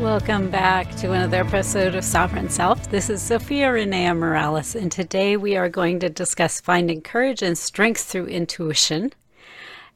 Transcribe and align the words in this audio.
Welcome 0.00 0.50
back 0.50 0.96
to 0.96 1.12
another 1.12 1.44
episode 1.44 1.94
of 1.94 2.04
Sovereign 2.04 2.48
Self. 2.48 2.90
This 2.90 3.10
is 3.10 3.20
Zofia 3.20 3.70
Renea 3.70 4.16
Morales, 4.16 4.74
and 4.74 4.90
today 4.90 5.36
we 5.36 5.58
are 5.58 5.68
going 5.68 6.00
to 6.00 6.08
discuss 6.08 6.58
finding 6.58 7.02
courage 7.02 7.42
and 7.42 7.56
strength 7.56 8.04
through 8.04 8.24
intuition. 8.24 9.12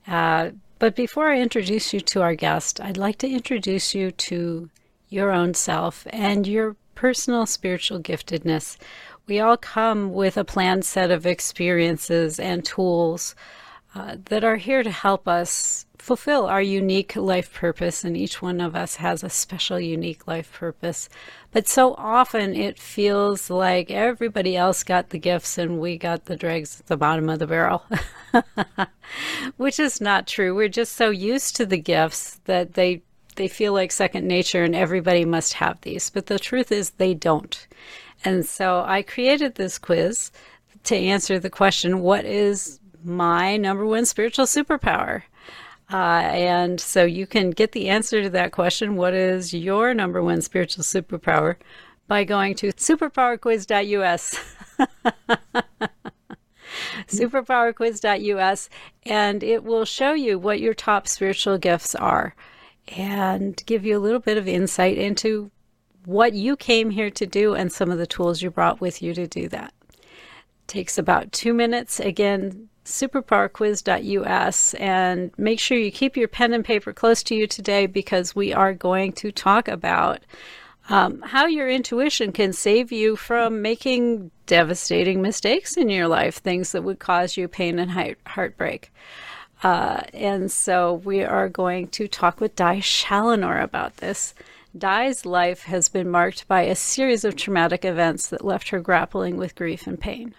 Uh, 0.07 0.51
but 0.79 0.95
before 0.95 1.31
I 1.31 1.41
introduce 1.41 1.95
you 1.95 2.01
to 2.01 2.21
our 2.21 2.35
guest, 2.35 2.83
I'd 2.83 2.99
like 2.99 3.17
to 3.21 3.31
introduce 3.31 3.95
you 3.95 4.11
to 4.11 4.69
your 5.09 5.33
own 5.33 5.55
self 5.55 6.07
and 6.11 6.47
your 6.47 6.77
personal 6.95 7.47
spiritual 7.47 7.99
giftedness. 7.99 8.77
We 9.27 9.41
all 9.41 9.57
come 9.57 10.13
with 10.13 10.37
a 10.37 10.45
planned 10.45 10.85
set 10.85 11.11
of 11.11 11.25
experiences 11.25 12.39
and 12.39 12.63
tools 12.63 13.35
uh, 13.95 14.17
that 14.27 14.45
are 14.45 14.57
here 14.57 14.83
to 14.83 14.91
help 14.91 15.27
us 15.27 15.87
fulfill 16.05 16.45
our 16.45 16.61
unique 16.61 17.17
life 17.17 17.55
purpose, 17.55 18.05
and 18.05 18.15
each 18.15 18.43
one 18.43 18.61
of 18.61 18.77
us 18.77 18.97
has 18.97 19.25
a 19.25 19.31
special, 19.31 19.81
unique 19.81 20.27
life 20.27 20.53
purpose. 20.53 21.09
But 21.51 21.67
so 21.67 21.95
often 21.95 22.55
it 22.55 22.79
feels 22.79 23.49
like 23.49 23.91
everybody 23.91 24.55
else 24.55 24.85
got 24.85 25.09
the 25.09 25.19
gifts 25.19 25.57
and 25.57 25.81
we 25.81 25.97
got 25.97 26.27
the 26.27 26.37
dregs 26.37 26.79
at 26.79 26.89
the 26.89 26.99
bottom 26.99 27.31
of 27.31 27.39
the 27.39 27.47
barrel, 27.47 27.87
which 29.57 29.81
is 29.81 29.99
not 29.99 30.27
true. 30.27 30.55
We're 30.55 30.69
just 30.69 30.93
so 30.93 31.09
used 31.09 31.57
to 31.57 31.65
the 31.65 31.79
gifts 31.79 32.39
that 32.45 32.75
they 32.75 33.03
they 33.37 33.49
feel 33.49 33.73
like 33.73 33.91
second 33.91 34.29
nature 34.29 34.63
and 34.63 34.77
everybody 34.77 35.25
must 35.25 35.55
have 35.55 35.81
these. 35.81 36.11
But 36.11 36.27
the 36.27 36.39
truth 36.39 36.71
is 36.71 36.91
they 36.91 37.15
don't. 37.15 37.67
And 38.27 38.45
so 38.45 38.85
I 38.87 39.01
created 39.01 39.55
this 39.55 39.79
quiz 39.79 40.31
to 40.85 40.97
answer 40.97 41.39
the 41.39 41.51
question 41.51 42.01
what 42.01 42.27
is 42.27 42.79
my 43.03 43.57
number 43.57 43.87
one 43.87 44.05
spiritual 44.05 44.45
superpower? 44.45 45.23
Uh, 45.93 46.23
and 46.33 46.81
so 46.81 47.05
you 47.05 47.27
can 47.27 47.51
get 47.51 47.73
the 47.73 47.89
answer 47.89 48.23
to 48.23 48.31
that 48.31 48.53
question 48.53 48.97
what 48.97 49.13
is 49.13 49.53
your 49.53 49.93
number 49.93 50.23
one 50.23 50.41
spiritual 50.41 50.83
superpower 50.83 51.57
by 52.07 52.25
going 52.25 52.55
to 52.55 52.73
superpowerquiz.us. 52.73 54.39
superpowerquiz.us, 57.09 58.69
and 59.05 59.43
it 59.43 59.65
will 59.65 59.85
show 59.85 60.13
you 60.13 60.39
what 60.39 60.61
your 60.61 60.75
top 60.75 61.09
spiritual 61.09 61.59
gifts 61.59 61.95
are 61.95 62.35
and 62.89 63.63
give 63.67 63.85
you 63.85 63.97
a 63.97 64.01
little 64.01 64.21
bit 64.21 64.37
of 64.37 64.47
insight 64.47 64.99
into 64.99 65.51
what 66.05 66.35
you 66.35 66.57
came 66.57 66.91
here 66.91 67.11
to 67.11 67.27
do 67.27 67.55
and 67.55 67.73
some 67.73 67.91
of 67.91 67.99
the 67.99 68.07
tools 68.07 68.43
you 68.43 68.51
brought 68.51 68.81
with 68.81 69.01
you 69.01 69.15
to 69.15 69.27
do 69.27 69.49
that. 69.49 69.73
It 69.89 70.69
takes 70.69 70.99
about 70.99 71.33
two 71.33 71.55
minutes. 71.55 71.99
Again, 71.99 72.69
superpowerquiz.us 72.85 74.75
and 74.75 75.31
make 75.39 75.59
sure 75.59 75.79
you 75.79 75.91
keep 75.91 76.17
your 76.17 76.29
pen 76.29 76.53
and 76.53 76.65
paper 76.65 76.93
close 76.93 77.23
to 77.23 77.35
you 77.35 77.47
today 77.47 77.87
because 77.87 78.37
we 78.37 78.53
are 78.53 78.75
going 78.75 79.13
to 79.13 79.33
talk 79.33 79.69
about 79.69 80.21
um, 80.91 81.23
how 81.23 81.47
your 81.47 81.69
intuition 81.69 82.31
can 82.31 82.53
save 82.53 82.93
you 82.93 83.17
from 83.17 83.63
making 83.63 84.31
devastating 84.47 85.23
mistakes 85.23 85.79
in 85.79 85.89
your 85.89 86.09
life, 86.09 86.37
things 86.37 86.73
that 86.73 86.85
would 86.85 86.99
cause 86.99 87.39
you 87.39 87.49
pain 87.49 87.79
and 87.79 87.91
heart- 87.91 88.19
heartbreak. 88.27 88.93
Uh, 89.63 90.03
and 90.13 90.53
so 90.53 90.93
we 90.93 91.25
are 91.25 91.49
going 91.49 91.89
to 91.89 92.07
talk 92.07 92.39
with 92.39 92.55
Di 92.55 92.81
Challenor 92.81 93.63
about 93.63 93.97
this. 93.97 94.35
Di's 94.77 95.25
life 95.25 95.63
has 95.63 95.89
been 95.89 96.11
marked 96.11 96.47
by 96.49 96.63
a 96.63 96.75
series 96.75 97.25
of 97.25 97.35
traumatic 97.35 97.85
events 97.85 98.27
that 98.27 98.45
left 98.45 98.69
her 98.69 98.81
grappling 98.81 99.39
with 99.39 99.55
grief 99.55 99.87
and 99.87 99.99
pain 99.99 100.35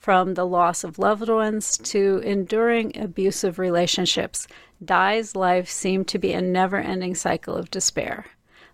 from 0.00 0.32
the 0.32 0.46
loss 0.46 0.82
of 0.82 0.98
loved 0.98 1.28
ones 1.28 1.76
to 1.76 2.22
enduring 2.24 2.98
abusive 2.98 3.58
relationships, 3.58 4.48
Di's 4.82 5.36
life 5.36 5.68
seemed 5.68 6.08
to 6.08 6.18
be 6.18 6.32
a 6.32 6.40
never 6.40 6.78
ending 6.78 7.14
cycle 7.14 7.54
of 7.54 7.70
despair. 7.70 8.24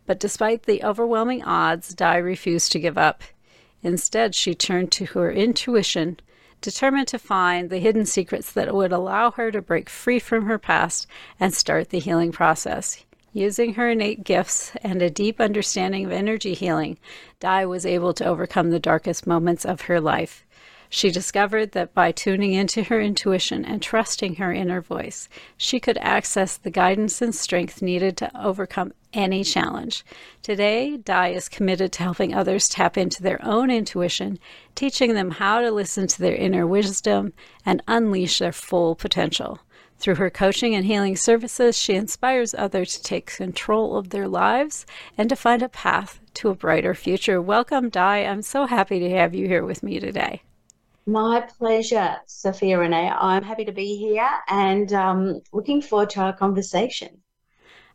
But 0.07 0.21
despite 0.21 0.63
the 0.63 0.85
overwhelming 0.85 1.43
odds, 1.43 1.93
Di 1.95 2.17
refused 2.19 2.71
to 2.73 2.79
give 2.79 2.97
up. 2.97 3.25
Instead, 3.83 4.37
she 4.37 4.55
turned 4.55 4.93
to 4.93 5.07
her 5.07 5.33
intuition, 5.33 6.21
determined 6.61 7.09
to 7.09 7.19
find 7.19 7.71
the 7.71 7.81
hidden 7.81 8.07
secrets 8.07 8.53
that 8.53 8.73
would 8.73 8.93
allow 8.93 9.33
her 9.33 9.51
to 9.51 9.61
break 9.61 9.91
free 9.91 10.21
from 10.21 10.47
her 10.47 10.59
past 10.59 11.09
and 11.41 11.53
start 11.53 11.91
the 11.91 11.99
healing 11.99 12.31
process. 12.31 13.05
Using 13.33 13.75
her 13.75 13.91
innate 13.91 14.23
gifts 14.23 14.73
and 14.81 15.03
a 15.03 15.11
deep 15.11 15.41
understanding 15.41 16.07
of 16.07 16.13
energy 16.13 16.55
healing, 16.55 16.99
Di 17.41 17.67
was 17.67 17.85
able 17.85 18.15
to 18.15 18.25
overcome 18.25 18.71
the 18.71 18.79
darkest 18.79 19.27
moments 19.27 19.67
of 19.67 19.83
her 19.83 20.01
life. 20.01 20.46
She 20.89 21.11
discovered 21.11 21.73
that 21.73 21.93
by 21.95 22.13
tuning 22.13 22.53
into 22.53 22.85
her 22.85 23.01
intuition 23.01 23.65
and 23.65 23.83
trusting 23.83 24.37
her 24.37 24.53
inner 24.53 24.81
voice, 24.81 25.29
she 25.57 25.81
could 25.81 25.99
access 25.99 26.57
the 26.57 26.71
guidance 26.71 27.21
and 27.21 27.35
strength 27.35 27.83
needed 27.83 28.17
to 28.19 28.31
overcome 28.41 28.93
any 29.13 29.43
challenge. 29.43 30.05
Today, 30.43 30.97
Di 30.97 31.29
is 31.29 31.49
committed 31.49 31.93
to 31.93 32.03
helping 32.03 32.35
others 32.35 32.69
tap 32.69 32.97
into 32.97 33.23
their 33.23 33.45
own 33.45 33.71
intuition, 33.71 34.39
teaching 34.75 35.15
them 35.15 35.33
how 35.33 35.61
to 35.61 35.71
listen 35.71 36.07
to 36.07 36.21
their 36.21 36.37
inner 36.37 36.67
wisdom 36.67 37.33
and 37.65 37.83
unleash 37.89 38.39
their 38.39 38.53
full 38.53 38.95
potential. 38.95 39.59
Through 39.99 40.17
her 40.17 40.31
coaching 40.31 40.75
and 40.75 40.85
healing 40.85 41.17
services, 41.17 41.77
she 41.77 41.95
inspires 41.95 42.55
others 42.55 42.97
to 42.97 43.03
take 43.03 43.35
control 43.35 43.97
of 43.97 44.11
their 44.11 44.29
lives 44.29 44.85
and 45.17 45.29
to 45.31 45.37
find 45.37 45.63
a 45.63 45.71
path 45.71 46.21
to 46.35 46.51
a 46.51 46.55
brighter 46.55 46.95
future. 46.95 47.41
Welcome, 47.41 47.89
Di. 47.89 48.19
I'm 48.19 48.43
so 48.43 48.67
happy 48.67 49.01
to 49.01 49.11
have 49.11 49.35
you 49.35 49.47
here 49.49 49.65
with 49.65 49.83
me 49.83 49.99
today. 49.99 50.43
My 51.07 51.49
pleasure, 51.59 52.17
Zofia 52.27 52.79
Renee. 52.81 53.11
I'm 53.11 53.45
happy 53.45 53.65
to 53.65 53.73
be 53.73 53.97
here 53.97 54.29
and 54.49 54.93
um, 54.93 55.41
looking 55.53 55.81
forward 55.81 56.11
to 56.11 56.21
our 56.21 56.37
conversation. 56.37 57.23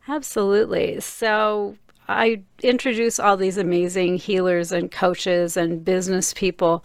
Absolutely. 0.08 0.98
So, 1.00 1.76
I 2.08 2.42
introduce 2.62 3.20
all 3.20 3.36
these 3.36 3.58
amazing 3.58 4.16
healers 4.16 4.72
and 4.72 4.90
coaches 4.90 5.56
and 5.56 5.84
business 5.84 6.34
people 6.34 6.84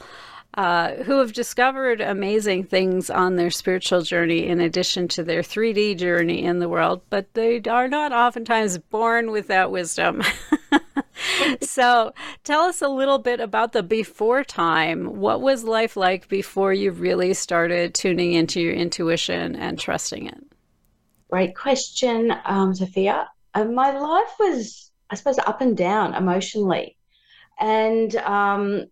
uh, 0.54 0.96
who 1.04 1.20
have 1.20 1.34
discovered 1.34 2.02
amazing 2.02 2.64
things 2.64 3.10
on 3.10 3.36
their 3.36 3.52
spiritual 3.52 4.02
journey 4.02 4.48
in 4.48 4.60
addition 4.60 5.08
to 5.08 5.24
their 5.24 5.42
3D 5.42 5.98
journey 5.98 6.44
in 6.44 6.60
the 6.60 6.70
world, 6.70 7.02
but 7.10 7.34
they 7.36 7.62
are 7.70 7.88
not 7.88 8.12
oftentimes 8.12 8.78
born 8.78 9.32
with 9.32 9.48
that 9.48 9.72
wisdom. 9.72 10.24
so 11.62 12.14
tell 12.44 12.62
us 12.62 12.82
a 12.82 12.88
little 12.88 13.20
bit 13.20 13.40
about 13.40 13.74
the 13.74 13.84
before 13.84 14.44
time. 14.44 15.18
What 15.18 15.42
was 15.42 15.64
life 15.64 15.98
like 15.98 16.28
before 16.28 16.74
you 16.74 16.92
really 16.92 17.34
started 17.34 17.94
tuning 17.94 18.34
into 18.34 18.62
your 18.62 18.74
intuition 18.74 19.56
and 19.56 19.80
trusting 19.80 20.28
it? 20.28 20.44
Great 21.30 21.56
question, 21.56 22.32
um, 22.46 22.74
Zofia. 22.74 23.28
Uh, 23.54 23.66
my 23.66 23.98
life 23.98 24.34
was, 24.40 24.92
I 25.10 25.16
suppose, 25.16 25.40
up 25.40 25.62
and 25.62 25.76
down 25.76 26.14
emotionally. 26.14 26.96
And 27.60 28.16
um, 28.18 28.86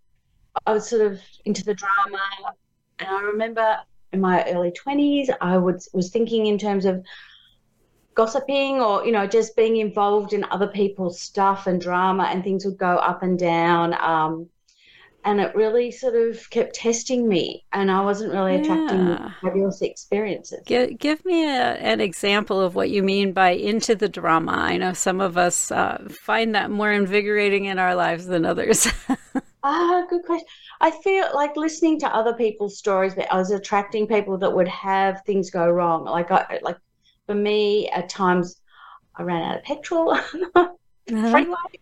I 0.66 0.73
was 0.73 0.89
sort 0.89 1.01
of 1.01 1.19
into 1.45 1.63
the 1.63 1.73
drama. 1.73 2.22
And 3.00 3.09
I 3.09 3.22
remember 3.22 3.78
in 4.11 4.22
my 4.22 4.44
early 4.50 4.72
20s, 4.72 5.29
I 5.41 5.57
would, 5.57 5.81
was 5.94 6.09
thinking 6.09 6.47
in 6.47 6.57
terms 6.57 6.85
of 6.85 7.05
gossiping 8.15 8.81
or, 8.81 9.05
you 9.05 9.11
know, 9.11 9.27
just 9.27 9.55
being 9.55 9.77
involved 9.77 10.33
in 10.33 10.45
other 10.45 10.67
people's 10.67 11.19
stuff 11.19 11.67
and 11.67 11.79
drama, 11.79 12.23
and 12.23 12.43
things 12.43 12.65
would 12.65 12.77
go 12.77 12.97
up 12.97 13.23
and 13.23 13.37
down. 13.37 13.93
Um, 14.01 14.49
and 15.25 15.41
it 15.41 15.55
really 15.55 15.89
sort 15.89 16.16
of 16.16 16.47
kept 16.51 16.75
testing 16.75 17.28
me 17.28 17.66
and 17.73 17.90
i 17.90 17.99
wasn't 17.99 18.31
really 18.31 18.55
attracting 18.55 19.07
yeah. 19.07 19.31
fabulous 19.41 19.81
experiences 19.81 20.61
give, 20.66 20.97
give 20.99 21.25
me 21.25 21.45
a, 21.45 21.73
an 21.78 21.99
example 21.99 22.61
of 22.61 22.75
what 22.75 22.91
you 22.91 23.01
mean 23.01 23.34
by 23.34 23.49
into 23.49 23.95
the 23.95 24.07
drama 24.07 24.51
i 24.51 24.78
know 24.78 24.93
some 24.93 25.19
of 25.19 25.35
us 25.35 25.72
uh, 25.72 25.97
find 26.09 26.53
that 26.53 26.69
more 26.69 26.91
invigorating 26.91 27.66
in 27.66 27.79
our 27.79 27.95
lives 27.95 28.28
than 28.28 28.45
others 28.45 28.87
Ah, 29.67 30.05
good 30.07 30.23
question. 30.23 30.45
I 30.79 30.91
feel 30.91 31.25
like 31.34 31.57
listening 31.57 31.99
to 32.01 32.16
other 32.16 32.35
people's 32.35 32.78
stories, 32.78 33.16
but 33.16 33.31
I 33.34 33.37
was 33.37 33.49
attracting 33.49 34.05
people 34.05 34.37
that 34.37 34.53
would 34.53 34.67
have 34.67 35.23
things 35.25 35.49
go 35.49 35.67
wrong. 35.67 36.05
Like, 36.05 36.29
I, 36.29 36.59
like 36.61 36.78
for 37.25 37.35
me, 37.35 37.89
at 37.89 38.09
times, 38.09 38.61
I 39.16 39.23
ran 39.23 39.43
out 39.43 39.57
of 39.57 39.63
petrol, 39.63 40.11
uh-huh. 40.55 40.69
freeway, 41.07 41.79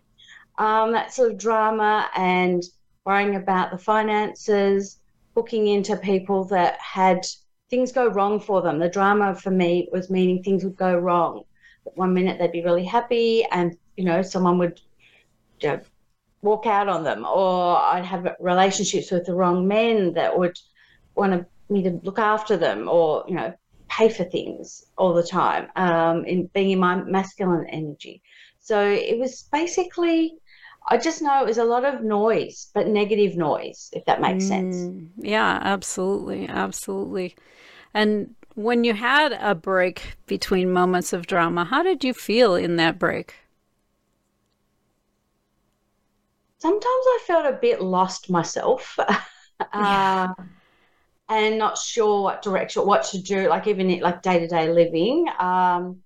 um, 0.58 0.92
that 0.92 1.14
sort 1.14 1.32
of 1.32 1.38
drama, 1.38 2.10
and 2.16 2.64
worrying 3.06 3.36
about 3.36 3.72
the 3.72 3.78
finances, 3.78 5.00
booking 5.34 5.68
into 5.68 5.98
people 5.98 6.46
that 6.46 6.80
had 6.80 7.26
things 7.70 7.92
go 7.92 8.08
wrong 8.08 8.40
for 8.40 8.62
them. 8.62 8.80
The 8.80 8.90
drama 8.90 9.36
for 9.36 9.52
me 9.52 9.90
was 9.92 10.10
meaning 10.10 10.44
things 10.44 10.64
would 10.64 10.78
go 10.78 10.96
wrong. 10.96 11.44
One 11.84 12.14
minute 12.14 12.38
they'd 12.40 12.52
be 12.52 12.64
really 12.64 12.86
happy, 12.86 13.46
and 13.52 13.76
you 13.98 14.06
know, 14.06 14.22
someone 14.22 14.58
would 14.60 14.80
you 15.60 15.70
know, 15.70 15.82
walk 16.42 16.66
out 16.66 16.88
on 16.88 17.04
them, 17.04 17.26
or 17.26 17.78
I'd 17.78 18.06
have 18.06 18.36
relationships 18.40 19.12
with 19.12 19.26
the 19.26 19.36
wrong 19.36 19.68
men 19.68 20.14
that 20.14 20.38
would 20.38 20.58
want 21.16 21.34
to 21.34 21.46
me 21.70 21.84
to 21.84 22.00
look 22.04 22.20
after 22.20 22.58
them 22.58 22.88
or 22.88 23.24
you 23.28 23.36
know 23.36 23.54
pay 23.98 24.10
for 24.10 24.24
things 24.26 24.84
all 24.98 25.14
the 25.14 25.24
time 25.24 25.68
um, 25.76 26.26
in 26.26 26.48
being 26.54 26.72
in 26.72 26.80
my 26.80 26.96
masculine 27.04 27.68
energy. 27.70 28.22
So 28.60 28.80
it 28.82 29.20
was 29.20 29.44
basically 29.52 30.38
i 30.90 30.98
just 30.98 31.22
know 31.22 31.42
it 31.42 31.48
was 31.48 31.58
a 31.58 31.64
lot 31.64 31.86
of 31.86 32.04
noise 32.04 32.70
but 32.74 32.88
negative 32.88 33.36
noise 33.38 33.90
if 33.94 34.04
that 34.06 34.22
makes 34.22 34.46
mm, 34.46 34.48
sense 34.48 34.90
yeah 35.18 35.60
absolutely 35.62 36.48
absolutely. 36.48 37.36
And 37.94 38.36
when 38.56 38.84
you 38.84 38.94
had 38.94 39.34
a 39.34 39.56
break 39.56 40.16
between 40.28 40.72
moments 40.72 41.14
of 41.14 41.28
drama 41.28 41.66
how 41.66 41.84
did 41.84 42.04
you 42.04 42.14
feel 42.14 42.56
in 42.56 42.78
that 42.78 43.00
break? 43.00 43.36
Sometimes 46.58 46.84
i 46.86 47.20
felt 47.28 47.46
a 47.46 47.60
bit 47.62 47.80
lost 47.80 48.28
myself. 48.32 48.98
Yeah. 49.76 50.34
And 51.42 51.58
not 51.58 51.78
sure 51.78 52.24
what 52.24 52.42
direction, 52.42 52.86
what 52.86 53.04
to 53.06 53.22
do, 53.22 53.50
like 53.50 53.68
even 53.68 54.00
like 54.00 54.22
day 54.22 54.40
to 54.40 54.48
day 54.48 54.72
living. 54.72 55.28
Um, 55.40 56.02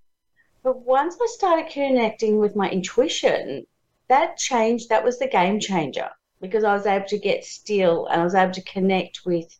but 0.64 0.80
once 0.82 1.18
I 1.22 1.28
started 1.28 1.72
connecting 1.72 2.40
with 2.40 2.56
my 2.56 2.70
intuition, 2.70 3.66
that 4.10 4.38
changed. 4.38 4.90
That 4.90 5.04
was 5.04 5.20
the 5.20 5.28
game 5.28 5.60
changer 5.60 6.10
because 6.42 6.64
I 6.64 6.74
was 6.74 6.86
able 6.86 7.08
to 7.08 7.18
get 7.18 7.44
still 7.44 8.08
and 8.08 8.22
I 8.22 8.24
was 8.24 8.36
able 8.36 8.54
to 8.54 8.62
connect 8.62 9.26
with 9.26 9.58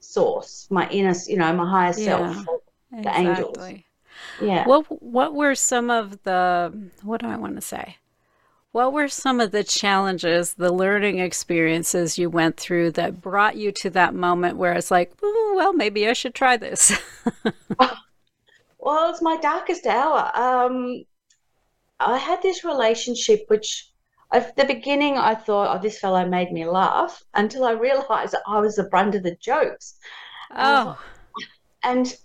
source, 0.00 0.66
my 0.70 0.88
inner, 0.90 1.14
you 1.26 1.36
know, 1.36 1.52
my 1.52 1.68
higher 1.68 1.94
yeah, 1.96 2.32
self, 2.32 2.46
the 2.90 2.98
exactly. 2.98 3.26
angels. 3.26 3.84
Yeah. 4.40 4.66
What 4.66 5.02
What 5.02 5.34
were 5.34 5.54
some 5.54 5.90
of 5.90 6.22
the 6.24 6.72
what 7.02 7.20
do 7.20 7.28
I 7.28 7.36
want 7.36 7.56
to 7.56 7.62
say? 7.62 7.96
What 8.72 8.92
were 8.92 9.08
some 9.08 9.40
of 9.40 9.50
the 9.50 9.64
challenges, 9.64 10.54
the 10.54 10.72
learning 10.72 11.18
experiences 11.18 12.18
you 12.18 12.30
went 12.30 12.56
through 12.56 12.92
that 12.92 13.20
brought 13.20 13.56
you 13.56 13.72
to 13.72 13.90
that 13.90 14.14
moment 14.14 14.58
where 14.58 14.72
it's 14.74 14.92
like, 14.92 15.12
well, 15.20 15.72
maybe 15.72 16.08
I 16.08 16.12
should 16.12 16.34
try 16.34 16.56
this? 16.56 16.96
well, 18.78 19.10
it's 19.10 19.22
my 19.22 19.36
darkest 19.38 19.86
hour. 19.86 20.30
Um, 20.34 21.04
I 21.98 22.16
had 22.16 22.42
this 22.42 22.64
relationship 22.64 23.44
which 23.48 23.90
at 24.32 24.54
the 24.54 24.64
beginning 24.64 25.18
I 25.18 25.34
thought, 25.34 25.76
oh, 25.76 25.82
this 25.82 25.98
fellow 25.98 26.24
made 26.26 26.52
me 26.52 26.64
laugh 26.64 27.24
until 27.34 27.64
I 27.64 27.72
realized 27.72 28.36
I 28.46 28.60
was 28.60 28.76
the 28.76 28.84
brunt 28.84 29.16
of 29.16 29.24
the 29.24 29.36
jokes. 29.36 29.96
Oh. 30.52 30.98
And 31.82 32.06
and 32.06 32.16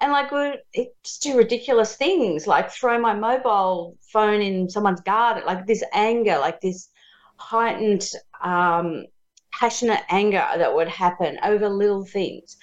like 0.00 0.30
we 0.30 0.90
just 1.02 1.22
do 1.22 1.36
ridiculous 1.36 1.96
things 1.96 2.46
like 2.46 2.70
throw 2.70 2.98
my 2.98 3.14
mobile 3.14 3.96
phone 4.12 4.40
in 4.40 4.68
someone's 4.68 5.00
garden 5.00 5.42
like 5.44 5.66
this 5.66 5.82
anger 5.92 6.38
like 6.38 6.60
this 6.60 6.90
heightened 7.38 8.08
um, 8.42 9.04
passionate 9.52 10.02
anger 10.08 10.44
that 10.56 10.74
would 10.74 10.88
happen 10.88 11.38
over 11.42 11.68
little 11.68 12.04
things. 12.04 12.56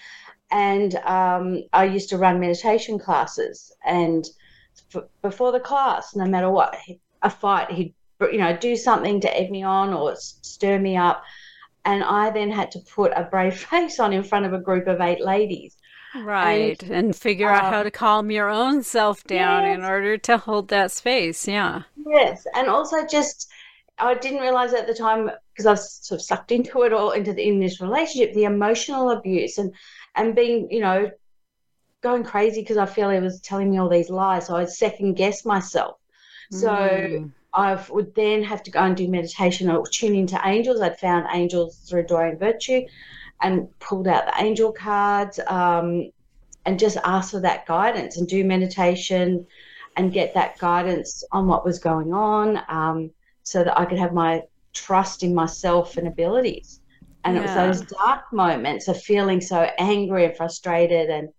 And 0.51 0.95
um, 0.97 1.63
i 1.73 1.83
used 1.85 2.09
to 2.09 2.17
run 2.17 2.39
meditation 2.39 2.99
classes 2.99 3.75
and 3.83 4.25
f- 4.93 5.03
before 5.21 5.51
the 5.51 5.59
class 5.59 6.15
no 6.15 6.25
matter 6.25 6.49
what 6.49 6.77
a 7.23 7.29
fight 7.29 7.71
he'd 7.71 7.93
you 8.31 8.37
know 8.37 8.55
do 8.55 8.75
something 8.75 9.19
to 9.21 9.37
egg 9.37 9.49
me 9.51 9.63
on 9.63 9.93
or 9.93 10.15
stir 10.15 10.79
me 10.79 10.95
up. 10.95 11.23
And 11.83 12.03
i 12.03 12.29
then 12.29 12.51
had 12.51 12.71
to 12.71 12.79
put 12.79 13.11
a 13.15 13.23
brave 13.23 13.57
face 13.71 13.99
on 13.99 14.13
in 14.13 14.23
front 14.23 14.45
of 14.45 14.53
a 14.53 14.59
group 14.59 14.87
of 14.87 15.01
eight 15.01 15.21
ladies 15.21 15.74
Right. 16.23 16.81
And, 16.83 16.91
and 16.91 17.15
figure 17.15 17.49
out 17.49 17.71
how 17.71 17.79
um, 17.79 17.83
to 17.85 17.91
calm 17.91 18.31
your 18.31 18.49
own 18.49 18.83
self 18.83 19.23
down 19.25 19.63
yes. 19.63 19.77
in 19.77 19.83
order 19.83 20.17
to 20.17 20.37
hold 20.37 20.69
that 20.69 20.91
space. 20.91 21.47
Yeah. 21.47 21.83
Yes. 22.07 22.45
And 22.55 22.67
also 22.67 23.05
just, 23.05 23.49
I 23.97 24.13
didn't 24.13 24.41
realize 24.41 24.73
at 24.73 24.87
the 24.87 24.93
time 24.93 25.29
because 25.53 25.65
I 25.65 25.71
was 25.71 25.91
sort 26.05 26.19
of 26.19 26.25
sucked 26.25 26.51
into 26.51 26.83
it 26.83 26.93
all 26.93 27.11
into 27.11 27.33
the, 27.33 27.47
in 27.47 27.59
this 27.59 27.81
relationship, 27.81 28.33
the 28.33 28.43
emotional 28.43 29.11
abuse 29.11 29.57
and, 29.57 29.73
and 30.15 30.35
being, 30.35 30.69
you 30.71 30.81
know, 30.81 31.11
going 32.01 32.23
crazy 32.23 32.61
because 32.61 32.77
I 32.77 32.85
feel 32.85 33.09
he 33.09 33.19
was 33.19 33.41
telling 33.41 33.71
me 33.71 33.77
all 33.77 33.89
these 33.89 34.09
lies. 34.09 34.47
So 34.47 34.55
I'd 34.55 34.69
second 34.69 35.15
guess 35.15 35.45
myself. 35.45 35.97
So 36.51 36.69
mm. 36.69 37.31
I 37.53 37.83
would 37.89 38.13
then 38.13 38.43
have 38.43 38.61
to 38.63 38.71
go 38.71 38.81
and 38.81 38.95
do 38.95 39.07
meditation 39.07 39.69
or 39.69 39.87
tune 39.87 40.15
into 40.15 40.39
angels. 40.45 40.81
I'd 40.81 40.99
found 40.99 41.25
angels 41.33 41.77
through 41.89 42.05
Doreen 42.05 42.37
Virtue 42.37 42.83
and 43.41 43.67
pulled 43.79 44.07
out 44.07 44.25
the 44.25 44.43
angel 44.43 44.71
cards 44.71 45.39
um, 45.47 46.09
and 46.65 46.79
just 46.79 46.97
asked 47.03 47.31
for 47.31 47.41
that 47.41 47.65
guidance 47.65 48.17
and 48.17 48.27
do 48.27 48.43
meditation 48.43 49.45
and 49.97 50.13
get 50.13 50.33
that 50.33 50.57
guidance 50.57 51.23
on 51.31 51.47
what 51.47 51.65
was 51.65 51.79
going 51.79 52.13
on 52.13 52.59
um, 52.67 53.11
so 53.43 53.63
that 53.63 53.77
I 53.77 53.85
could 53.85 53.99
have 53.99 54.13
my 54.13 54.43
trust 54.73 55.23
in 55.23 55.33
myself 55.33 55.97
and 55.97 56.07
abilities. 56.07 56.81
And 57.23 57.35
yeah. 57.35 57.41
it 57.41 57.45
was 57.45 57.79
those 57.79 57.91
dark 57.91 58.31
moments 58.31 58.87
of 58.87 59.01
feeling 59.01 59.41
so 59.41 59.69
angry 59.77 60.25
and 60.25 60.35
frustrated 60.35 61.09
and 61.09 61.29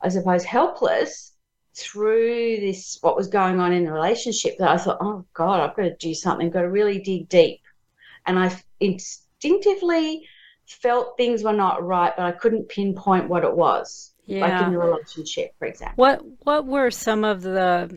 I 0.00 0.08
suppose 0.08 0.44
helpless 0.44 1.32
through 1.74 2.58
this 2.60 2.98
what 3.02 3.16
was 3.16 3.28
going 3.28 3.60
on 3.60 3.72
in 3.72 3.84
the 3.84 3.92
relationship 3.92 4.56
that 4.58 4.70
I 4.70 4.78
thought, 4.78 4.98
oh 5.00 5.26
God, 5.34 5.60
I've 5.60 5.76
got 5.76 5.82
to 5.82 5.96
do 5.96 6.14
something, 6.14 6.46
I've 6.46 6.52
got 6.52 6.62
to 6.62 6.70
really 6.70 7.00
dig 7.00 7.28
deep. 7.28 7.60
And 8.24 8.38
I 8.38 8.56
instinctively 8.80 10.26
felt 10.66 11.16
things 11.16 11.42
were 11.42 11.52
not 11.52 11.84
right, 11.84 12.12
but 12.16 12.24
I 12.26 12.32
couldn't 12.32 12.68
pinpoint 12.68 13.28
what 13.28 13.44
it 13.44 13.56
was. 13.56 14.12
Yeah. 14.26 14.40
Like 14.40 14.66
in 14.66 14.72
the 14.72 14.78
relationship, 14.78 15.54
for 15.58 15.66
example. 15.66 15.94
What 15.96 16.24
what 16.40 16.66
were 16.66 16.90
some 16.90 17.24
of 17.24 17.42
the 17.42 17.96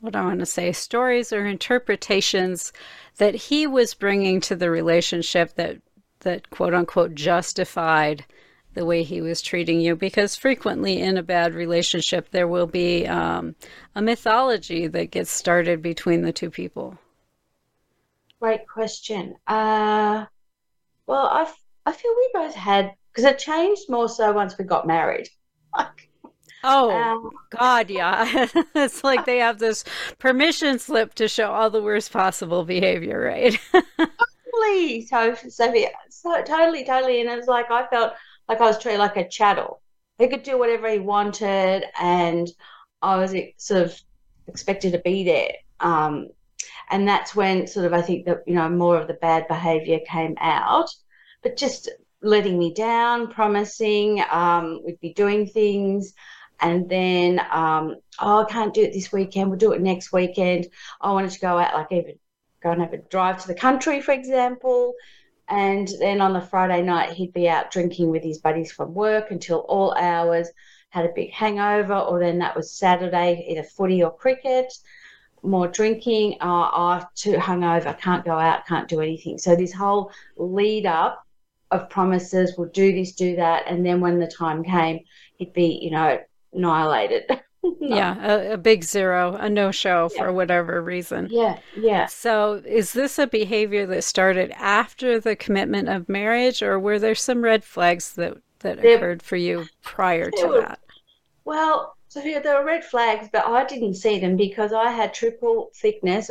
what 0.00 0.16
I 0.16 0.22
want 0.22 0.40
to 0.40 0.46
say 0.46 0.72
stories 0.72 1.32
or 1.32 1.46
interpretations 1.46 2.72
that 3.18 3.34
he 3.34 3.66
was 3.66 3.94
bringing 3.94 4.40
to 4.42 4.56
the 4.56 4.70
relationship 4.70 5.54
that 5.56 5.78
that 6.20 6.50
quote 6.50 6.74
unquote 6.74 7.14
justified 7.14 8.24
the 8.74 8.84
way 8.84 9.02
he 9.02 9.22
was 9.22 9.40
treating 9.40 9.80
you 9.80 9.96
because 9.96 10.36
frequently 10.36 11.00
in 11.00 11.16
a 11.16 11.22
bad 11.22 11.54
relationship 11.54 12.30
there 12.30 12.46
will 12.46 12.66
be 12.66 13.06
um, 13.06 13.54
a 13.94 14.02
mythology 14.02 14.86
that 14.86 15.10
gets 15.10 15.30
started 15.30 15.80
between 15.80 16.22
the 16.22 16.32
two 16.32 16.50
people 16.50 16.98
great 18.38 18.68
question 18.68 19.34
uh, 19.46 20.26
well 21.06 21.26
i 21.32 21.50
I 21.86 21.92
feel 21.92 22.12
we 22.16 22.30
both 22.34 22.54
had 22.54 22.92
because 23.12 23.24
it 23.24 23.38
changed 23.38 23.88
more 23.88 24.08
so 24.08 24.32
once 24.32 24.58
we 24.58 24.64
got 24.64 24.86
married. 24.86 25.28
oh 26.64 26.90
um, 26.90 27.30
God, 27.50 27.88
yeah. 27.88 28.48
it's 28.74 29.04
like 29.04 29.24
they 29.24 29.38
have 29.38 29.58
this 29.58 29.84
permission 30.18 30.78
slip 30.78 31.14
to 31.14 31.28
show 31.28 31.52
all 31.52 31.70
the 31.70 31.82
worst 31.82 32.12
possible 32.12 32.64
behavior, 32.64 33.20
right? 33.20 33.58
totally. 33.72 35.06
So, 35.06 35.32
Zofia, 35.32 35.90
so 36.10 36.42
totally, 36.42 36.84
totally. 36.84 37.20
And 37.20 37.30
it 37.30 37.36
was 37.36 37.46
like 37.46 37.70
I 37.70 37.86
felt 37.86 38.14
like 38.48 38.60
I 38.60 38.66
was 38.66 38.78
treated 38.78 38.98
like 38.98 39.16
a 39.16 39.28
chattel. 39.28 39.80
He 40.18 40.28
could 40.28 40.42
do 40.42 40.58
whatever 40.58 40.90
he 40.90 40.98
wanted, 40.98 41.84
and 42.00 42.48
I 43.00 43.16
was 43.16 43.34
sort 43.58 43.82
of 43.82 44.00
expected 44.48 44.92
to 44.92 44.98
be 44.98 45.24
there. 45.24 45.52
Um, 45.80 46.28
and 46.90 47.06
that's 47.06 47.34
when 47.34 47.66
sort 47.66 47.86
of 47.86 47.92
I 47.92 48.02
think 48.02 48.26
that 48.26 48.42
you 48.46 48.54
know 48.54 48.68
more 48.68 48.98
of 48.98 49.08
the 49.08 49.14
bad 49.14 49.46
behavior 49.48 50.00
came 50.08 50.34
out 50.40 50.88
but 51.42 51.56
just 51.56 51.88
letting 52.22 52.58
me 52.58 52.72
down, 52.72 53.28
promising 53.28 54.22
um, 54.30 54.80
we'd 54.84 55.00
be 55.00 55.12
doing 55.12 55.46
things. 55.46 56.14
And 56.60 56.88
then, 56.88 57.40
um, 57.50 57.96
oh, 58.18 58.42
I 58.42 58.50
can't 58.50 58.72
do 58.72 58.82
it 58.82 58.92
this 58.92 59.12
weekend. 59.12 59.50
We'll 59.50 59.58
do 59.58 59.72
it 59.72 59.82
next 59.82 60.12
weekend. 60.12 60.68
I 61.00 61.12
wanted 61.12 61.30
to 61.32 61.40
go 61.40 61.58
out, 61.58 61.74
like 61.74 61.92
even 61.92 62.18
go 62.62 62.70
and 62.70 62.80
have 62.80 62.94
a 62.94 62.98
drive 62.98 63.42
to 63.42 63.48
the 63.48 63.54
country, 63.54 64.00
for 64.00 64.12
example. 64.12 64.94
And 65.48 65.88
then 66.00 66.20
on 66.20 66.32
the 66.32 66.40
Friday 66.40 66.82
night, 66.82 67.12
he'd 67.12 67.32
be 67.32 67.48
out 67.48 67.70
drinking 67.70 68.10
with 68.10 68.24
his 68.24 68.38
buddies 68.38 68.72
from 68.72 68.94
work 68.94 69.30
until 69.30 69.60
all 69.60 69.94
hours, 69.94 70.48
had 70.90 71.04
a 71.04 71.12
big 71.14 71.30
hangover, 71.30 71.94
or 71.94 72.18
then 72.18 72.38
that 72.38 72.56
was 72.56 72.72
Saturday, 72.72 73.46
either 73.50 73.62
footy 73.62 74.02
or 74.02 74.16
cricket, 74.16 74.72
more 75.42 75.68
drinking, 75.68 76.38
uh, 76.40 76.70
oh, 76.72 77.02
too 77.14 77.34
hungover, 77.34 77.96
can't 78.00 78.24
go 78.24 78.32
out, 78.38 78.66
can't 78.66 78.88
do 78.88 79.00
anything. 79.00 79.38
So 79.38 79.54
this 79.54 79.72
whole 79.72 80.10
lead 80.36 80.86
up 80.86 81.25
of 81.70 81.90
promises, 81.90 82.54
we'll 82.56 82.68
do 82.68 82.92
this, 82.92 83.12
do 83.12 83.36
that. 83.36 83.64
And 83.66 83.84
then 83.84 84.00
when 84.00 84.18
the 84.18 84.26
time 84.26 84.62
came, 84.62 85.00
he'd 85.36 85.52
be, 85.52 85.78
you 85.82 85.90
know, 85.90 86.18
annihilated. 86.52 87.24
yeah, 87.80 88.34
a, 88.34 88.52
a, 88.52 88.56
big 88.56 88.84
zero, 88.84 89.34
a 89.34 89.48
no 89.48 89.70
show 89.70 90.08
yeah. 90.12 90.22
for 90.22 90.32
whatever 90.32 90.82
reason. 90.82 91.28
Yeah, 91.30 91.58
yeah. 91.76 92.06
So 92.06 92.62
is 92.64 92.92
this 92.92 93.18
a 93.18 93.26
behavior 93.26 93.86
that 93.86 94.04
started 94.04 94.52
after 94.52 95.18
the 95.18 95.36
commitment 95.36 95.88
of 95.88 96.08
marriage, 96.08 96.62
or 96.62 96.78
were 96.78 96.98
there 96.98 97.14
some 97.14 97.42
red 97.42 97.64
flags 97.64 98.14
that, 98.14 98.36
that 98.60 98.80
there, 98.80 98.96
occurred 98.96 99.22
for 99.22 99.36
you 99.36 99.66
prior 99.82 100.30
to 100.30 100.46
were, 100.46 100.60
that? 100.60 100.80
Well, 101.44 101.96
so 102.08 102.22
yeah, 102.22 102.40
there 102.40 102.58
were 102.58 102.64
red 102.64 102.84
flags, 102.84 103.28
but 103.32 103.46
I 103.46 103.64
didn't 103.64 103.94
see 103.94 104.18
them 104.18 104.36
because 104.36 104.72
I 104.72 104.90
had 104.90 105.12
triple 105.12 105.70
thickness 105.74 106.30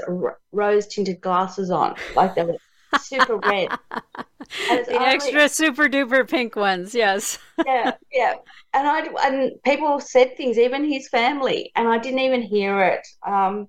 rose 0.51 0.87
tinted 0.87 1.21
glasses 1.21 1.69
on. 1.69 1.95
Like 2.15 2.35
they 2.35 2.43
were 2.43 2.57
super 3.01 3.37
red. 3.37 3.69
the 3.89 4.97
extra 4.99 5.49
super 5.49 5.87
duper 5.87 6.27
pink 6.29 6.55
ones, 6.55 6.93
yes. 6.93 7.39
yeah, 7.65 7.93
yeah. 8.11 8.35
And 8.73 8.87
I 8.87 9.27
and 9.27 9.51
people 9.63 9.99
said 9.99 10.35
things, 10.37 10.57
even 10.57 10.83
his 10.83 11.07
family, 11.09 11.71
and 11.75 11.87
I 11.87 11.97
didn't 11.97 12.19
even 12.19 12.41
hear 12.41 12.81
it 12.81 13.07
um, 13.25 13.67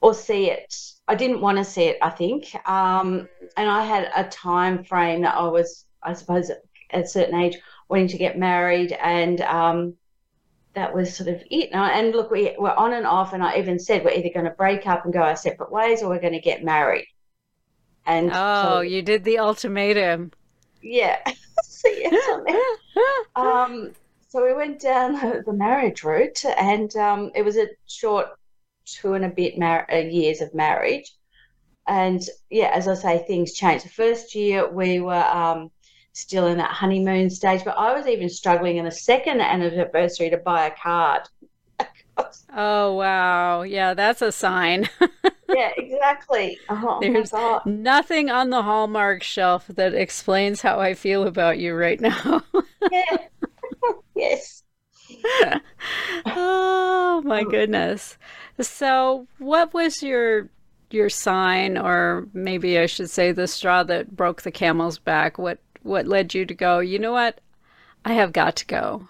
or 0.00 0.14
see 0.14 0.50
it. 0.50 0.74
I 1.08 1.14
didn't 1.14 1.40
want 1.40 1.58
to 1.58 1.64
see 1.64 1.84
it. 1.84 1.98
I 2.02 2.10
think, 2.10 2.54
um, 2.68 3.28
and 3.56 3.68
I 3.68 3.84
had 3.84 4.10
a 4.14 4.28
time 4.28 4.84
frame 4.84 5.22
that 5.22 5.34
I 5.34 5.48
was, 5.48 5.86
I 6.02 6.12
suppose, 6.12 6.50
at 6.50 6.58
a 6.92 7.06
certain 7.06 7.40
age 7.40 7.58
wanting 7.88 8.08
to 8.08 8.18
get 8.18 8.38
married, 8.38 8.92
and 8.92 9.40
um, 9.42 9.94
that 10.74 10.94
was 10.94 11.16
sort 11.16 11.28
of 11.28 11.42
it. 11.50 11.70
And 11.72 12.12
look, 12.14 12.30
we 12.30 12.54
were 12.58 12.78
on 12.78 12.92
and 12.92 13.06
off, 13.06 13.32
and 13.32 13.42
I 13.42 13.58
even 13.58 13.78
said 13.78 14.04
we're 14.04 14.12
either 14.12 14.30
going 14.32 14.46
to 14.46 14.52
break 14.52 14.86
up 14.86 15.04
and 15.04 15.12
go 15.12 15.20
our 15.20 15.36
separate 15.36 15.72
ways, 15.72 16.02
or 16.02 16.08
we're 16.08 16.20
going 16.20 16.32
to 16.32 16.40
get 16.40 16.64
married. 16.64 17.06
And 18.06 18.30
oh, 18.32 18.62
so, 18.62 18.80
you 18.80 19.02
did 19.02 19.24
the 19.24 19.38
ultimatum. 19.38 20.32
Yeah. 20.82 21.18
so, 21.62 21.88
yes, 21.88 22.78
um, 23.36 23.92
so 24.28 24.44
we 24.44 24.54
went 24.54 24.80
down 24.80 25.14
the 25.44 25.52
marriage 25.52 26.04
route, 26.04 26.44
and 26.44 26.94
um, 26.96 27.30
it 27.34 27.42
was 27.42 27.56
a 27.56 27.68
short 27.86 28.28
two 28.84 29.14
and 29.14 29.24
a 29.24 29.28
bit 29.28 29.58
mar- 29.58 29.86
uh, 29.92 29.96
years 29.96 30.40
of 30.40 30.54
marriage. 30.54 31.12
And 31.86 32.22
yeah, 32.50 32.70
as 32.74 32.88
I 32.88 32.94
say, 32.94 33.24
things 33.26 33.52
changed. 33.54 33.84
The 33.84 33.90
first 33.90 34.34
year 34.34 34.70
we 34.70 35.00
were 35.00 35.24
um, 35.24 35.70
still 36.12 36.46
in 36.46 36.58
that 36.58 36.70
honeymoon 36.70 37.30
stage, 37.30 37.64
but 37.64 37.76
I 37.76 37.92
was 37.92 38.06
even 38.06 38.28
struggling 38.28 38.76
in 38.76 38.84
the 38.84 38.90
second 38.90 39.40
anniversary 39.40 40.30
to 40.30 40.36
buy 40.36 40.66
a 40.66 40.70
card. 40.70 41.22
oh 42.56 42.94
wow! 42.94 43.62
Yeah, 43.62 43.94
that's 43.94 44.22
a 44.22 44.30
sign. 44.30 44.88
yeah, 45.60 45.70
exactly. 45.76 46.58
Oh, 46.68 46.98
There's 47.00 47.32
nothing 47.66 48.30
on 48.30 48.50
the 48.50 48.62
Hallmark 48.62 49.22
shelf 49.22 49.66
that 49.68 49.94
explains 49.94 50.62
how 50.62 50.80
I 50.80 50.94
feel 50.94 51.24
about 51.24 51.58
you 51.58 51.74
right 51.74 52.00
now. 52.00 52.42
yeah. 52.92 53.16
yes. 54.14 54.62
oh 56.26 57.22
my 57.24 57.44
goodness. 57.44 58.16
So, 58.60 59.26
what 59.38 59.74
was 59.74 60.02
your 60.02 60.48
your 60.90 61.08
sign 61.08 61.78
or 61.78 62.26
maybe 62.32 62.78
I 62.78 62.86
should 62.86 63.10
say 63.10 63.32
the 63.32 63.46
straw 63.46 63.82
that 63.84 64.16
broke 64.16 64.42
the 64.42 64.50
camel's 64.50 64.98
back? 64.98 65.38
What 65.38 65.58
what 65.82 66.06
led 66.06 66.34
you 66.34 66.46
to 66.46 66.54
go, 66.54 66.78
you 66.78 66.98
know 66.98 67.12
what? 67.12 67.40
I 68.04 68.14
have 68.14 68.32
got 68.32 68.56
to 68.56 68.66
go. 68.66 69.08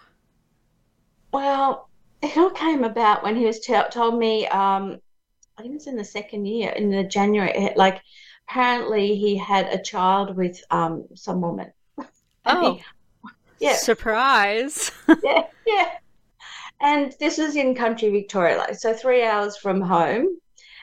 Well, 1.32 1.88
it 2.22 2.36
all 2.36 2.50
came 2.50 2.84
about 2.84 3.22
when 3.22 3.36
he 3.36 3.46
was 3.46 3.60
t- 3.60 3.80
told 3.90 4.18
me 4.18 4.46
um, 4.48 5.00
I 5.60 5.62
think 5.62 5.72
it 5.72 5.76
was 5.76 5.86
in 5.88 5.96
the 5.96 6.04
second 6.04 6.46
year, 6.46 6.70
in 6.70 6.88
the 6.88 7.04
January, 7.04 7.70
like 7.76 8.00
apparently 8.48 9.14
he 9.14 9.36
had 9.36 9.66
a 9.66 9.82
child 9.82 10.34
with 10.34 10.58
um, 10.70 11.04
some 11.14 11.42
woman. 11.42 11.70
Oh, 12.46 12.72
he, 12.72 12.82
yeah. 13.66 13.74
Surprise. 13.74 14.90
yeah, 15.22 15.44
yeah. 15.66 15.90
And 16.80 17.14
this 17.20 17.36
was 17.36 17.54
in 17.54 17.74
country 17.74 18.08
Victoria, 18.08 18.56
like 18.56 18.76
so 18.76 18.94
three 18.94 19.22
hours 19.22 19.58
from 19.58 19.82
home. 19.82 20.38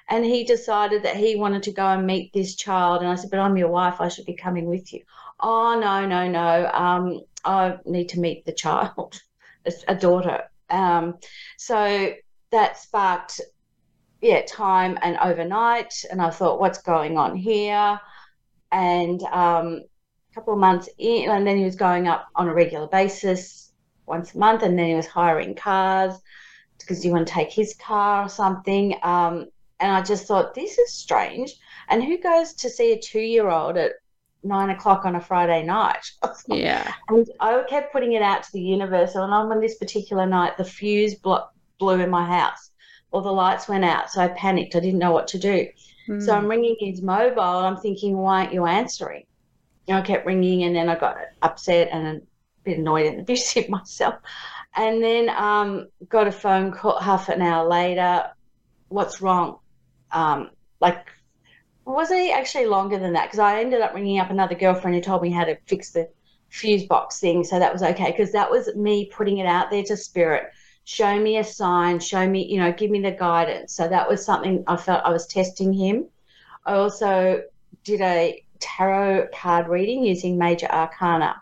And 0.07 0.23
he 0.23 0.43
decided 0.43 1.01
that 1.01 1.17
he 1.17 1.35
wanted 1.35 1.63
to 1.63 1.71
go 1.71 1.87
and 1.87 2.05
meet 2.05 2.31
this 2.31 2.55
child. 2.55 3.01
And 3.01 3.09
I 3.09 3.15
said, 3.15 3.31
But 3.31 3.39
I'm 3.39 3.57
your 3.57 3.69
wife, 3.69 3.99
I 3.99 4.07
should 4.07 4.27
be 4.27 4.35
coming 4.35 4.67
with 4.67 4.93
you. 4.93 5.01
Oh 5.39 5.79
no, 5.79 6.05
no, 6.05 6.29
no. 6.29 6.69
Um, 6.71 7.21
I 7.43 7.79
need 7.85 8.09
to 8.09 8.19
meet 8.19 8.45
the 8.45 8.53
child, 8.53 9.19
a 9.87 9.95
daughter. 9.95 10.43
Um, 10.69 11.17
so 11.57 12.13
that 12.51 12.77
sparked 12.77 13.41
yeah, 14.27 14.41
time 14.45 14.97
and 15.01 15.17
overnight. 15.17 15.93
And 16.11 16.21
I 16.21 16.29
thought, 16.29 16.59
what's 16.59 16.81
going 16.81 17.17
on 17.17 17.35
here? 17.37 17.99
And 18.73 19.23
um, 19.23 19.83
a 20.31 20.35
couple 20.35 20.53
of 20.53 20.59
months 20.59 20.89
in, 20.97 21.29
and 21.29 21.47
then 21.47 21.57
he 21.57 21.63
was 21.63 21.77
going 21.77 22.07
up 22.07 22.27
on 22.35 22.49
a 22.49 22.53
regular 22.53 22.87
basis 22.87 23.71
once 24.05 24.35
a 24.35 24.37
month, 24.37 24.63
and 24.63 24.77
then 24.77 24.87
he 24.87 24.95
was 24.95 25.07
hiring 25.07 25.55
cars 25.55 26.13
because 26.77 27.05
you 27.05 27.11
want 27.11 27.25
to 27.25 27.33
take 27.33 27.51
his 27.51 27.73
car 27.75 28.25
or 28.25 28.29
something. 28.29 28.95
Um, 29.01 29.45
and 29.79 29.91
I 29.91 30.01
just 30.01 30.27
thought, 30.27 30.53
this 30.53 30.77
is 30.77 30.93
strange. 30.93 31.55
And 31.87 32.03
who 32.03 32.17
goes 32.17 32.53
to 32.55 32.69
see 32.69 32.91
a 32.91 32.99
two 32.99 33.21
year 33.21 33.49
old 33.49 33.77
at 33.77 33.93
nine 34.43 34.71
o'clock 34.71 35.05
on 35.05 35.15
a 35.15 35.21
Friday 35.21 35.63
night? 35.63 36.05
yeah. 36.47 36.93
And 37.07 37.25
I 37.39 37.63
kept 37.69 37.93
putting 37.93 38.11
it 38.11 38.21
out 38.21 38.43
to 38.43 38.51
the 38.51 38.61
universe. 38.61 39.15
And 39.15 39.31
on 39.31 39.61
this 39.61 39.77
particular 39.77 40.25
night, 40.25 40.57
the 40.57 40.65
fuse 40.65 41.15
blew 41.15 41.99
in 41.99 42.09
my 42.09 42.25
house 42.25 42.71
or 43.11 43.21
the 43.21 43.31
lights 43.31 43.67
went 43.67 43.85
out. 43.85 44.11
So 44.11 44.21
I 44.21 44.27
panicked. 44.29 44.75
I 44.75 44.79
didn't 44.79 44.99
know 44.99 45.11
what 45.11 45.27
to 45.29 45.39
do. 45.39 45.67
Mm. 46.07 46.23
So 46.23 46.33
I'm 46.33 46.47
ringing 46.47 46.75
his 46.79 47.01
mobile. 47.01 47.41
I'm 47.41 47.77
thinking, 47.77 48.17
why 48.17 48.41
aren't 48.41 48.53
you 48.53 48.65
answering? 48.65 49.25
I 49.89 50.01
kept 50.01 50.25
ringing 50.25 50.63
and 50.63 50.75
then 50.75 50.89
I 50.89 50.95
got 50.95 51.17
upset 51.41 51.89
and 51.91 52.17
a 52.17 52.21
bit 52.63 52.77
annoyed 52.77 53.07
and 53.07 53.19
abusive 53.21 53.69
myself. 53.69 54.15
And 54.75 55.01
then 55.01 55.29
um, 55.29 55.87
got 56.09 56.27
a 56.27 56.31
phone 56.31 56.71
call 56.71 56.99
half 56.99 57.29
an 57.29 57.41
hour 57.41 57.67
later. 57.67 58.29
What's 58.89 59.21
wrong? 59.21 59.59
Um, 60.11 60.51
like, 60.79 61.07
wasn't 61.85 62.19
it 62.19 62.37
actually 62.37 62.65
longer 62.65 62.99
than 62.99 63.13
that? 63.13 63.25
Because 63.25 63.39
I 63.39 63.61
ended 63.61 63.81
up 63.81 63.93
ringing 63.93 64.19
up 64.19 64.29
another 64.29 64.55
girlfriend 64.55 64.95
who 64.95 65.01
told 65.01 65.21
me 65.21 65.31
how 65.31 65.45
to 65.45 65.57
fix 65.65 65.91
the 65.91 66.09
fuse 66.49 66.85
box 66.85 67.19
thing. 67.19 67.43
So 67.43 67.59
that 67.59 67.71
was 67.73 67.81
okay 67.81 68.11
because 68.11 68.31
that 68.33 68.51
was 68.51 68.73
me 68.75 69.05
putting 69.05 69.37
it 69.37 69.45
out 69.45 69.71
there 69.71 69.83
to 69.83 69.97
spirit 69.97 70.51
show 70.87 71.19
me 71.19 71.37
a 71.37 71.43
sign, 71.43 71.99
show 71.99 72.25
me, 72.25 72.45
you 72.45 72.57
know, 72.57 72.71
give 72.71 72.89
me 72.89 73.01
the 73.01 73.11
guidance. 73.11 73.73
So 73.73 73.89
that 73.89 74.07
was 74.07 74.23
something 74.23 74.63
I 74.67 74.77
felt 74.77 75.03
I 75.03 75.09
was 75.09 75.27
testing 75.27 75.73
him. 75.73 76.05
I 76.65 76.75
also 76.75 77.43
did 77.83 77.99
a 77.99 78.41
tarot 78.61 79.27
card 79.35 79.67
reading 79.67 80.05
using 80.05 80.37
major 80.37 80.67
arcana. 80.67 81.41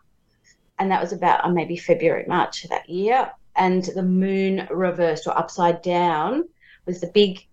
And 0.80 0.90
that 0.90 1.00
was 1.00 1.14
about 1.14 1.46
uh, 1.46 1.50
maybe 1.50 1.78
February, 1.78 2.26
March 2.28 2.64
of 2.64 2.72
that 2.72 2.90
year. 2.90 3.32
And 3.56 3.84
the 3.84 4.02
moon 4.02 4.68
reversed 4.72 5.28
or 5.28 5.38
upside 5.38 5.84
down 5.84 6.46
was 6.88 7.00
the 7.00 7.12
big 7.14 7.46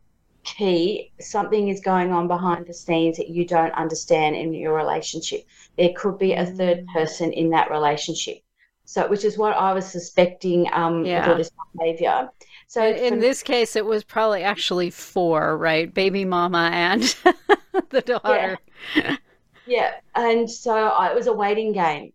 key. 0.45 1.13
Something 1.21 1.69
is 1.69 1.81
going 1.81 2.11
on 2.11 2.27
behind 2.27 2.67
the 2.67 2.73
scenes 2.73 3.19
that 3.19 3.29
you 3.29 3.47
don't 3.47 3.75
understand 3.75 4.35
in 4.35 4.55
your 4.55 4.75
relationship. 4.75 5.45
There 5.77 5.93
could 5.95 6.17
be 6.17 6.33
a 6.33 6.47
third 6.47 6.87
mm. 6.87 6.93
person 6.95 7.33
in 7.33 7.51
that 7.51 7.71
relationship. 7.71 8.42
So, 8.85 9.09
which 9.09 9.25
is 9.25 9.39
what 9.39 9.57
I 9.57 9.73
was 9.73 9.87
suspecting 9.87 10.69
um, 10.73 11.05
yeah. 11.05 11.21
with 11.21 11.29
all 11.29 11.39
this 11.39 11.51
behavior. 11.77 12.29
So, 12.67 12.87
in 12.87 13.21
this 13.21 13.43
case, 13.43 13.77
it 13.77 13.85
was 13.85 14.05
probably 14.05 14.43
actually 14.43 14.91
four, 14.91 15.57
right? 15.57 15.93
Baby 15.93 16.25
mama 16.25 16.71
and 16.73 17.03
the 17.91 18.03
daughter. 18.03 18.59
Yeah. 18.95 19.17
yeah. 19.67 19.91
And 20.15 20.51
so 20.51 20.75
I, 20.75 21.09
it 21.09 21.15
was 21.15 21.27
a 21.27 21.33
waiting 21.33 21.73
game. 21.73 22.13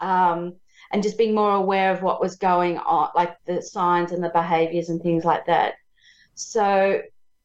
Um, 0.00 0.54
and 0.90 1.02
just 1.02 1.18
being 1.18 1.34
more 1.34 1.54
aware 1.54 1.92
of 1.92 2.02
what 2.02 2.20
was 2.20 2.36
going 2.36 2.78
on, 2.78 3.10
like 3.14 3.36
the 3.44 3.62
signs 3.62 4.12
and 4.12 4.22
the 4.22 4.30
behaviors 4.30 4.88
and 4.88 5.00
things 5.00 5.24
like 5.24 5.46
that. 5.46 5.74
So 6.34 7.00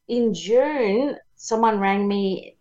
in 0.08 0.34
June, 0.34 1.16
someone 1.36 1.78
rang 1.78 2.08
me 2.08 2.55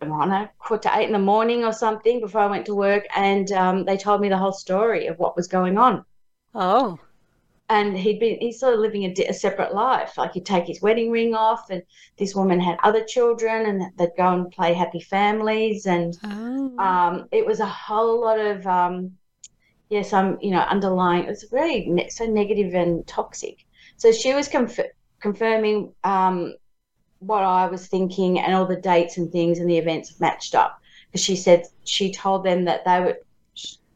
I 0.00 0.06
don't 0.06 0.28
know, 0.30 0.48
quarter 0.58 0.88
to 0.88 0.98
eight 0.98 1.06
in 1.06 1.12
the 1.12 1.18
morning 1.18 1.64
or 1.64 1.72
something 1.72 2.20
before 2.20 2.40
I 2.40 2.46
went 2.46 2.66
to 2.66 2.74
work, 2.74 3.06
and 3.14 3.50
um, 3.52 3.84
they 3.84 3.98
told 3.98 4.20
me 4.22 4.30
the 4.30 4.38
whole 4.38 4.52
story 4.52 5.06
of 5.06 5.18
what 5.18 5.36
was 5.36 5.46
going 5.46 5.76
on. 5.76 6.04
Oh. 6.54 6.98
And 7.68 7.96
he'd 7.96 8.18
been, 8.18 8.38
he's 8.40 8.58
sort 8.58 8.74
of 8.74 8.80
living 8.80 9.04
a, 9.04 9.22
a, 9.28 9.32
separate 9.32 9.74
life. 9.74 10.18
Like 10.18 10.32
he'd 10.32 10.46
take 10.46 10.66
his 10.66 10.80
wedding 10.80 11.10
ring 11.10 11.34
off, 11.34 11.68
and 11.70 11.82
this 12.16 12.34
woman 12.34 12.58
had 12.58 12.78
other 12.82 13.04
children, 13.04 13.66
and 13.66 13.92
they'd 13.98 14.16
go 14.16 14.32
and 14.32 14.50
play 14.50 14.72
happy 14.72 15.00
families. 15.00 15.86
And 15.86 16.18
oh. 16.24 16.78
um, 16.78 17.28
it 17.30 17.44
was 17.44 17.60
a 17.60 17.66
whole 17.66 18.20
lot 18.20 18.40
of, 18.40 18.66
um, 18.66 19.12
yes, 19.90 20.14
I'm, 20.14 20.38
you 20.40 20.50
know, 20.50 20.60
underlying, 20.60 21.24
it 21.24 21.28
was 21.28 21.44
very 21.44 21.86
ne- 21.86 22.08
so 22.08 22.24
negative 22.24 22.74
and 22.74 23.06
toxic. 23.06 23.66
So 23.98 24.12
she 24.12 24.32
was 24.32 24.48
conf- 24.48 24.80
confirming 25.20 25.92
um, 26.04 26.54
what 27.20 27.44
I 27.44 27.66
was 27.66 27.86
thinking 27.86 28.40
and 28.40 28.54
all 28.54 28.66
the 28.66 28.76
dates 28.76 29.16
and 29.16 29.30
things 29.30 29.58
and 29.58 29.68
the 29.68 29.78
events 29.78 30.18
matched 30.20 30.54
up. 30.54 30.80
Because 31.06 31.24
she 31.24 31.36
said 31.36 31.66
she 31.84 32.12
told 32.12 32.44
them 32.44 32.64
that 32.64 32.84
they 32.84 33.00
would, 33.00 33.16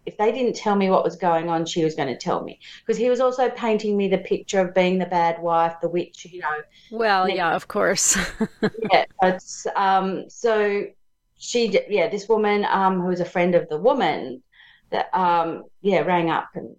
if 0.07 0.17
they 0.19 0.33
didn't 0.33 0.57
tell 0.57 0.77
me 0.77 0.91
what 0.91 1.05
was 1.05 1.17
going 1.17 1.49
on, 1.49 1.65
she 1.65 1.85
was 1.85 1.95
going 1.95 2.09
to 2.09 2.17
tell 2.17 2.43
me. 2.43 2.61
Because 2.85 2.99
he 2.99 3.09
was 3.09 3.21
also 3.21 3.49
painting 3.51 3.97
me 3.97 4.09
the 4.09 4.19
picture 4.19 4.61
of 4.61 4.75
being 4.75 4.99
the 4.99 5.07
bad 5.07 5.41
wife, 5.41 5.75
the 5.81 5.89
witch, 5.89 6.27
you 6.31 6.41
know. 6.41 6.61
Well, 6.91 7.29
yeah, 7.29 7.55
of 7.55 7.69
course. 7.69 8.17
yeah, 8.91 9.05
it's 9.23 9.67
um. 9.77 10.29
So 10.29 10.87
she, 11.39 11.79
yeah, 11.89 12.09
this 12.09 12.29
woman 12.29 12.67
um 12.69 13.01
who 13.01 13.09
was 13.09 13.21
a 13.21 13.25
friend 13.25 13.55
of 13.55 13.69
the 13.69 13.79
woman 13.79 14.43
that 14.91 15.09
um 15.15 15.65
yeah 15.81 16.01
rang 16.01 16.31
up 16.31 16.51
and 16.55 16.77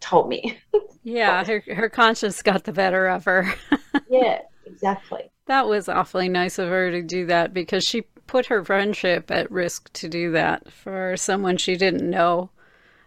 told 0.00 0.28
me. 0.28 0.58
yeah, 1.04 1.44
her 1.44 1.62
her 1.74 1.88
conscience 1.88 2.42
got 2.42 2.64
the 2.64 2.72
better 2.72 3.06
of 3.06 3.24
her. 3.24 3.54
yeah, 4.10 4.40
exactly. 4.66 5.30
That 5.46 5.68
was 5.68 5.88
awfully 5.88 6.28
nice 6.28 6.58
of 6.58 6.68
her 6.68 6.90
to 6.90 7.02
do 7.02 7.26
that 7.26 7.52
because 7.52 7.84
she 7.84 8.02
put 8.26 8.46
her 8.46 8.64
friendship 8.64 9.30
at 9.30 9.50
risk 9.50 9.92
to 9.94 10.08
do 10.08 10.30
that 10.32 10.72
for 10.72 11.16
someone 11.16 11.56
she 11.56 11.76
didn't 11.76 12.08
know, 12.08 12.50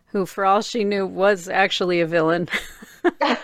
who, 0.08 0.25
for 0.25 0.46
all 0.46 0.62
she 0.62 0.84
knew, 0.84 1.06
was 1.06 1.50
actually 1.50 2.00
a 2.00 2.06
villain. 2.06 2.48
yeah, 3.22 3.38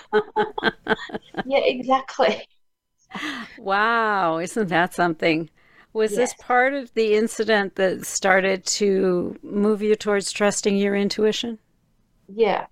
exactly. 1.46 2.48
Wow, 3.58 4.38
isn't 4.38 4.70
that 4.70 4.94
something? 4.94 5.50
Was 5.94 6.12
yes. 6.12 6.18
this 6.18 6.34
part 6.40 6.74
of 6.74 6.94
the 6.94 7.16
incident 7.16 7.76
that 7.76 8.06
started 8.06 8.66
to 8.66 9.38
move 9.44 9.82
you 9.82 9.96
towards 9.96 10.32
trusting 10.32 10.76
your 10.78 10.96
intuition? 10.96 11.60
Yeah, 12.28 12.66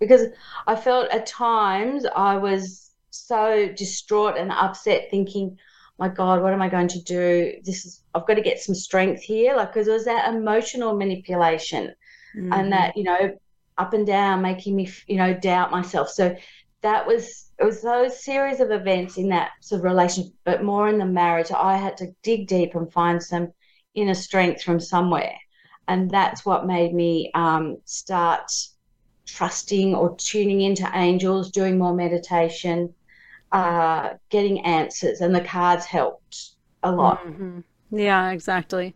because 0.00 0.26
I 0.66 0.74
felt 0.74 1.08
at 1.10 1.26
times 1.26 2.04
I 2.16 2.36
was 2.36 2.87
so 3.26 3.68
distraught 3.76 4.36
and 4.36 4.52
upset, 4.52 5.08
thinking, 5.10 5.58
my 5.98 6.08
God, 6.08 6.42
what 6.42 6.52
am 6.52 6.62
I 6.62 6.68
going 6.68 6.88
to 6.88 7.02
do? 7.02 7.54
This 7.64 7.84
is, 7.84 8.02
I've 8.14 8.26
got 8.26 8.34
to 8.34 8.42
get 8.42 8.60
some 8.60 8.74
strength 8.74 9.22
here. 9.22 9.56
Like, 9.56 9.72
because 9.72 9.88
it 9.88 9.92
was 9.92 10.04
that 10.04 10.32
emotional 10.32 10.96
manipulation 10.96 11.94
mm-hmm. 12.36 12.52
and 12.52 12.72
that, 12.72 12.96
you 12.96 13.04
know, 13.04 13.36
up 13.76 13.92
and 13.94 14.06
down, 14.06 14.42
making 14.42 14.76
me, 14.76 14.90
you 15.06 15.16
know, 15.16 15.34
doubt 15.34 15.70
myself. 15.70 16.08
So 16.10 16.36
that 16.82 17.06
was 17.06 17.50
it 17.58 17.64
was 17.64 17.82
those 17.82 18.22
series 18.22 18.60
of 18.60 18.70
events 18.70 19.16
in 19.18 19.28
that 19.30 19.50
sort 19.60 19.80
of 19.80 19.84
relationship, 19.84 20.32
but 20.44 20.62
more 20.62 20.88
in 20.88 20.98
the 20.98 21.06
marriage. 21.06 21.50
I 21.50 21.76
had 21.76 21.96
to 21.98 22.14
dig 22.22 22.46
deep 22.46 22.74
and 22.74 22.92
find 22.92 23.22
some 23.22 23.52
inner 23.94 24.14
strength 24.14 24.62
from 24.62 24.78
somewhere, 24.78 25.34
and 25.88 26.10
that's 26.10 26.46
what 26.46 26.66
made 26.66 26.94
me 26.94 27.30
um, 27.34 27.78
start 27.84 28.52
trusting 29.26 29.94
or 29.94 30.16
tuning 30.16 30.60
into 30.60 30.88
angels, 30.94 31.50
doing 31.50 31.78
more 31.78 31.94
meditation, 31.94 32.94
uh, 33.52 34.10
getting 34.30 34.60
answers, 34.60 35.20
and 35.20 35.34
the 35.34 35.40
cards 35.40 35.84
helped 35.84 36.50
a 36.82 36.92
lot. 36.92 37.24
Mm-hmm. 37.24 37.60
Yeah, 37.90 38.30
exactly. 38.30 38.94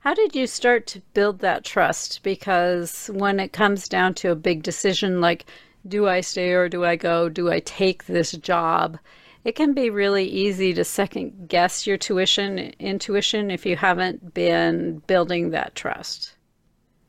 How 0.00 0.14
did 0.14 0.34
you 0.34 0.46
start 0.46 0.86
to 0.88 1.02
build 1.14 1.40
that 1.40 1.64
trust? 1.64 2.22
Because 2.22 3.10
when 3.12 3.40
it 3.40 3.52
comes 3.52 3.88
down 3.88 4.14
to 4.14 4.30
a 4.30 4.36
big 4.36 4.62
decision 4.62 5.20
like, 5.20 5.46
do 5.88 6.08
I 6.08 6.20
stay 6.20 6.52
or 6.52 6.68
do 6.68 6.84
I 6.84 6.96
go? 6.96 7.28
Do 7.28 7.50
I 7.50 7.60
take 7.60 8.06
this 8.06 8.32
job? 8.32 8.98
It 9.44 9.56
can 9.56 9.72
be 9.72 9.90
really 9.90 10.24
easy 10.24 10.74
to 10.74 10.84
second 10.84 11.48
guess 11.48 11.86
your 11.86 11.96
tuition 11.96 12.58
intuition 12.78 13.50
if 13.50 13.64
you 13.64 13.76
haven't 13.76 14.34
been 14.34 14.98
building 15.06 15.50
that 15.50 15.74
trust. 15.74 16.34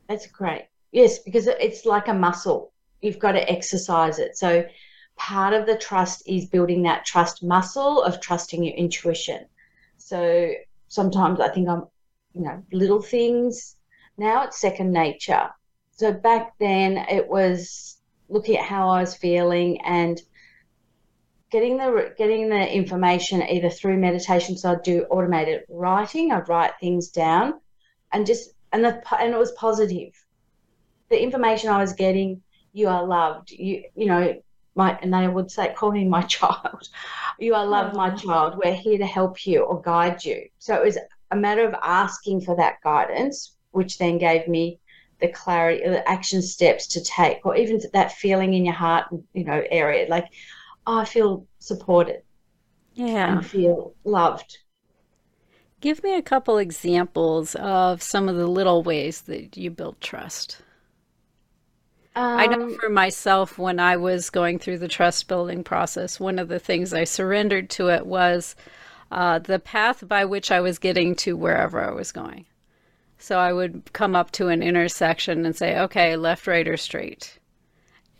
That's 0.08 0.26
great. 0.26 0.66
Yes, 0.92 1.18
because 1.18 1.46
it's 1.46 1.84
like 1.84 2.08
a 2.08 2.14
muscle. 2.14 2.72
You've 3.00 3.18
got 3.18 3.32
to 3.32 3.50
exercise 3.50 4.18
it. 4.18 4.36
So 4.36 4.64
part 5.16 5.54
of 5.54 5.66
the 5.66 5.76
trust 5.76 6.22
is 6.26 6.46
building 6.46 6.82
that 6.82 7.04
trust 7.04 7.42
muscle 7.42 8.02
of 8.02 8.20
trusting 8.20 8.62
your 8.64 8.74
intuition. 8.74 9.46
So 9.98 10.52
sometimes 10.88 11.40
I 11.40 11.48
think 11.48 11.68
I'm, 11.68 11.84
you 12.34 12.42
know, 12.42 12.62
little 12.72 13.02
things. 13.02 13.76
Now 14.16 14.44
it's 14.44 14.60
second 14.60 14.92
nature. 14.92 15.50
So 15.92 16.12
back 16.12 16.54
then 16.58 16.96
it 16.96 17.28
was 17.28 17.98
looking 18.28 18.56
at 18.56 18.64
how 18.64 18.88
I 18.88 19.00
was 19.00 19.14
feeling 19.14 19.80
and 19.82 20.20
getting 21.50 21.76
the 21.76 22.14
getting 22.16 22.48
the 22.48 22.74
information 22.74 23.42
either 23.42 23.68
through 23.68 23.98
meditation. 23.98 24.56
So 24.56 24.72
I'd 24.72 24.82
do 24.82 25.04
automated 25.04 25.62
writing. 25.68 26.32
I'd 26.32 26.48
write 26.48 26.72
things 26.80 27.08
down, 27.08 27.60
and 28.12 28.26
just 28.26 28.50
and 28.72 28.84
the 28.84 29.00
and 29.20 29.34
it 29.34 29.38
was 29.38 29.52
positive. 29.52 30.12
The 31.10 31.22
information 31.22 31.68
I 31.68 31.78
was 31.78 31.92
getting, 31.92 32.42
you 32.72 32.88
are 32.88 33.06
loved. 33.06 33.50
You 33.50 33.84
you 33.94 34.06
know 34.06 34.34
my 34.74 34.98
and 35.02 35.12
they 35.12 35.28
would 35.28 35.50
say 35.50 35.72
call 35.74 35.92
me 35.92 36.04
my 36.04 36.22
child. 36.36 36.88
You 37.38 37.54
are 37.54 37.66
loved, 37.66 37.96
my 37.96 38.10
mm-hmm. 38.10 38.28
child. 38.28 38.60
We're 38.62 38.74
here 38.74 38.98
to 38.98 39.06
help 39.06 39.46
you 39.46 39.62
or 39.62 39.80
guide 39.82 40.24
you. 40.24 40.48
So 40.58 40.74
it 40.74 40.84
was 40.84 40.98
a 41.30 41.36
matter 41.36 41.66
of 41.66 41.74
asking 41.82 42.42
for 42.42 42.56
that 42.56 42.76
guidance, 42.82 43.56
which 43.70 43.98
then 43.98 44.18
gave 44.18 44.48
me 44.48 44.78
the 45.20 45.28
clarity, 45.28 45.88
the 45.88 46.06
action 46.08 46.42
steps 46.42 46.86
to 46.88 47.02
take, 47.02 47.46
or 47.46 47.56
even 47.56 47.80
that 47.92 48.12
feeling 48.12 48.54
in 48.54 48.64
your 48.64 48.74
heart, 48.74 49.06
you 49.32 49.44
know, 49.44 49.62
area, 49.70 50.08
like, 50.08 50.26
oh, 50.86 50.98
I 50.98 51.04
feel 51.04 51.46
supported. 51.58 52.22
Yeah. 52.94 53.38
And 53.38 53.46
feel 53.46 53.94
loved. 54.04 54.58
Give 55.80 56.02
me 56.02 56.16
a 56.16 56.22
couple 56.22 56.58
examples 56.58 57.54
of 57.56 58.02
some 58.02 58.28
of 58.28 58.36
the 58.36 58.46
little 58.46 58.82
ways 58.82 59.22
that 59.22 59.56
you 59.56 59.70
build 59.70 60.00
trust. 60.00 60.58
Um, 62.14 62.38
I 62.38 62.46
know 62.46 62.64
um, 62.64 62.76
for 62.78 62.90
myself, 62.90 63.58
when 63.58 63.80
I 63.80 63.96
was 63.96 64.28
going 64.28 64.58
through 64.58 64.78
the 64.78 64.88
trust 64.88 65.28
building 65.28 65.64
process, 65.64 66.20
one 66.20 66.38
of 66.38 66.48
the 66.48 66.58
things 66.58 66.92
I 66.92 67.04
surrendered 67.04 67.70
to 67.70 67.88
it 67.88 68.06
was 68.06 68.54
uh, 69.10 69.38
the 69.38 69.58
path 69.58 70.06
by 70.06 70.24
which 70.24 70.50
I 70.50 70.60
was 70.60 70.78
getting 70.78 71.14
to 71.16 71.36
wherever 71.36 71.80
I 71.80 71.90
was 71.90 72.12
going. 72.12 72.44
So 73.18 73.38
I 73.38 73.52
would 73.52 73.92
come 73.92 74.14
up 74.16 74.30
to 74.32 74.48
an 74.48 74.62
intersection 74.62 75.46
and 75.46 75.56
say, 75.56 75.78
okay, 75.78 76.16
left, 76.16 76.46
right, 76.46 76.66
or 76.66 76.76
straight. 76.76 77.38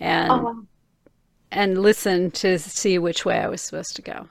And 0.00 0.30
oh, 0.30 0.42
wow. 0.42 0.62
and 1.50 1.78
listen 1.78 2.30
to 2.32 2.58
see 2.58 2.98
which 2.98 3.24
way 3.24 3.38
I 3.38 3.48
was 3.48 3.60
supposed 3.60 3.96
to 3.96 4.02
go. 4.02 4.28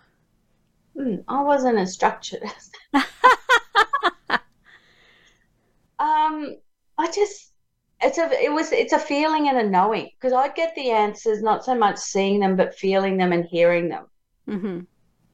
Mm, 0.97 1.23
I 1.27 1.41
wasn't 1.43 1.77
as 1.77 1.93
structured 1.93 2.43
um, 2.93 3.07
I 5.99 7.11
just 7.13 7.50
it's 8.01 8.17
a 8.17 8.29
it 8.43 8.51
was 8.51 8.71
it's 8.71 8.93
a 8.93 8.99
feeling 8.99 9.47
and 9.47 9.57
a 9.57 9.69
knowing 9.69 10.09
because 10.15 10.33
I 10.33 10.49
get 10.49 10.73
the 10.75 10.91
answers 10.91 11.41
not 11.41 11.63
so 11.63 11.75
much 11.75 11.97
seeing 11.97 12.39
them 12.39 12.55
but 12.55 12.75
feeling 12.75 13.17
them 13.17 13.31
and 13.31 13.45
hearing 13.45 13.89
them, 13.89 14.05
mm-hmm. 14.47 14.79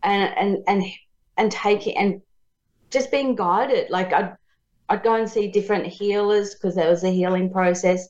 and 0.03 0.37
and 0.37 0.57
and 0.67 0.83
and 1.37 1.51
taking 1.51 1.97
and 1.97 2.21
just 2.89 3.11
being 3.11 3.35
guided. 3.35 3.89
Like 3.89 4.13
I 4.13 4.33
I'd 4.89 5.03
go 5.03 5.15
and 5.15 5.29
see 5.29 5.49
different 5.49 5.85
healers 5.85 6.55
because 6.55 6.75
there 6.75 6.89
was 6.89 7.03
a 7.03 7.09
healing 7.11 7.51
process 7.51 8.07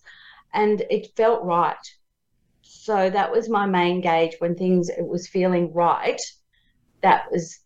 and 0.54 0.82
it 0.90 1.16
felt 1.16 1.44
right. 1.44 1.76
So 2.62 3.10
that 3.10 3.32
was 3.32 3.50
my 3.50 3.66
main 3.66 4.02
gauge 4.02 4.36
when 4.40 4.56
things 4.56 4.90
it 4.90 5.06
was 5.06 5.28
feeling 5.28 5.74
right. 5.74 6.22
That 7.02 7.32
was 7.32 7.60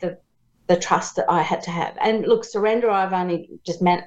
the 0.00 0.18
the 0.66 0.76
trust 0.76 1.16
that 1.16 1.30
I 1.30 1.42
had 1.42 1.62
to 1.62 1.70
have. 1.70 1.96
And 2.00 2.26
look, 2.26 2.44
surrender 2.44 2.90
I've 2.90 3.12
only 3.12 3.50
just 3.64 3.82
meant 3.82 4.04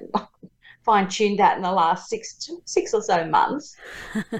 fine 0.82 1.08
tuned 1.08 1.38
that 1.38 1.56
in 1.56 1.62
the 1.62 1.72
last 1.72 2.08
six 2.08 2.50
six 2.64 2.94
or 2.94 3.02
so 3.02 3.24
months. 3.26 3.76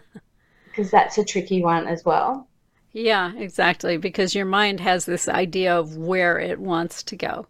because 0.70 0.90
that's 0.90 1.18
a 1.18 1.24
tricky 1.24 1.62
one 1.62 1.87
as 1.87 2.05
well. 2.05 2.48
Yeah, 2.92 3.33
exactly. 3.37 3.96
Because 3.96 4.35
your 4.35 4.46
mind 4.46 4.81
has 4.81 5.05
this 5.05 5.29
idea 5.29 5.76
of 5.76 5.96
where 5.96 6.38
it 6.38 6.59
wants 6.59 7.03
to 7.05 7.16
go. 7.16 7.46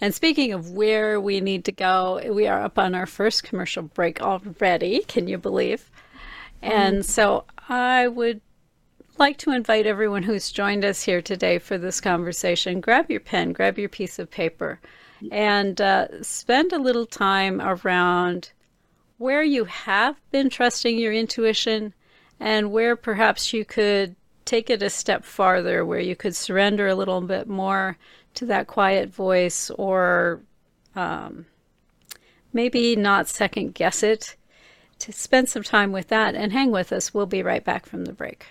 And 0.00 0.14
speaking 0.14 0.52
of 0.52 0.72
where 0.72 1.20
we 1.20 1.40
need 1.40 1.64
to 1.66 1.72
go, 1.72 2.20
we 2.32 2.46
are 2.46 2.60
up 2.60 2.78
on 2.78 2.94
our 2.94 3.06
first 3.06 3.44
commercial 3.44 3.84
break 3.84 4.20
already. 4.20 5.04
Can 5.06 5.28
you 5.28 5.38
believe? 5.38 5.90
And 6.60 6.98
mm. 6.98 7.04
so 7.04 7.44
I 7.68 8.08
would 8.08 8.40
like 9.18 9.38
to 9.38 9.52
invite 9.52 9.86
everyone 9.86 10.24
who's 10.24 10.50
joined 10.50 10.84
us 10.84 11.02
here 11.02 11.22
today 11.22 11.58
for 11.58 11.78
this 11.78 12.00
conversation 12.00 12.80
grab 12.80 13.10
your 13.10 13.20
pen, 13.20 13.52
grab 13.52 13.78
your 13.78 13.88
piece 13.88 14.18
of 14.18 14.30
paper, 14.30 14.80
and 15.30 15.80
uh, 15.80 16.22
spend 16.22 16.72
a 16.72 16.78
little 16.78 17.06
time 17.06 17.60
around 17.60 18.52
where 19.18 19.42
you 19.42 19.64
have 19.64 20.16
been 20.30 20.50
trusting 20.50 20.98
your 20.98 21.12
intuition 21.12 21.94
and 22.40 22.72
where 22.72 22.96
perhaps 22.96 23.52
you 23.52 23.64
could 23.64 24.16
take 24.44 24.68
it 24.68 24.82
a 24.82 24.90
step 24.90 25.24
farther, 25.24 25.84
where 25.84 26.00
you 26.00 26.16
could 26.16 26.34
surrender 26.34 26.88
a 26.88 26.94
little 26.94 27.20
bit 27.20 27.48
more 27.48 27.96
to 28.34 28.46
that 28.46 28.66
quiet 28.66 29.08
voice 29.08 29.70
or 29.70 30.40
um, 30.96 31.46
maybe 32.52 32.96
not 32.96 33.28
second 33.28 33.74
guess 33.74 34.02
it, 34.02 34.36
to 34.98 35.12
spend 35.12 35.48
some 35.48 35.62
time 35.62 35.92
with 35.92 36.08
that 36.08 36.34
and 36.34 36.52
hang 36.52 36.70
with 36.70 36.92
us. 36.92 37.14
We'll 37.14 37.26
be 37.26 37.42
right 37.42 37.64
back 37.64 37.86
from 37.86 38.04
the 38.04 38.12
break. 38.12 38.46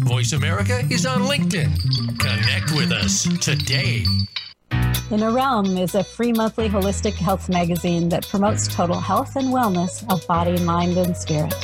Voice 0.00 0.32
America 0.32 0.82
is 0.90 1.04
on 1.06 1.22
LinkedIn. 1.22 2.18
Connect 2.18 2.72
with 2.72 2.92
us 2.92 3.24
today. 3.44 4.04
Inner 5.10 5.30
Realm 5.30 5.76
is 5.76 5.94
a 5.94 6.02
free 6.02 6.32
monthly 6.32 6.68
holistic 6.68 7.14
health 7.14 7.48
magazine 7.48 8.08
that 8.08 8.28
promotes 8.28 8.66
total 8.66 8.98
health 8.98 9.36
and 9.36 9.48
wellness 9.48 10.04
of 10.12 10.26
body, 10.26 10.60
mind, 10.64 10.96
and 10.96 11.16
spirit. 11.16 11.54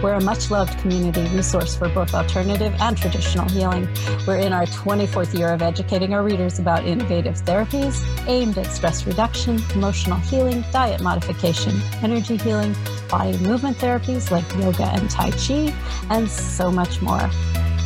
We're 0.00 0.14
a 0.14 0.20
much 0.20 0.50
loved 0.50 0.78
community 0.78 1.22
resource 1.34 1.76
for 1.76 1.88
both 1.88 2.14
alternative 2.14 2.72
and 2.78 2.96
traditional 2.96 3.48
healing. 3.48 3.88
We're 4.26 4.36
in 4.36 4.52
our 4.52 4.66
24th 4.66 5.36
year 5.36 5.52
of 5.52 5.62
educating 5.62 6.14
our 6.14 6.22
readers 6.22 6.58
about 6.58 6.84
innovative 6.86 7.34
therapies 7.42 8.02
aimed 8.28 8.56
at 8.58 8.66
stress 8.66 9.06
reduction, 9.06 9.60
emotional 9.74 10.18
healing, 10.18 10.64
diet 10.72 11.00
modification, 11.00 11.80
energy 12.02 12.36
healing, 12.36 12.74
body 13.08 13.36
movement 13.38 13.76
therapies 13.78 14.30
like 14.30 14.50
yoga 14.54 14.84
and 14.84 15.10
Tai 15.10 15.30
Chi, 15.32 15.74
and 16.10 16.30
so 16.30 16.70
much 16.70 17.02
more. 17.02 17.28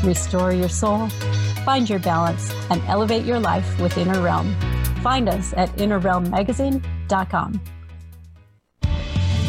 Restore 0.04 0.52
your 0.52 0.68
soul, 0.68 1.08
find 1.64 1.88
your 1.88 1.98
balance, 1.98 2.52
and 2.70 2.82
elevate 2.86 3.24
your 3.24 3.40
life 3.40 3.80
with 3.80 3.96
Inner 3.96 4.20
Realm. 4.20 4.54
Find 5.02 5.28
us 5.28 5.54
at 5.56 5.70
innerrealmmagazine.com. 5.76 7.60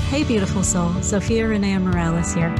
Hey, 0.10 0.24
beautiful 0.24 0.64
soul. 0.64 0.92
Zofia 1.02 1.50
Renea 1.50 1.82
Morales 1.82 2.34
here. 2.34 2.56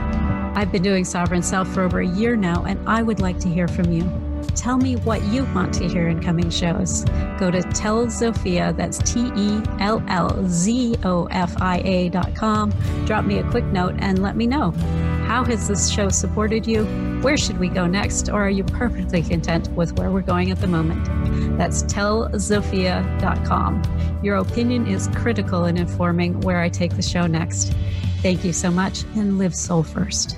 I've 0.54 0.70
been 0.70 0.84
doing 0.84 1.06
Sovereign 1.06 1.42
Self 1.42 1.70
for 1.70 1.82
over 1.82 2.02
a 2.02 2.06
year 2.06 2.36
now, 2.36 2.66
and 2.66 2.78
I 2.88 3.02
would 3.02 3.22
like 3.22 3.40
to 3.40 3.48
hear 3.48 3.70
from 3.70 3.90
you. 3.90 4.04
Tell 4.54 4.78
me 4.78 4.98
what 4.98 5.24
you 5.24 5.46
want 5.56 5.74
to 5.76 5.88
hear 5.88 6.10
in 6.10 6.22
coming 6.22 6.50
shows. 6.50 7.06
Go 7.40 7.50
to 7.50 7.64
Tell 7.64 8.06
Zofia, 8.08 8.76
that's 8.76 8.98
T 8.98 9.32
E 9.38 9.62
L 9.80 10.04
L 10.10 10.46
Z 10.46 10.98
O 11.06 11.28
F 11.28 11.56
I 11.62 11.78
A 11.86 12.10
dot 12.10 12.36
com. 12.36 12.74
Drop 13.06 13.24
me 13.24 13.38
a 13.38 13.50
quick 13.50 13.64
note 13.66 13.96
and 14.00 14.22
let 14.22 14.36
me 14.36 14.46
know. 14.46 14.72
How 15.26 15.46
has 15.46 15.70
this 15.70 15.90
show 15.90 16.10
supported 16.10 16.68
you? 16.68 16.84
Where 17.22 17.38
should 17.38 17.60
we 17.60 17.70
go 17.70 17.88
next? 17.88 18.28
Or 18.28 18.42
are 18.42 18.50
you 18.50 18.66
perfectly 18.66 19.24
content 19.24 19.70
with 19.70 19.98
where 19.98 20.12
we're 20.12 20.22
going 20.22 20.52
at 20.52 20.60
the 20.60 20.68
moment? 20.68 21.08
That's 21.58 21.84
tellzofia.com. 21.84 23.84
Your 24.24 24.38
opinion 24.38 24.88
is 24.88 25.10
critical 25.16 25.66
in 25.66 25.76
informing 25.78 26.40
where 26.42 26.62
I 26.62 26.70
take 26.70 26.96
the 26.96 27.02
show 27.02 27.28
next. 27.28 27.74
Thank 28.22 28.46
you 28.46 28.54
so 28.54 28.72
much 28.72 29.04
and 29.16 29.38
live 29.38 29.54
soul 29.56 29.84
first. 29.84 30.38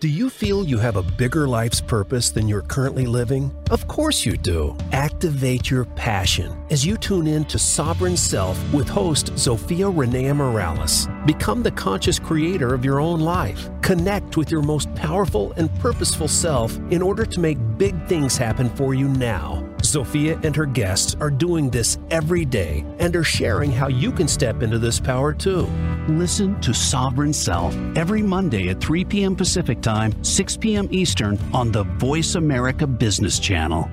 Do 0.00 0.06
you 0.06 0.30
feel 0.30 0.64
you 0.64 0.78
have 0.78 0.94
a 0.94 1.02
bigger 1.02 1.48
life's 1.48 1.80
purpose 1.80 2.30
than 2.30 2.46
you're 2.46 2.62
currently 2.62 3.04
living? 3.04 3.50
Of 3.72 3.88
course 3.88 4.24
you 4.24 4.36
do. 4.36 4.76
Activate 4.92 5.72
your 5.72 5.86
passion 5.86 6.56
as 6.70 6.86
you 6.86 6.96
tune 6.96 7.26
in 7.26 7.44
to 7.46 7.58
Sovereign 7.58 8.16
Self 8.16 8.56
with 8.72 8.88
host 8.88 9.34
Zofia 9.34 9.92
Renea 9.92 10.36
Morales. 10.36 11.08
Become 11.26 11.64
the 11.64 11.72
conscious 11.72 12.20
creator 12.20 12.74
of 12.74 12.84
your 12.84 13.00
own 13.00 13.18
life. 13.18 13.70
Connect 13.82 14.36
with 14.36 14.52
your 14.52 14.62
most 14.62 14.94
powerful 14.94 15.52
and 15.56 15.68
purposeful 15.80 16.28
self 16.28 16.76
in 16.92 17.02
order 17.02 17.26
to 17.26 17.40
make 17.40 17.58
big 17.76 18.00
things 18.06 18.36
happen 18.36 18.70
for 18.76 18.94
you 18.94 19.08
now. 19.08 19.67
Zofia 19.82 20.42
and 20.44 20.54
her 20.54 20.66
guests 20.66 21.16
are 21.20 21.30
doing 21.30 21.70
this 21.70 21.98
every 22.10 22.44
day 22.44 22.84
and 22.98 23.14
are 23.16 23.24
sharing 23.24 23.70
how 23.70 23.88
you 23.88 24.12
can 24.12 24.28
step 24.28 24.62
into 24.62 24.78
this 24.78 25.00
power 25.00 25.32
too. 25.32 25.66
Listen 26.08 26.60
to 26.60 26.74
Sovereign 26.74 27.32
Self 27.32 27.74
every 27.96 28.22
Monday 28.22 28.68
at 28.68 28.80
3 28.80 29.04
p.m. 29.04 29.36
Pacific 29.36 29.80
Time, 29.80 30.12
6 30.24 30.56
p.m. 30.56 30.88
Eastern 30.90 31.38
on 31.52 31.70
the 31.72 31.84
Voice 31.84 32.34
America 32.34 32.86
Business 32.86 33.38
Channel. 33.38 33.88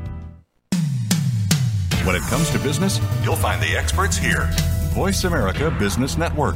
When 2.03 2.15
it 2.15 2.21
comes 2.23 2.49
to 2.51 2.59
business, 2.59 2.99
you'll 3.23 3.35
find 3.35 3.61
the 3.61 3.75
experts 3.75 4.15
here. 4.15 4.49
Voice 4.93 5.23
America 5.23 5.71
Business 5.71 6.17
Network. 6.17 6.55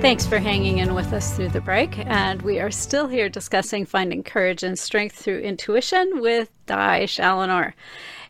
Thanks 0.00 0.26
for 0.26 0.38
hanging 0.38 0.78
in 0.78 0.94
with 0.94 1.12
us 1.12 1.34
through 1.34 1.48
the 1.48 1.60
break. 1.60 1.98
And 2.06 2.40
we 2.42 2.60
are 2.60 2.70
still 2.70 3.08
here 3.08 3.28
discussing 3.28 3.86
finding 3.86 4.22
courage 4.22 4.62
and 4.62 4.78
strength 4.78 5.16
through 5.16 5.40
intuition 5.40 6.20
with 6.20 6.50
Di 6.66 7.06
Challenor. 7.06 7.74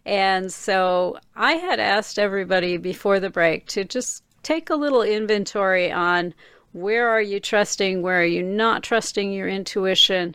And 0.07 0.51
so 0.51 1.19
I 1.35 1.55
had 1.55 1.79
asked 1.79 2.19
everybody 2.19 2.79
before 2.79 3.21
the 3.21 3.29
break 3.29 3.67
to 3.67 3.85
just 3.85 4.23
take 4.43 4.71
a 4.71 4.77
little 4.77 5.03
inventory 5.03 5.93
on 5.93 6.33
where 6.73 7.09
are 7.09 7.21
you 7.21 7.41
trusting, 7.41 8.01
where 8.01 8.21
are 8.21 8.25
you 8.25 8.43
not 8.43 8.83
trusting 8.83 9.33
your 9.33 9.49
intuition, 9.49 10.35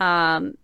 um, 0.00 0.58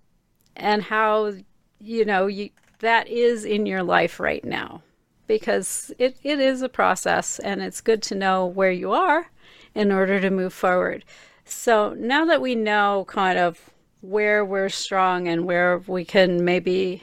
and 0.57 0.83
how, 0.83 1.33
you 1.79 2.05
know, 2.05 2.27
you, 2.27 2.51
that 2.81 3.09
is 3.09 3.45
in 3.45 3.65
your 3.65 3.83
life 3.83 4.21
right 4.21 4.45
now. 4.45 4.83
Because 5.27 5.93
it, 5.99 6.19
it 6.25 6.41
is 6.41 6.61
a 6.61 6.69
process 6.69 7.39
and 7.39 7.63
it's 7.63 7.81
good 7.81 8.03
to 8.03 8.17
know 8.17 8.45
where 8.45 8.73
you 8.73 8.93
are 8.93 9.31
in 9.75 9.93
order 9.93 10.21
to 10.21 10.31
move 10.31 10.53
forward. 10.53 11.05
So 11.45 11.95
now 11.95 12.25
that 12.27 12.41
we 12.41 12.55
know 12.55 13.05
kind 13.09 13.39
of 13.39 13.71
where 14.01 14.45
we're 14.45 14.69
strong 14.69 15.29
and 15.29 15.45
where 15.45 15.79
we 15.79 16.05
can 16.05 16.45
maybe 16.45 17.03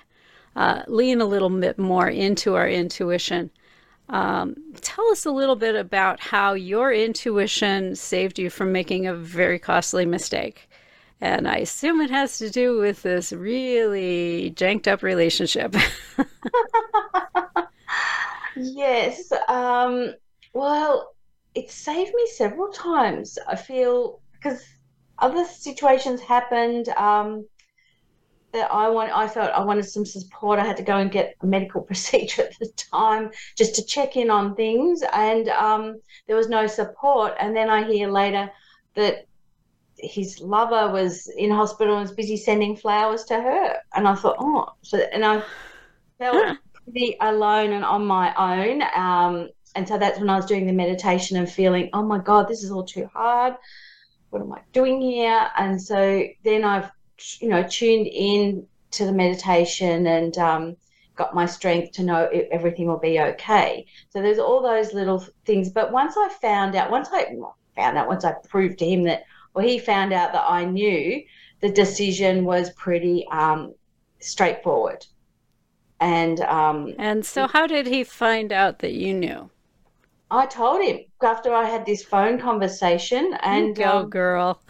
uh, 0.55 0.83
lean 0.87 1.21
a 1.21 1.25
little 1.25 1.49
bit 1.49 1.77
more 1.77 2.07
into 2.07 2.55
our 2.55 2.67
intuition, 2.67 3.51
um, 4.09 4.55
tell 4.81 5.05
us 5.11 5.25
a 5.25 5.31
little 5.31 5.55
bit 5.55 5.75
about 5.75 6.19
how 6.19 6.53
your 6.53 6.93
intuition 6.93 7.95
saved 7.95 8.39
you 8.39 8.49
from 8.49 8.71
making 8.71 9.05
a 9.05 9.13
very 9.13 9.59
costly 9.59 10.05
mistake. 10.05 10.69
And 11.19 11.47
I 11.47 11.57
assume 11.57 11.99
it 12.01 12.11
has 12.11 12.37
to 12.37 12.49
do 12.49 12.77
with 12.77 13.01
this 13.03 13.33
really 13.33 14.51
janked 14.55 14.87
up 14.87 15.01
relationship. 15.01 15.75
yes. 18.55 19.31
Um, 19.47 20.13
well, 20.53 21.13
it 21.57 21.71
saved 21.71 22.13
me 22.13 22.27
several 22.35 22.71
times. 22.71 23.39
I 23.47 23.55
feel 23.55 24.21
because 24.33 24.63
other 25.17 25.43
situations 25.43 26.21
happened 26.21 26.89
um, 26.89 27.47
that 28.53 28.71
I 28.71 28.89
want. 28.89 29.11
I 29.11 29.27
felt 29.27 29.51
I 29.51 29.63
wanted 29.63 29.89
some 29.89 30.05
support. 30.05 30.59
I 30.59 30.65
had 30.65 30.77
to 30.77 30.83
go 30.83 30.97
and 30.97 31.11
get 31.11 31.35
a 31.41 31.47
medical 31.47 31.81
procedure 31.89 32.43
at 32.43 32.59
the 32.59 32.71
time 32.75 33.31
just 33.57 33.73
to 33.75 33.83
check 33.83 34.15
in 34.15 34.29
on 34.29 34.55
things, 34.55 35.01
and 35.13 35.49
um, 35.49 35.99
there 36.27 36.35
was 36.35 36.47
no 36.47 36.67
support. 36.67 37.33
And 37.39 37.55
then 37.55 37.71
I 37.71 37.83
hear 37.91 38.07
later 38.07 38.51
that 38.93 39.25
his 39.97 40.39
lover 40.39 40.91
was 40.91 41.27
in 41.37 41.49
hospital 41.49 41.95
and 41.95 42.03
was 42.03 42.11
busy 42.11 42.37
sending 42.37 42.75
flowers 42.75 43.23
to 43.25 43.41
her, 43.41 43.77
and 43.95 44.07
I 44.07 44.13
thought, 44.13 44.35
oh, 44.39 44.73
so 44.83 44.99
and 44.99 45.25
I 45.25 45.41
felt 46.19 46.59
pretty 46.83 47.17
alone 47.19 47.73
and 47.73 47.83
on 47.83 48.05
my 48.05 48.27
own. 48.35 48.83
Um, 48.95 49.49
and 49.77 49.87
so 49.87 49.99
that's 49.99 50.19
when 50.19 50.29
I 50.31 50.35
was 50.35 50.47
doing 50.47 50.65
the 50.65 50.73
meditation 50.73 51.37
and 51.37 51.47
feeling, 51.47 51.91
oh 51.93 52.01
my 52.01 52.17
God, 52.17 52.47
this 52.47 52.63
is 52.63 52.71
all 52.71 52.83
too 52.83 53.07
hard. 53.13 53.53
What 54.31 54.41
am 54.41 54.51
I 54.51 54.61
doing 54.73 54.99
here? 54.99 55.49
And 55.55 55.79
so 55.79 56.23
then 56.43 56.63
I've, 56.63 56.89
you 57.39 57.47
know, 57.47 57.61
tuned 57.61 58.07
in 58.07 58.65
to 58.91 59.05
the 59.05 59.11
meditation 59.11 60.07
and 60.07 60.35
um, 60.39 60.77
got 61.15 61.35
my 61.35 61.45
strength 61.45 61.91
to 61.93 62.03
know 62.03 62.27
everything 62.51 62.87
will 62.87 62.97
be 62.97 63.19
okay. 63.19 63.85
So 64.09 64.19
there's 64.19 64.39
all 64.39 64.63
those 64.63 64.95
little 64.95 65.23
things. 65.45 65.69
But 65.69 65.91
once 65.91 66.15
I 66.17 66.27
found 66.41 66.75
out, 66.75 66.89
once 66.89 67.09
I 67.11 67.35
found 67.75 67.99
out, 67.99 68.07
once 68.07 68.25
I 68.25 68.33
proved 68.49 68.79
to 68.79 68.85
him 68.89 69.03
that, 69.03 69.25
well, 69.53 69.63
he 69.63 69.77
found 69.77 70.11
out 70.11 70.33
that 70.33 70.45
I 70.49 70.65
knew 70.65 71.21
the 71.61 71.69
decision 71.69 72.45
was 72.45 72.71
pretty 72.71 73.27
um, 73.31 73.75
straightforward. 74.19 75.05
And 75.99 76.41
um, 76.41 76.95
and 76.97 77.23
so, 77.23 77.47
how 77.47 77.67
did 77.67 77.85
he 77.85 78.03
find 78.03 78.51
out 78.51 78.79
that 78.79 78.93
you 78.93 79.13
knew? 79.13 79.51
I 80.29 80.45
told 80.45 80.81
him 80.81 80.99
after 81.23 81.53
I 81.53 81.65
had 81.65 81.85
this 81.85 82.03
phone 82.03 82.39
conversation, 82.39 83.33
and 83.43 83.75
go 83.75 83.99
um, 83.99 84.09
girl. 84.09 84.61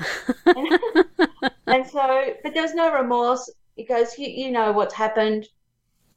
and, 0.45 0.79
and 1.67 1.87
so, 1.87 2.33
but 2.43 2.53
there's 2.53 2.75
no 2.75 2.93
remorse 2.93 3.49
because 3.75 4.17
you 4.19 4.27
you 4.27 4.51
know 4.51 4.71
what's 4.71 4.93
happened. 4.93 5.47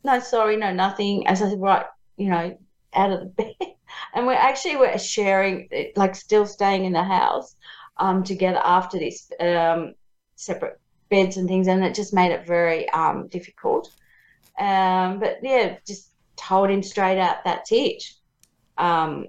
No 0.04 0.20
sorry, 0.20 0.56
no 0.56 0.72
nothing. 0.72 1.26
As 1.26 1.40
I 1.40 1.48
said, 1.50 1.60
right, 1.60 1.86
you 2.16 2.28
know, 2.28 2.58
out 2.94 3.12
of 3.12 3.20
the 3.20 3.26
bed, 3.26 3.54
and 4.14 4.26
we're 4.26 4.34
actually 4.34 4.76
we're 4.76 4.98
sharing, 4.98 5.68
like, 5.96 6.14
still 6.14 6.46
staying 6.46 6.84
in 6.84 6.92
the 6.92 7.02
house, 7.02 7.56
um, 7.96 8.22
together 8.22 8.60
after 8.62 8.98
this, 8.98 9.30
um, 9.40 9.94
separate 10.36 10.78
beds 11.08 11.38
and 11.38 11.48
things, 11.48 11.66
and 11.66 11.82
it 11.82 11.94
just 11.94 12.12
made 12.12 12.32
it 12.32 12.46
very 12.46 12.90
um 12.90 13.26
difficult. 13.28 13.90
Um, 14.58 15.18
but 15.18 15.38
yeah, 15.42 15.78
just 15.86 16.10
told 16.36 16.68
him 16.68 16.82
straight 16.82 17.18
out 17.18 17.44
that's 17.44 17.72
it 17.72 18.02
um, 18.80 19.26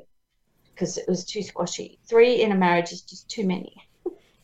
because 0.73 0.97
it 0.97 1.05
was 1.07 1.25
too 1.25 1.43
squashy. 1.43 1.99
Three 2.07 2.41
in 2.41 2.51
a 2.51 2.55
marriage 2.55 2.91
is 2.91 3.01
just 3.01 3.29
too 3.29 3.45
many. 3.45 3.75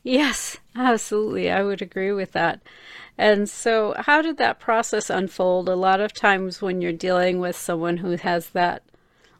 Yes, 0.04 0.58
absolutely. 0.76 1.50
I 1.50 1.62
would 1.62 1.82
agree 1.82 2.12
with 2.12 2.32
that. 2.32 2.60
And 3.16 3.50
so, 3.50 3.94
how 3.98 4.22
did 4.22 4.36
that 4.36 4.60
process 4.60 5.10
unfold? 5.10 5.68
A 5.68 5.74
lot 5.74 6.00
of 6.00 6.12
times, 6.12 6.62
when 6.62 6.80
you're 6.80 6.92
dealing 6.92 7.40
with 7.40 7.56
someone 7.56 7.96
who 7.96 8.12
has 8.12 8.50
that 8.50 8.84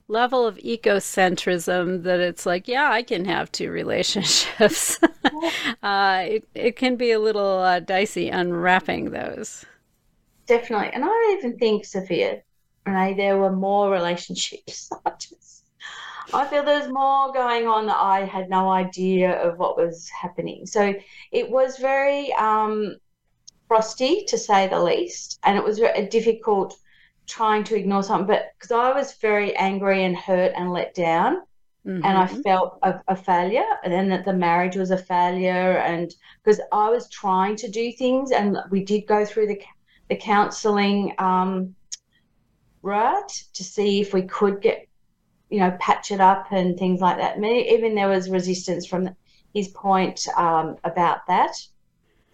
level 0.08 0.46
of 0.46 0.56
egocentrism, 0.56 2.02
that 2.02 2.18
it's 2.18 2.44
like, 2.44 2.66
yeah, 2.66 2.90
I 2.90 3.02
can 3.02 3.24
have 3.26 3.52
two 3.52 3.70
relationships, 3.82 4.98
uh, 5.82 6.24
it, 6.26 6.48
it 6.54 6.76
can 6.76 6.96
be 6.96 7.12
a 7.12 7.20
little 7.20 7.58
uh, 7.58 7.78
dicey 7.78 8.28
unwrapping 8.28 9.10
those. 9.10 9.64
Definitely. 10.46 10.90
And 10.92 11.04
I 11.04 11.36
even 11.38 11.56
think, 11.58 11.84
Zofia, 11.84 12.42
there 12.84 13.38
were 13.38 13.52
more 13.52 13.90
relationships. 13.90 14.90
I 15.06 15.12
feel 16.46 16.62
there's 16.62 16.90
more 16.90 17.32
going 17.32 17.66
on 17.66 17.86
that 17.86 17.96
I 17.96 18.24
had 18.24 18.50
no 18.50 18.68
idea 18.68 19.40
of 19.40 19.58
what 19.58 19.76
was 19.76 20.08
happening. 20.08 20.66
So 20.66 20.94
it 21.32 21.50
was 21.50 21.78
very 21.78 22.32
um, 22.34 22.96
frosty, 23.66 24.24
to 24.26 24.36
say 24.36 24.68
the 24.68 24.82
least, 24.82 25.38
and 25.44 25.56
it 25.56 25.64
was 25.64 25.78
very 25.78 26.06
difficult 26.06 26.76
trying 27.26 27.64
to 27.64 27.76
ignore 27.76 28.02
something. 28.02 28.26
But 28.26 28.52
because 28.58 28.72
I 28.72 28.92
was 28.92 29.14
very 29.14 29.54
angry 29.56 30.04
and 30.04 30.16
hurt 30.16 30.52
and 30.56 30.72
let 30.72 30.94
down, 30.94 31.42
mm-hmm. 31.86 32.04
and 32.04 32.18
I 32.18 32.26
mm-hmm. 32.26 32.42
felt 32.42 32.78
a, 32.82 33.00
a, 33.08 33.16
failure, 33.16 33.66
and 33.84 33.92
then 33.92 34.08
that 34.08 34.24
the 34.24 34.32
marriage 34.32 34.76
was 34.76 34.90
a 34.90 34.98
failure, 34.98 35.78
and 35.78 36.14
because 36.42 36.60
I 36.72 36.90
was 36.90 37.08
trying 37.08 37.56
to 37.56 37.68
do 37.68 37.92
things, 37.92 38.32
and 38.32 38.58
we 38.70 38.84
did 38.84 39.06
go 39.06 39.24
through 39.24 39.46
the 39.46 39.60
the 40.08 40.16
counselling 40.16 41.14
um, 41.18 41.74
route 42.82 43.42
to 43.52 43.62
see 43.62 44.00
if 44.00 44.14
we 44.14 44.22
could 44.22 44.62
get 44.62 44.88
you 45.50 45.60
know, 45.60 45.76
patch 45.80 46.10
it 46.10 46.20
up 46.20 46.46
and 46.50 46.78
things 46.78 47.00
like 47.00 47.16
that. 47.16 47.42
Even 47.42 47.94
there 47.94 48.08
was 48.08 48.28
resistance 48.28 48.86
from 48.86 49.10
his 49.54 49.68
point 49.68 50.26
um, 50.36 50.76
about 50.84 51.26
that. 51.26 51.52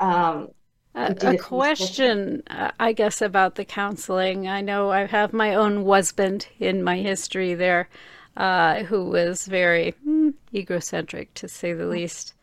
Um, 0.01 0.49
a, 0.95 1.17
a 1.23 1.39
question, 1.39 2.43
I 2.49 2.93
guess, 2.93 3.21
about 3.21 3.57
the 3.57 3.65
counseling. 3.65 4.47
I 4.47 4.61
know 4.61 4.91
I 4.91 5.07
have 5.07 5.33
my 5.33 5.55
own 5.55 5.85
husband 5.85 6.47
in 6.61 6.85
my 6.85 6.99
history 6.99 7.55
there, 7.55 7.89
uh, 8.37 8.85
who 8.85 9.05
was 9.05 9.47
very 9.47 9.95
mm, 10.07 10.35
egocentric, 10.55 11.35
to 11.35 11.49
say 11.49 11.73
the 11.73 11.87
least. 11.87 12.35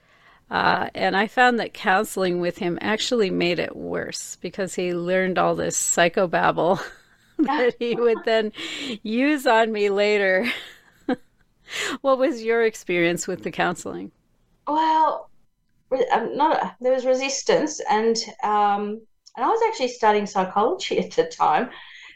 Uh, 0.50 0.90
and 0.94 1.16
I 1.16 1.28
found 1.28 1.60
that 1.60 1.74
counseling 1.74 2.42
with 2.42 2.58
him 2.58 2.78
actually 2.82 3.30
made 3.30 3.58
it 3.58 3.74
worse 3.74 4.38
because 4.42 4.76
he 4.76 4.94
learned 4.94 5.38
all 5.38 5.56
this 5.56 5.78
psychobabble 5.78 6.82
that 7.48 7.76
he 7.80 7.96
would 7.96 8.20
then 8.26 8.52
use 9.04 9.48
on 9.48 9.72
me 9.72 9.90
later. 9.90 10.46
what 12.02 12.18
was 12.18 12.44
your 12.44 12.64
experience 12.64 13.28
with 13.28 13.44
the 13.44 13.52
counseling? 13.52 14.12
Well, 14.68 15.30
um, 16.12 16.38
not 16.38 16.76
there 16.80 16.94
was 16.94 17.06
resistance, 17.06 17.82
and 17.90 18.16
um, 18.44 19.02
and 19.36 19.46
I 19.46 19.48
was 19.48 19.62
actually 19.68 19.90
studying 19.90 20.26
psychology 20.26 21.00
at 21.04 21.12
the 21.12 21.26
time, 21.26 21.70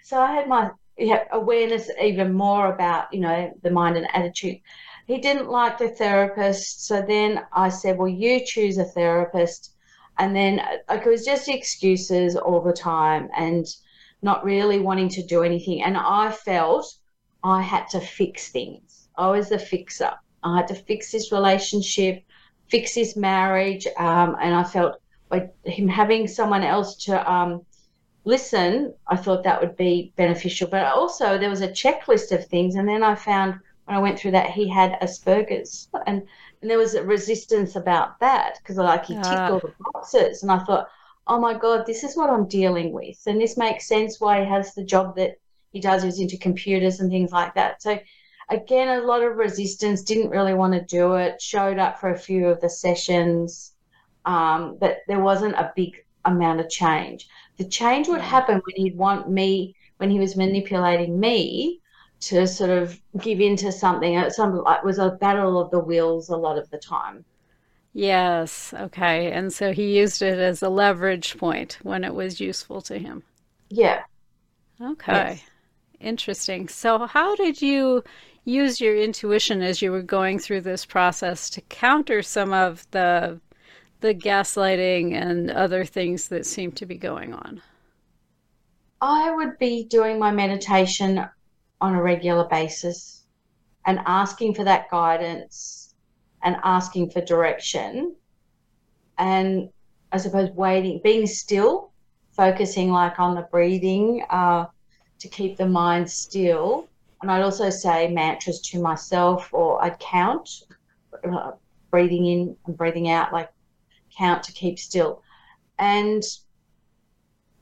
so 0.03 0.19
I 0.19 0.33
had 0.33 0.47
my 0.47 0.71
yeah, 0.97 1.25
awareness 1.31 1.89
even 2.01 2.33
more 2.33 2.73
about 2.73 3.13
you 3.13 3.19
know 3.19 3.51
the 3.63 3.71
mind 3.71 3.97
and 3.97 4.07
attitude. 4.13 4.59
He 5.07 5.19
didn't 5.19 5.49
like 5.49 5.77
the 5.77 5.89
therapist, 5.89 6.87
so 6.87 7.01
then 7.01 7.41
I 7.53 7.69
said, 7.69 7.97
"Well, 7.97 8.07
you 8.07 8.45
choose 8.45 8.77
a 8.77 8.85
therapist." 8.85 9.71
And 10.17 10.33
then 10.33 10.61
like 10.87 11.05
it 11.05 11.09
was 11.09 11.25
just 11.25 11.49
excuses 11.49 12.37
all 12.37 12.61
the 12.61 12.73
time, 12.73 13.29
and 13.35 13.65
not 14.25 14.43
really 14.43 14.79
wanting 14.79 15.09
to 15.09 15.23
do 15.23 15.43
anything. 15.43 15.83
And 15.83 15.95
I 15.95 16.31
felt 16.31 16.85
I 17.43 17.61
had 17.61 17.87
to 17.89 17.99
fix 18.01 18.49
things. 18.49 19.07
I 19.15 19.27
was 19.29 19.47
the 19.49 19.59
fixer. 19.59 20.11
I 20.43 20.57
had 20.57 20.67
to 20.69 20.75
fix 20.75 21.11
this 21.11 21.31
relationship, 21.31 22.23
fix 22.67 22.95
this 22.95 23.15
marriage. 23.15 23.85
Um, 23.97 24.35
and 24.41 24.53
I 24.53 24.63
felt 24.63 24.99
by 25.29 25.49
him 25.63 25.87
having 25.87 26.27
someone 26.27 26.63
else 26.63 26.95
to 27.05 27.13
um, 27.31 27.61
listen, 28.25 28.93
I 29.07 29.15
thought 29.15 29.43
that 29.43 29.61
would 29.61 29.77
be 29.77 30.11
beneficial. 30.17 30.67
But 30.67 30.85
also, 30.87 31.37
there 31.37 31.49
was 31.55 31.61
a 31.61 31.75
checklist 31.83 32.31
of 32.31 32.47
things. 32.47 32.75
And 32.75 32.89
then 32.89 33.03
I 33.03 33.13
found 33.13 33.59
when 33.85 33.95
I 33.95 33.99
went 33.99 34.17
through 34.17 34.31
that, 34.31 34.49
he 34.49 34.67
had 34.67 34.99
Asperger's. 35.01 35.87
And, 36.07 36.23
and 36.61 36.69
there 36.69 36.79
was 36.79 36.95
a 36.95 37.03
resistance 37.03 37.75
about 37.75 38.19
that 38.21 38.57
because, 38.57 38.77
like, 38.77 39.05
he 39.05 39.13
ticked 39.15 39.27
uh. 39.27 39.49
all 39.51 39.59
the 39.59 39.73
boxes. 39.93 40.41
And 40.41 40.51
I 40.51 40.59
thought, 40.65 40.87
oh 41.27 41.39
my 41.39 41.57
God, 41.57 41.85
this 41.85 42.03
is 42.03 42.15
what 42.15 42.29
I'm 42.29 42.47
dealing 42.47 42.91
with. 42.91 43.17
And 43.25 43.39
this 43.41 43.57
makes 43.57 43.87
sense 43.87 44.19
why 44.19 44.41
he 44.41 44.49
has 44.49 44.73
the 44.73 44.83
job 44.83 45.15
that 45.15 45.35
he 45.71 45.79
does, 45.79 46.03
he's 46.03 46.19
into 46.19 46.37
computers 46.37 46.99
and 46.99 47.09
things 47.09 47.31
like 47.31 47.53
that. 47.55 47.81
So, 47.81 47.99
again, 48.49 48.87
a 48.87 49.05
lot 49.05 49.23
of 49.23 49.37
resistance, 49.37 50.03
didn't 50.03 50.29
really 50.29 50.53
want 50.53 50.73
to 50.73 50.81
do 50.81 51.15
it, 51.15 51.41
showed 51.41 51.79
up 51.79 51.99
for 51.99 52.11
a 52.11 52.17
few 52.17 52.47
of 52.47 52.61
the 52.61 52.69
sessions, 52.69 53.73
um, 54.25 54.77
but 54.79 54.99
there 55.07 55.19
wasn't 55.19 55.55
a 55.55 55.73
big 55.75 56.05
amount 56.25 56.59
of 56.59 56.69
change. 56.69 57.27
The 57.57 57.65
change 57.65 58.07
would 58.07 58.21
happen 58.21 58.61
when 58.65 58.75
he'd 58.75 58.97
want 58.97 59.29
me, 59.29 59.75
when 59.97 60.09
he 60.09 60.19
was 60.19 60.35
manipulating 60.35 61.19
me 61.19 61.81
to 62.21 62.47
sort 62.47 62.69
of 62.69 62.99
give 63.19 63.39
into 63.39 63.71
something. 63.71 64.13
It 64.13 64.33
was 64.83 64.99
a 64.99 65.17
battle 65.19 65.59
of 65.59 65.71
the 65.71 65.79
wills 65.79 66.29
a 66.29 66.37
lot 66.37 66.57
of 66.57 66.69
the 66.69 66.77
time. 66.77 67.25
Yes. 67.97 68.73
Okay. 68.73 69.31
And 69.31 69.53
so 69.53 69.71
he 69.71 69.97
used 69.97 70.21
it 70.21 70.37
as 70.37 70.61
a 70.61 70.67
leverage 70.67 71.37
point 71.37 71.79
when 71.81 72.03
it 72.03 72.13
was 72.13 72.41
useful 72.41 72.81
to 72.81 72.99
him. 72.99 73.23
Yeah. 73.69 74.03
Okay. 74.81 75.39
Yes. 75.39 75.41
Interesting. 76.01 76.67
So, 76.67 77.07
how 77.07 77.37
did 77.37 77.61
you 77.61 78.03
use 78.43 78.81
your 78.81 78.97
intuition 78.97 79.61
as 79.61 79.81
you 79.81 79.93
were 79.93 80.01
going 80.01 80.39
through 80.39 80.61
this 80.61 80.85
process 80.85 81.49
to 81.51 81.61
counter 81.61 82.21
some 82.21 82.51
of 82.51 82.85
the 82.91 83.39
the 84.01 84.13
gaslighting 84.13 85.13
and 85.13 85.49
other 85.49 85.85
things 85.85 86.27
that 86.27 86.45
seem 86.45 86.73
to 86.73 86.85
be 86.85 86.97
going 86.97 87.33
on? 87.33 87.61
I 88.99 89.31
would 89.31 89.57
be 89.57 89.85
doing 89.85 90.19
my 90.19 90.31
meditation 90.31 91.25
on 91.79 91.95
a 91.95 92.03
regular 92.03 92.45
basis 92.49 93.23
and 93.85 94.01
asking 94.05 94.55
for 94.55 94.65
that 94.65 94.91
guidance 94.91 95.84
and 96.45 96.55
asking 96.63 97.09
for 97.09 97.21
direction 97.21 98.15
and 99.17 99.69
I 100.11 100.17
suppose 100.17 100.49
waiting, 100.51 101.01
being 101.03 101.27
still, 101.27 101.91
focusing 102.31 102.91
like 102.91 103.19
on 103.19 103.35
the 103.35 103.47
breathing 103.51 104.25
uh, 104.29 104.65
to 105.19 105.27
keep 105.27 105.57
the 105.57 105.67
mind 105.67 106.09
still. 106.09 106.87
And 107.21 107.31
I'd 107.31 107.41
also 107.41 107.69
say 107.69 108.07
mantras 108.09 108.61
to 108.69 108.81
myself, 108.81 109.49
or 109.51 109.83
I'd 109.83 109.99
count, 109.99 110.49
uh, 111.29 111.51
breathing 111.89 112.25
in 112.27 112.55
and 112.65 112.77
breathing 112.77 113.09
out, 113.09 113.33
like 113.33 113.49
count 114.17 114.43
to 114.43 114.53
keep 114.53 114.79
still. 114.79 115.21
And 115.79 116.23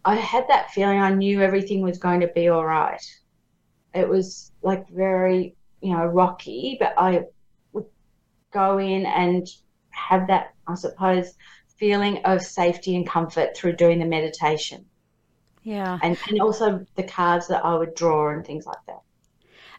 I 0.06 0.16
had 0.16 0.48
that 0.50 0.72
feeling 0.72 1.00
I 1.00 1.14
knew 1.14 1.42
everything 1.42 1.82
was 1.82 1.98
going 1.98 2.20
to 2.20 2.28
be 2.28 2.50
all 2.50 2.66
right. 2.66 3.02
It 3.96 4.10
was 4.10 4.52
like 4.62 4.90
very, 4.90 5.56
you 5.82 5.94
know, 5.94 6.06
rocky, 6.06 6.78
but 6.80 6.94
I 6.98 7.26
go 8.54 8.78
in 8.78 9.06
and 9.06 9.48
have 9.90 10.28
that, 10.28 10.54
I 10.68 10.76
suppose, 10.76 11.34
feeling 11.78 12.24
of 12.26 12.42
safety 12.42 12.96
and 12.96 13.08
comfort 13.08 13.56
through 13.56 13.76
doing 13.76 14.00
the 14.00 14.06
meditation. 14.06 14.86
Yeah. 15.64 16.00
And, 16.02 16.18
and 16.30 16.42
also 16.42 16.86
the 16.96 17.04
cards 17.04 17.48
that 17.48 17.64
I 17.66 17.76
would 17.76 17.96
draw 17.96 18.30
and 18.30 18.46
things 18.46 18.66
like 18.66 18.78
that. 18.88 19.02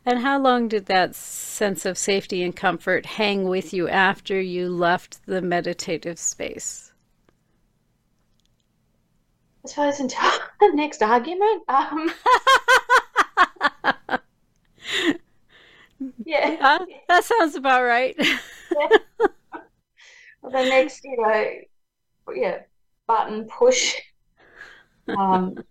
And 0.06 0.18
how 0.18 0.38
long 0.38 0.68
did 0.68 0.86
that 0.86 1.14
sense 1.14 1.86
of 1.86 1.96
safety 1.96 2.42
and 2.42 2.54
comfort 2.54 3.06
hang 3.06 3.48
with 3.48 3.72
you 3.72 3.88
after 3.88 4.38
you 4.38 4.68
left 4.68 5.24
the 5.24 5.40
meditative 5.40 6.18
space? 6.18 6.92
I 9.64 9.68
suppose 9.68 10.00
until 10.00 10.30
the 10.60 10.72
next 10.74 11.02
argument. 11.02 11.62
Um, 11.68 12.12
yeah. 16.24 16.50
yeah. 16.60 16.78
That 17.08 17.24
sounds 17.24 17.54
about 17.54 17.82
right. 17.82 18.14
yeah. 18.18 18.88
the 20.42 20.50
next, 20.50 21.04
you 21.04 21.16
know, 21.16 22.34
yeah, 22.34 22.58
button 23.06 23.44
push. 23.44 23.94
Um, 25.06 25.62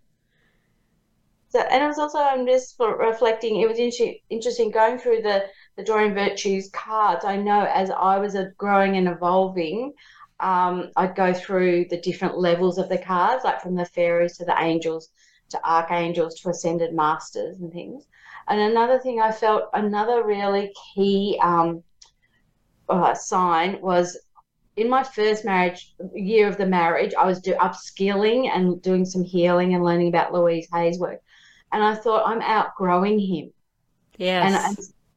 so, 1.49 1.59
and 1.59 1.83
it 1.83 1.87
was 1.87 1.97
also, 1.97 2.19
I'm 2.19 2.45
just 2.45 2.75
reflecting, 2.79 3.61
it 3.61 3.67
was 3.67 3.79
inter- 3.79 4.13
interesting 4.29 4.69
going 4.69 4.99
through 4.99 5.23
the, 5.23 5.45
the 5.75 5.83
Doreen 5.83 6.13
Virtue's 6.13 6.69
cards. 6.69 7.25
I 7.25 7.37
know 7.37 7.65
as 7.65 7.89
I 7.89 8.19
was 8.19 8.37
growing 8.57 8.97
and 8.97 9.07
evolving, 9.07 9.93
um, 10.39 10.91
I'd 10.95 11.15
go 11.15 11.33
through 11.33 11.85
the 11.89 12.01
different 12.01 12.37
levels 12.37 12.77
of 12.77 12.89
the 12.89 12.97
cards, 12.97 13.43
like 13.43 13.61
from 13.61 13.75
the 13.75 13.85
fairies 13.85 14.37
to 14.37 14.45
the 14.45 14.59
angels 14.59 15.09
to 15.49 15.63
archangels 15.63 16.35
to 16.41 16.49
ascended 16.49 16.93
masters 16.93 17.59
and 17.59 17.71
things. 17.71 18.05
And 18.47 18.59
another 18.59 18.99
thing 18.99 19.21
I 19.21 19.31
felt, 19.31 19.69
another 19.73 20.23
really 20.23 20.73
key 20.93 21.39
um, 21.41 21.83
uh, 22.89 23.13
sign 23.13 23.79
was 23.81 24.17
in 24.75 24.89
my 24.89 25.03
first 25.03 25.45
marriage 25.45 25.93
year 26.13 26.47
of 26.47 26.57
the 26.57 26.65
marriage, 26.65 27.13
I 27.13 27.25
was 27.25 27.39
do, 27.39 27.53
upskilling 27.53 28.49
and 28.49 28.81
doing 28.81 29.05
some 29.05 29.23
healing 29.23 29.75
and 29.75 29.83
learning 29.83 30.07
about 30.07 30.33
Louise 30.33 30.67
Hay's 30.73 30.99
work, 30.99 31.21
and 31.71 31.83
I 31.83 31.95
thought 31.95 32.27
I'm 32.27 32.41
outgrowing 32.41 33.19
him. 33.19 33.51
Yes. 34.17 34.53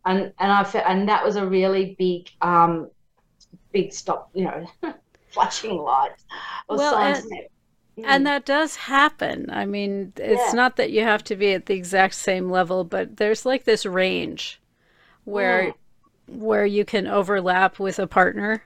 And 0.05 0.19
and 0.19 0.33
and 0.39 0.53
I 0.53 0.63
felt, 0.63 0.85
and 0.87 1.09
that 1.09 1.25
was 1.25 1.37
a 1.37 1.47
really 1.47 1.97
big 1.99 2.31
um, 2.43 2.91
big 3.73 3.93
stop. 3.93 4.31
You 4.35 4.45
know, 4.45 4.67
flashing 5.31 5.79
lights 5.79 6.25
or 6.69 6.77
well, 6.77 6.93
signs. 6.93 7.25
And, 7.25 7.41
and 8.05 8.23
mm. 8.23 8.25
that 8.25 8.45
does 8.45 8.77
happen. 8.77 9.49
I 9.51 9.65
mean, 9.65 10.13
it's 10.17 10.53
yeah. 10.53 10.53
not 10.53 10.77
that 10.77 10.91
you 10.91 11.03
have 11.03 11.25
to 11.25 11.37
be 11.37 11.53
at 11.53 11.67
the 11.67 11.75
exact 11.75 12.15
same 12.15 12.51
level, 12.51 12.85
but 12.85 13.17
there's 13.17 13.47
like 13.47 13.65
this 13.65 13.87
range 13.87 14.61
where 15.25 15.75
where 16.29 16.67
you 16.67 16.85
can 16.85 17.07
overlap 17.07 17.79
with 17.79 17.99
a 17.99 18.07
partner. 18.07 18.63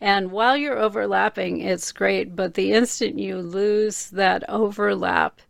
And 0.00 0.32
while 0.32 0.56
you're 0.56 0.78
overlapping, 0.78 1.60
it's 1.60 1.92
great, 1.92 2.36
but 2.36 2.54
the 2.54 2.72
instant 2.72 3.18
you 3.18 3.38
lose 3.38 4.10
that 4.10 4.48
overlap, 4.50 5.40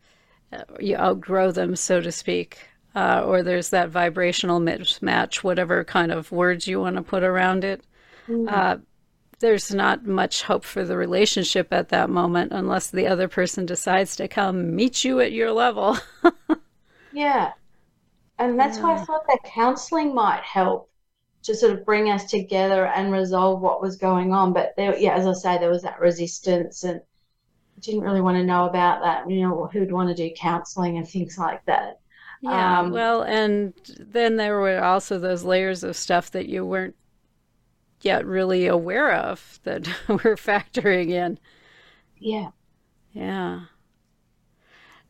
you 0.79 0.97
outgrow 0.97 1.51
them, 1.51 1.75
so 1.75 2.01
to 2.01 2.13
speak, 2.13 2.59
uh, 2.95 3.25
or 3.25 3.43
there's 3.43 3.71
that 3.71 3.89
vibrational 3.89 4.61
mismatch, 4.61 5.37
whatever 5.37 5.83
kind 5.83 6.13
of 6.13 6.31
words 6.31 6.69
you 6.69 6.81
want 6.81 6.97
to 6.97 7.03
put 7.03 7.25
around 7.25 7.65
it. 7.65 7.83
Mm. 8.29 8.49
Uh, 8.49 8.77
there's 9.45 9.75
not 9.75 10.07
much 10.07 10.43
hope 10.43 10.65
for 10.65 10.87
the 10.87 10.97
relationship 10.97 11.71
at 11.71 11.91
that 11.91 12.09
moment 12.09 12.51
unless 12.51 12.89
the 12.89 13.07
other 13.07 13.29
person 13.29 13.67
decides 13.67 14.17
to 14.17 14.27
come 14.27 14.75
meet 14.75 15.05
you 15.05 15.21
at 15.21 15.33
your 15.33 15.53
level. 15.53 15.99
yeah. 17.13 17.53
And 18.39 18.59
that's 18.59 18.79
yeah. 18.79 18.85
why 18.85 18.95
I 18.95 19.05
thought 19.05 19.27
that 19.27 19.41
counseling 19.45 20.15
might 20.15 20.43
help 20.43 20.91
to 21.43 21.55
sort 21.55 21.75
of 21.75 21.85
bring 21.85 22.11
us 22.11 22.25
together 22.25 22.87
and 22.87 23.13
resolve 23.13 23.61
what 23.61 23.83
was 23.83 23.97
going 23.97 24.33
on. 24.33 24.55
But 24.55 24.73
there, 24.79 24.97
yeah, 24.97 25.15
as 25.15 25.27
I 25.27 25.35
say, 25.35 25.59
there 25.59 25.69
was 25.69 25.83
that 25.83 26.01
resistance 26.01 26.83
and 26.83 27.03
didn't 27.81 28.01
really 28.01 28.23
want 28.23 28.39
to 28.39 28.45
know 28.45 28.65
about 28.65 29.03
that. 29.03 29.29
You 29.29 29.43
know, 29.43 29.69
who'd 29.71 29.93
want 29.93 30.09
to 30.09 30.15
do 30.15 30.35
counseling 30.35 30.97
and 30.97 31.07
things 31.07 31.37
like 31.37 31.63
that. 31.67 32.01
Yeah, 32.41 32.81
um, 32.81 32.93
well, 32.93 33.21
and 33.21 33.75
then 33.99 34.37
there 34.37 34.59
were 34.59 34.83
also 34.83 35.19
those 35.19 35.45
layers 35.45 35.85
of 35.85 35.97
stuff 35.97 36.31
that 36.31 36.47
you 36.49 36.65
weren't 36.65 36.97
yet 38.05 38.27
really 38.27 38.67
aware 38.67 39.13
of 39.13 39.61
that 39.65 39.87
we're 40.09 40.37
factoring 40.37 41.11
in. 41.11 41.39
Yeah. 42.19 42.51
Yeah. 43.13 43.61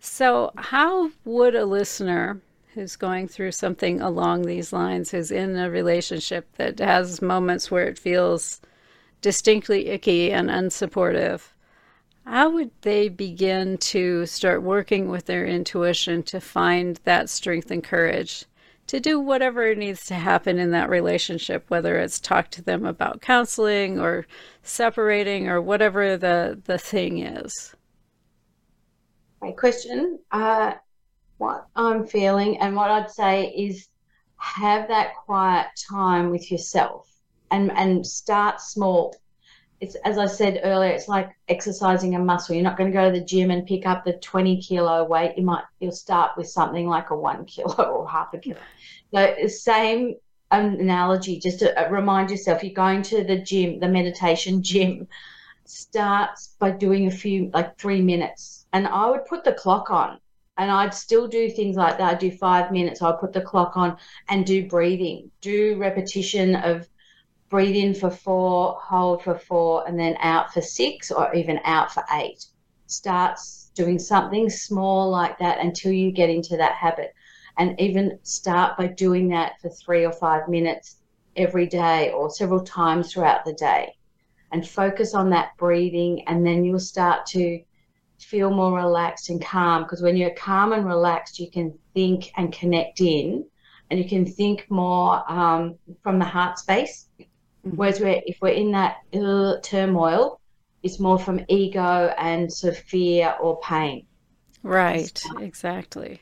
So, 0.01 0.53
how 0.57 1.11
would 1.25 1.55
a 1.55 1.65
listener 1.65 2.41
who's 2.75 2.97
going 2.97 3.29
through 3.29 3.53
something 3.53 4.01
along 4.01 4.43
these 4.43 4.73
lines, 4.73 5.11
who's 5.11 5.31
in 5.31 5.57
a 5.57 5.71
relationship 5.71 6.47
that 6.57 6.79
has 6.81 7.23
moments 7.23 7.71
where 7.71 7.87
it 7.87 7.99
feels 7.99 8.61
distinctly 9.23 9.89
icky 9.89 10.31
and 10.33 10.51
unsupportive, 10.51 11.53
how 12.27 12.51
would 12.51 12.71
they 12.83 13.09
begin 13.09 13.79
to 13.79 14.27
start 14.27 14.63
working 14.63 15.09
with 15.09 15.27
their 15.27 15.47
intuition 15.47 16.23
to 16.25 16.41
find 16.41 17.01
that 17.05 17.31
strength 17.31 17.71
and 17.71 17.85
courage 17.85 18.45
to 18.87 19.01
do 19.01 19.19
whatever 19.19 19.75
needs 19.75 20.07
to 20.07 20.15
happen 20.15 20.59
in 20.59 20.71
that 20.73 20.91
relationship, 20.91 21.65
whether 21.69 21.99
it's 21.99 22.21
talk 22.21 22.51
to 22.51 22.63
them 22.63 22.85
about 22.85 23.23
counseling 23.23 23.99
or 23.99 24.27
separating 24.63 25.49
or 25.49 25.61
whatever 25.61 26.17
the, 26.17 26.61
the 26.65 26.79
thing 26.79 27.19
is? 27.19 27.75
My 29.41 29.53
question. 29.53 30.19
Uh, 30.31 30.75
what 31.39 31.67
I'm 31.75 32.07
feeling 32.07 32.59
and 32.59 32.77
what 32.77 32.91
I'd 32.91 33.11
say 33.11 33.49
is 33.49 33.89
have 34.37 34.89
that 34.89 35.15
quiet 35.17 35.69
time 35.91 36.31
with 36.31 36.51
yourself 36.51 37.11
and 37.51 37.73
and 37.73 38.07
start 38.07 38.61
small 38.61 39.15
it's 39.81 39.97
as 39.97 40.19
I 40.19 40.27
said 40.27 40.61
earlier, 40.65 40.91
it's 40.91 41.09
like 41.09 41.31
exercising 41.49 42.15
a 42.15 42.19
muscle. 42.19 42.55
You're 42.55 42.65
not 42.65 42.77
going 42.77 42.91
to 42.91 42.97
go 42.97 43.11
to 43.11 43.19
the 43.19 43.25
gym 43.25 43.51
and 43.51 43.67
pick 43.67 43.87
up 43.87 44.05
the 44.05 44.15
20 44.15 44.61
kilo 44.61 45.05
weight. 45.05 45.37
You 45.37 45.45
might 45.45 45.65
you'll 45.81 45.93
start 45.93 46.37
with 46.37 46.49
something 46.49 46.89
like 46.89 47.11
a 47.11 47.17
one 47.17 47.45
kilo 47.47 47.75
or 47.75 48.09
half 48.09 48.33
a 48.35 48.39
kilo. 48.39 48.59
So 49.13 49.35
the 49.41 49.49
same 49.49 50.15
analogy, 50.51 51.39
just 51.39 51.59
to 51.61 51.87
uh, 51.87 51.91
remind 51.91 52.31
yourself, 52.31 52.63
you're 52.63 52.73
going 52.73 53.03
to 53.03 53.25
the 53.25 53.39
gym, 53.39 53.81
the 53.81 53.89
meditation 53.89 54.63
gym, 54.63 55.09
starts 55.65 56.55
by 56.59 56.71
doing 56.71 57.07
a 57.07 57.11
few 57.11 57.51
like 57.53 57.79
three 57.79 58.03
minutes. 58.03 58.67
And 58.73 58.87
I 58.87 59.11
would 59.11 59.25
put 59.27 59.45
the 59.45 59.53
clock 59.53 59.91
on 59.91 60.19
and 60.57 60.71
I'd 60.71 60.95
still 60.95 61.27
do 61.27 61.51
things 61.51 61.77
like 61.77 61.99
that. 61.99 62.15
I'd 62.15 62.19
do 62.19 62.31
five 62.31 62.71
minutes. 62.71 63.03
I'd 63.03 63.19
put 63.19 63.33
the 63.33 63.41
clock 63.41 63.77
on 63.77 63.97
and 64.29 64.47
do 64.47 64.69
breathing, 64.69 65.31
do 65.41 65.77
repetition 65.79 66.57
of 66.57 66.89
breathe 67.55 67.77
in 67.77 67.95
for 67.95 68.11
four, 68.11 68.77
hold 68.83 69.23
for 69.23 69.39
four, 69.39 69.87
and 69.87 69.97
then 69.97 70.17
out 70.19 70.53
for 70.53 70.61
six 70.61 71.13
or 71.13 71.33
even 71.37 71.61
out 71.63 71.95
for 71.95 72.03
eight. 72.15 72.47
Starts 72.89 73.71
doing 73.77 73.97
something 73.97 74.51
small 74.51 75.09
like 75.09 75.39
that 75.39 75.61
until 75.61 75.93
you 75.93 76.11
get 76.11 76.29
into 76.29 76.57
that 76.57 76.73
habit. 76.73 77.15
And 77.57 77.81
even 77.81 78.19
start 78.25 78.77
by 78.77 78.89
doing 78.89 79.29
that 79.29 79.61
for 79.61 79.69
three 79.69 80.05
or 80.05 80.11
five 80.11 80.49
minutes 80.49 80.97
every 81.37 81.69
day 81.69 82.11
or 82.11 82.29
several 82.29 82.61
times 82.61 83.13
throughout 83.13 83.45
the 83.45 83.53
day. 83.53 83.95
And 84.51 84.67
focus 84.67 85.15
on 85.15 85.31
that 85.31 85.57
breathing, 85.57 86.27
and 86.27 86.45
then 86.45 86.65
you'll 86.65 86.81
start 86.81 87.25
to 87.27 87.63
feel 88.19 88.51
more 88.51 88.77
relaxed 88.77 89.31
and 89.31 89.41
calm. 89.41 89.85
Because 89.85 90.03
when 90.03 90.17
you're 90.17 90.35
calm 90.35 90.73
and 90.73 90.85
relaxed, 90.85 91.39
you 91.39 91.49
can 91.53 91.73
think 91.95 92.33
and 92.37 92.53
connect 92.53 93.01
in, 93.01 93.47
and 93.91 94.01
you 94.01 94.09
can 94.09 94.27
think 94.27 94.69
more 94.73 95.23
um, 95.31 95.77
from 96.03 96.19
the 96.19 96.25
heart 96.25 96.59
space 96.59 97.07
Mm-hmm. 97.67 97.77
Whereas 97.77 98.01
we're, 98.01 98.21
if 98.27 98.39
we're 98.41 98.49
in 98.49 98.73
that 98.73 98.99
uh, 99.15 99.57
turmoil, 99.63 100.41
it's 100.83 101.01
more 101.01 101.19
from 101.19 101.45
ego 101.49 102.15
and 102.19 102.53
sort 102.53 102.75
of 102.75 102.79
fear 102.79 103.35
or 103.41 103.59
pain. 103.61 104.07
Right, 104.63 105.23
exactly. 105.41 106.21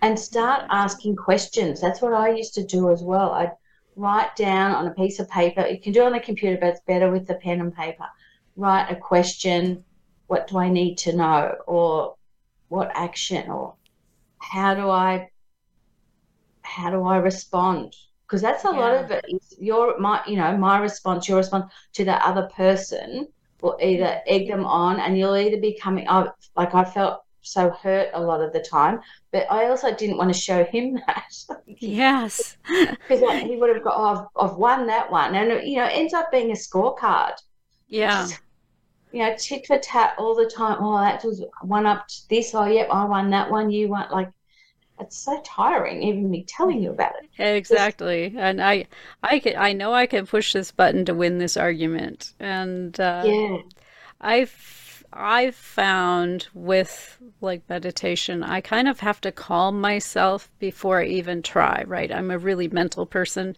And 0.00 0.18
start 0.18 0.64
asking 0.70 1.16
questions. 1.16 1.80
That's 1.80 2.00
what 2.00 2.14
I 2.14 2.30
used 2.30 2.54
to 2.54 2.64
do 2.64 2.90
as 2.90 3.02
well. 3.02 3.32
I'd 3.32 3.52
write 3.96 4.34
down 4.36 4.72
on 4.72 4.86
a 4.86 4.94
piece 4.94 5.18
of 5.18 5.28
paper. 5.28 5.66
You 5.66 5.80
can 5.80 5.92
do 5.92 6.02
it 6.02 6.06
on 6.06 6.12
the 6.12 6.20
computer, 6.20 6.56
but 6.60 6.68
it's 6.68 6.80
better 6.86 7.10
with 7.10 7.26
the 7.26 7.34
pen 7.34 7.60
and 7.60 7.74
paper. 7.74 8.06
Write 8.56 8.90
a 8.90 8.96
question. 8.96 9.84
What 10.28 10.46
do 10.46 10.58
I 10.58 10.68
need 10.68 10.96
to 10.98 11.16
know? 11.16 11.56
Or 11.66 12.16
what 12.68 12.90
action? 12.94 13.50
Or 13.50 13.74
how 14.38 14.74
do 14.74 14.88
I 14.88 15.30
how 16.62 16.90
do 16.90 17.04
I 17.04 17.16
respond? 17.16 17.94
Because 18.28 18.42
that's 18.42 18.64
a 18.64 18.68
yeah. 18.68 18.78
lot 18.78 18.94
of 18.94 19.10
it 19.10 19.24
is 19.28 19.54
your 19.58 19.98
my 19.98 20.20
you 20.26 20.36
know 20.36 20.56
my 20.56 20.78
response 20.78 21.28
your 21.28 21.38
response 21.38 21.72
to 21.94 22.04
that 22.04 22.22
other 22.22 22.48
person 22.54 23.26
will 23.62 23.78
either 23.82 24.04
mm. 24.04 24.20
egg 24.26 24.48
them 24.48 24.64
on 24.64 25.00
and 25.00 25.18
you'll 25.18 25.36
either 25.36 25.56
be 25.56 25.78
coming 25.80 26.06
oh, 26.08 26.30
like 26.56 26.74
i 26.74 26.84
felt 26.84 27.22
so 27.40 27.70
hurt 27.70 28.10
a 28.12 28.20
lot 28.20 28.42
of 28.42 28.52
the 28.52 28.60
time 28.60 29.00
but 29.32 29.50
i 29.50 29.68
also 29.68 29.94
didn't 29.94 30.18
want 30.18 30.32
to 30.32 30.38
show 30.38 30.64
him 30.64 31.00
that. 31.06 31.32
Yes. 31.66 32.56
Because 32.68 33.22
like, 33.22 33.46
he 33.46 33.56
would 33.56 33.74
have 33.74 33.84
got 33.84 33.94
oh, 33.96 34.28
I've, 34.36 34.50
I've 34.50 34.56
won 34.56 34.86
that 34.86 35.10
one. 35.10 35.34
And 35.34 35.66
you 35.66 35.76
know 35.76 35.84
it 35.84 35.92
ends 35.94 36.12
up 36.12 36.30
being 36.30 36.50
a 36.50 36.54
scorecard. 36.54 37.34
Yeah. 37.86 38.22
Just, 38.22 38.40
you 39.12 39.20
know 39.20 39.34
tit 39.38 39.66
for 39.66 39.78
tat 39.78 40.14
all 40.18 40.34
the 40.34 40.46
time. 40.46 40.78
Oh 40.80 40.98
that 40.98 41.24
was 41.24 41.42
one 41.62 41.86
up 41.86 42.06
to 42.08 42.28
this 42.28 42.54
oh 42.54 42.66
yep 42.66 42.88
i 42.90 43.04
won 43.04 43.30
that 43.30 43.50
one 43.50 43.70
you 43.70 43.88
won 43.88 44.06
like 44.10 44.30
it's 45.00 45.16
so 45.16 45.40
tiring 45.44 46.02
even 46.02 46.30
me 46.30 46.44
telling 46.44 46.82
you 46.82 46.90
about 46.90 47.12
it. 47.22 47.28
Exactly. 47.42 48.34
And 48.36 48.62
i 48.62 48.86
i 49.22 49.38
can 49.38 49.56
i 49.56 49.72
know 49.72 49.92
i 49.92 50.06
can 50.06 50.26
push 50.26 50.52
this 50.52 50.70
button 50.70 51.04
to 51.06 51.14
win 51.14 51.38
this 51.38 51.56
argument. 51.56 52.34
And 52.40 52.98
uh, 53.00 53.22
yeah. 53.24 53.58
I've 54.20 55.04
i've 55.12 55.54
found 55.54 56.48
with 56.52 57.16
like 57.40 57.62
meditation 57.70 58.42
i 58.42 58.60
kind 58.60 58.86
of 58.86 59.00
have 59.00 59.18
to 59.22 59.32
calm 59.32 59.80
myself 59.80 60.50
before 60.58 61.00
i 61.00 61.06
even 61.06 61.42
try 61.42 61.82
right? 61.86 62.12
I'm 62.12 62.30
a 62.30 62.38
really 62.38 62.68
mental 62.68 63.06
person. 63.06 63.56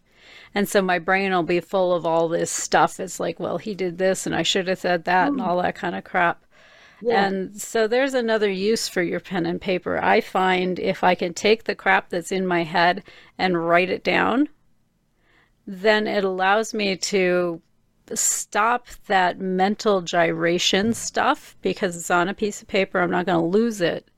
And 0.55 0.69
so 0.69 0.81
my 0.81 1.01
brain 1.01 1.33
will 1.33 1.43
be 1.43 1.59
full 1.59 1.93
of 1.93 2.07
all 2.07 2.29
this 2.29 2.53
stuff. 2.53 3.01
It's 3.01 3.19
like 3.19 3.41
well 3.41 3.59
he 3.59 3.75
did 3.75 3.99
this 3.99 4.27
and 4.27 4.35
i 4.35 4.43
should 4.43 4.69
have 4.69 4.79
said 4.79 5.05
that 5.05 5.29
mm. 5.31 5.33
and 5.33 5.41
all 5.41 5.61
that 5.63 5.75
kind 5.75 5.97
of 5.97 6.05
crap 6.05 6.45
yeah. 7.03 7.27
And 7.27 7.61
so 7.61 7.87
there's 7.87 8.15
another 8.15 8.51
use 8.51 8.89
for 8.89 9.03
your 9.03 9.21
pen 9.21 9.47
and 9.47 9.61
paper. 9.61 10.03
I 10.03 10.21
find 10.21 10.79
if 10.79 11.03
I 11.03 11.15
can 11.15 11.35
take 11.35 11.65
the 11.65 11.75
crap 11.75 12.11
that's 12.11 12.33
in 12.33 12.47
my 12.47 12.65
head 12.65 13.05
and 13.39 13.67
write 13.67 13.91
it 13.91 14.05
down, 14.05 14.49
then 15.67 16.07
it 16.07 16.25
allows 16.25 16.75
me 16.75 16.97
to 16.97 17.61
stop 18.15 18.87
that 19.07 19.39
mental 19.39 20.03
gyration 20.03 20.93
stuff 20.93 21.57
because 21.63 21.97
it's 21.97 22.11
on 22.11 22.29
a 22.29 22.35
piece 22.35 22.61
of 22.61 22.69
paper. 22.69 23.01
I'm 23.01 23.11
not 23.11 23.27
going 23.27 23.41
to 23.41 23.59
lose 23.59 23.81
it. 23.81 24.09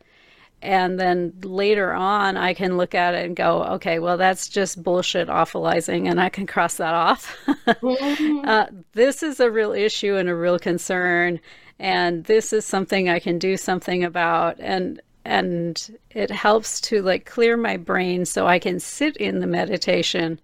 And 0.62 0.98
then 0.98 1.32
later 1.42 1.92
on, 1.92 2.36
I 2.36 2.54
can 2.54 2.76
look 2.76 2.94
at 2.94 3.14
it 3.14 3.26
and 3.26 3.34
go, 3.34 3.64
okay, 3.64 3.98
well, 3.98 4.16
that's 4.16 4.48
just 4.48 4.80
bullshit 4.80 5.26
awfulizing, 5.26 6.08
and 6.08 6.20
I 6.20 6.28
can 6.28 6.46
cross 6.46 6.76
that 6.76 6.94
off. 6.94 7.36
mm-hmm. 7.66 8.48
uh, 8.48 8.66
this 8.92 9.24
is 9.24 9.40
a 9.40 9.50
real 9.50 9.72
issue 9.72 10.14
and 10.14 10.28
a 10.28 10.36
real 10.36 10.60
concern 10.60 11.40
and 11.82 12.24
this 12.24 12.52
is 12.52 12.64
something 12.64 13.08
I 13.08 13.18
can 13.18 13.38
do 13.38 13.56
something 13.56 14.04
about 14.04 14.58
and 14.60 15.00
and 15.24 15.98
it 16.10 16.30
helps 16.30 16.80
to 16.82 17.02
like 17.02 17.26
clear 17.26 17.56
my 17.56 17.76
brain 17.76 18.24
so 18.24 18.46
I 18.46 18.58
can 18.58 18.78
sit 18.80 19.16
in 19.16 19.40
the 19.40 19.46
meditation 19.46 20.40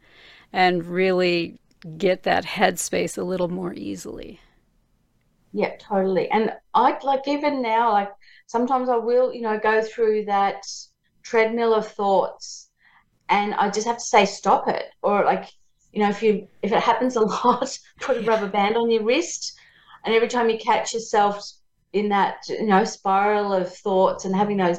and 0.53 0.85
really 0.85 1.61
get 1.97 2.25
that 2.25 2.45
headspace 2.45 3.17
a 3.17 3.23
little 3.23 3.49
more 3.49 3.73
easily. 3.75 4.41
Yeah, 5.53 5.75
totally. 5.79 6.29
And 6.31 6.53
I 6.75 6.99
like 7.05 7.27
even 7.27 7.63
now, 7.63 7.93
like 7.93 8.13
sometimes 8.47 8.89
I 8.89 8.97
will, 8.97 9.33
you 9.33 9.43
know, 9.43 9.59
go 9.59 9.83
through 9.83 10.25
that 10.27 10.65
treadmill 11.23 11.75
of 11.75 11.89
thoughts 11.89 12.69
and 13.29 13.55
I 13.55 13.71
just 13.71 13.87
have 13.87 13.99
to 13.99 14.05
say 14.05 14.27
stop 14.27 14.69
it. 14.69 14.87
Or 15.03 15.25
like, 15.25 15.47
you 15.93 16.03
know, 16.03 16.11
if 16.11 16.23
you 16.23 16.49
if 16.63 16.73
it 16.73 16.81
happens 16.81 17.17
a 17.17 17.21
lot, 17.45 17.79
put 18.01 18.17
a 18.17 18.23
rubber 18.23 18.49
band 18.49 18.77
on 18.77 18.91
your 18.91 19.05
wrist 19.05 19.59
and 20.05 20.15
every 20.15 20.29
time 20.29 20.49
you 20.49 20.59
catch 20.59 20.95
yourself 20.95 21.53
in 21.93 22.09
that 22.09 22.37
you 22.49 22.67
know 22.67 22.85
spiral 22.85 23.53
of 23.53 23.75
thoughts 23.75 24.25
and 24.25 24.35
having 24.35 24.59
those 24.59 24.79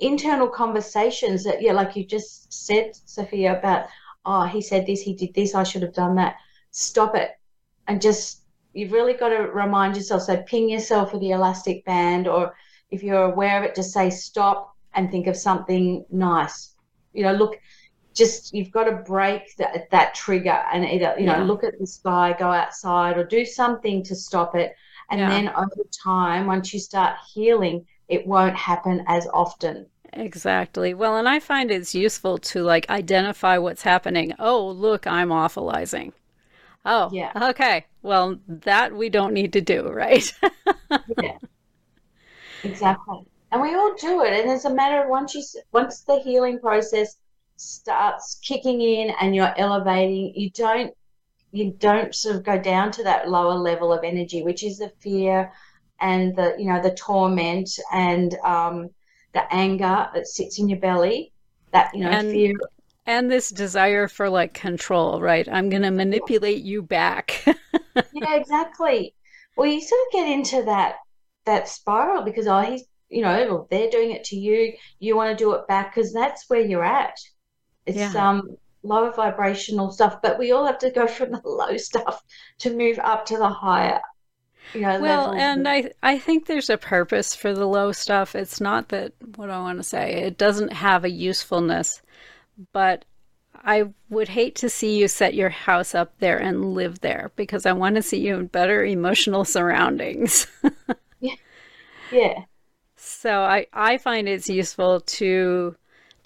internal 0.00 0.48
conversations 0.48 1.42
that 1.44 1.62
yeah 1.62 1.72
like 1.72 1.96
you 1.96 2.04
just 2.04 2.52
said 2.52 2.92
Zofia 3.06 3.58
about 3.58 3.86
oh 4.26 4.44
he 4.44 4.60
said 4.60 4.86
this 4.86 5.00
he 5.00 5.14
did 5.14 5.32
this 5.34 5.54
i 5.54 5.62
should 5.62 5.82
have 5.82 5.94
done 5.94 6.16
that. 6.16 6.36
Stop 6.70 7.14
it. 7.14 7.30
And 7.86 8.02
just 8.02 8.42
you've 8.74 8.92
really 8.92 9.14
got 9.14 9.30
to 9.30 9.44
remind 9.44 9.96
yourself. 9.96 10.22
So 10.22 10.42
ping 10.42 10.68
yourself 10.68 11.12
with 11.12 11.22
the 11.22 11.30
elastic 11.30 11.84
band 11.86 12.28
or 12.28 12.54
if 12.90 13.02
you're 13.02 13.32
aware 13.32 13.58
of 13.58 13.64
it 13.64 13.74
just 13.74 13.92
say 13.92 14.10
stop 14.10 14.76
and 14.94 15.10
think 15.10 15.26
of 15.26 15.36
something 15.36 16.04
nice. 16.10 16.74
You 17.14 17.22
know 17.22 17.32
look 17.32 17.58
just 18.16 18.54
you've 18.54 18.70
got 18.70 18.84
to 18.84 18.92
break 18.92 19.54
that 19.58 19.90
that 19.90 20.14
trigger 20.14 20.62
and 20.72 20.84
either 20.84 21.14
you 21.18 21.26
know 21.26 21.36
yeah. 21.36 21.42
look 21.42 21.62
at 21.62 21.78
the 21.78 21.86
sky 21.86 22.34
go 22.38 22.46
outside 22.46 23.18
or 23.18 23.24
do 23.24 23.44
something 23.44 24.02
to 24.04 24.14
stop 24.16 24.56
it. 24.56 24.74
And 25.10 25.20
yeah. 25.20 25.28
then 25.28 25.48
over 25.50 25.86
time 26.02 26.46
once 26.46 26.72
you 26.74 26.80
start 26.80 27.16
healing 27.32 27.86
it 28.08 28.26
won't 28.26 28.56
happen 28.56 29.04
as 29.06 29.26
often. 29.32 29.86
Exactly. 30.12 30.94
Well 30.94 31.16
and 31.18 31.28
i 31.28 31.38
find 31.38 31.70
it's 31.70 31.94
useful 31.94 32.38
to 32.38 32.62
like 32.62 32.88
identify 32.88 33.58
what's 33.58 33.82
happening. 33.82 34.32
Oh 34.38 34.66
look 34.66 35.06
i'm 35.06 35.28
awfulizing. 35.28 36.12
Oh 36.84 37.10
yeah. 37.12 37.32
okay. 37.50 37.84
Well 38.02 38.38
that 38.48 38.94
we 38.94 39.10
don't 39.10 39.34
need 39.34 39.52
to 39.52 39.60
do 39.60 39.88
right? 39.90 40.32
Yeah. 41.22 41.38
Exactly. 42.64 43.26
And 43.52 43.62
we 43.62 43.74
all 43.74 43.94
do 44.00 44.22
it. 44.24 44.32
And 44.32 44.50
it's 44.50 44.64
a 44.64 44.74
matter 44.74 45.02
of 45.02 45.10
once 45.10 45.34
you 45.34 45.42
once 45.72 46.00
the 46.00 46.18
healing 46.20 46.58
process 46.58 47.16
starts 47.56 48.38
kicking 48.42 48.80
in 48.80 49.10
and 49.20 49.34
you're 49.34 49.54
elevating, 49.58 50.32
you 50.34 50.50
don't 50.50 50.94
you 51.52 51.72
don't 51.78 52.14
sort 52.14 52.36
of 52.36 52.44
go 52.44 52.58
down 52.58 52.90
to 52.92 53.02
that 53.04 53.28
lower 53.28 53.54
level 53.54 53.92
of 53.92 54.04
energy, 54.04 54.42
which 54.42 54.62
is 54.62 54.78
the 54.78 54.92
fear 55.00 55.52
and 56.00 56.36
the 56.36 56.54
you 56.58 56.66
know 56.66 56.82
the 56.82 56.94
torment 56.94 57.70
and 57.92 58.34
um, 58.44 58.90
the 59.32 59.52
anger 59.52 60.08
that 60.14 60.26
sits 60.26 60.58
in 60.58 60.68
your 60.68 60.78
belly. 60.78 61.32
That 61.72 61.94
you 61.94 62.04
know 62.04 62.10
and, 62.10 62.30
fear 62.30 62.54
and 63.06 63.30
this 63.30 63.50
desire 63.50 64.08
for 64.08 64.28
like 64.28 64.54
control, 64.54 65.20
right? 65.20 65.48
I'm 65.50 65.68
going 65.68 65.82
to 65.82 65.90
manipulate 65.90 66.62
you 66.62 66.82
back. 66.82 67.42
yeah, 68.12 68.34
exactly. 68.34 69.14
Well, 69.56 69.66
you 69.66 69.80
sort 69.80 70.00
of 70.06 70.12
get 70.12 70.28
into 70.28 70.62
that 70.64 70.96
that 71.46 71.68
spiral 71.68 72.22
because 72.22 72.46
oh, 72.46 72.60
he's 72.60 72.84
you 73.08 73.22
know, 73.22 73.66
they're 73.70 73.90
doing 73.90 74.10
it 74.10 74.24
to 74.24 74.36
you. 74.36 74.72
You 74.98 75.16
want 75.16 75.36
to 75.36 75.44
do 75.44 75.52
it 75.52 75.68
back 75.68 75.94
because 75.94 76.12
that's 76.12 76.44
where 76.48 76.60
you're 76.60 76.84
at. 76.84 77.16
It's 77.86 78.14
Yeah. 78.14 78.16
um 78.16 78.56
lower 78.82 79.12
vibrational 79.12 79.90
stuff, 79.92 80.20
but 80.22 80.38
we 80.38 80.52
all 80.52 80.66
have 80.66 80.78
to 80.80 80.90
go 80.90 81.06
from 81.06 81.30
the 81.32 81.42
low 81.44 81.76
stuff 81.76 82.22
to 82.60 82.76
move 82.76 82.98
up 83.00 83.26
to 83.26 83.38
the 83.38 83.48
higher. 83.48 84.00
You 84.74 84.82
know, 84.82 84.98
Well, 84.98 85.32
and 85.34 85.68
I 85.68 85.90
I 86.02 86.18
think 86.18 86.46
there's 86.46 86.70
a 86.70 86.78
purpose 86.78 87.34
for 87.34 87.52
the 87.54 87.66
low 87.66 87.92
stuff. 87.92 88.34
It's 88.34 88.60
not 88.60 88.88
that 88.90 89.12
what 89.36 89.50
I 89.50 89.58
want 89.60 89.78
to 89.78 89.82
say. 89.82 90.12
It 90.22 90.38
doesn't 90.38 90.72
have 90.72 91.04
a 91.04 91.10
usefulness, 91.10 92.02
but 92.72 93.04
I 93.56 93.90
would 94.10 94.28
hate 94.30 94.56
to 94.56 94.70
see 94.70 94.98
you 94.98 95.08
set 95.08 95.34
your 95.34 95.50
house 95.50 95.94
up 95.94 96.18
there 96.20 96.38
and 96.38 96.74
live 96.74 97.00
there 97.00 97.32
because 97.36 97.66
I 97.66 97.72
want 97.72 97.96
to 97.96 98.02
see 98.02 98.20
you 98.20 98.36
in 98.38 98.46
better 98.48 98.84
emotional 98.84 99.44
surroundings. 99.46 100.46
yeah. 101.20 101.36
yeah, 102.10 102.46
So 102.96 103.40
I, 103.42 103.66
I 103.72 103.98
find 103.98 104.28
it's 104.28 104.48
useful 104.48 105.00
to 105.00 105.76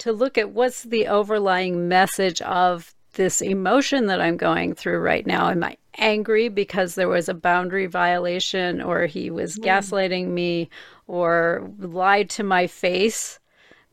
to 0.01 0.11
look 0.11 0.35
at 0.35 0.49
what's 0.49 0.81
the 0.81 1.07
overlying 1.07 1.87
message 1.87 2.41
of 2.41 2.95
this 3.13 3.39
emotion 3.39 4.07
that 4.07 4.19
I'm 4.19 4.35
going 4.35 4.73
through 4.73 4.97
right 4.97 5.27
now. 5.27 5.49
Am 5.49 5.63
I 5.63 5.77
angry 5.99 6.49
because 6.49 6.95
there 6.95 7.07
was 7.07 7.29
a 7.29 7.35
boundary 7.35 7.85
violation 7.85 8.81
or 8.81 9.05
he 9.05 9.29
was 9.29 9.57
hmm. 9.57 9.63
gaslighting 9.63 10.29
me 10.29 10.71
or 11.05 11.69
lied 11.77 12.31
to 12.31 12.43
my 12.43 12.65
face? 12.65 13.39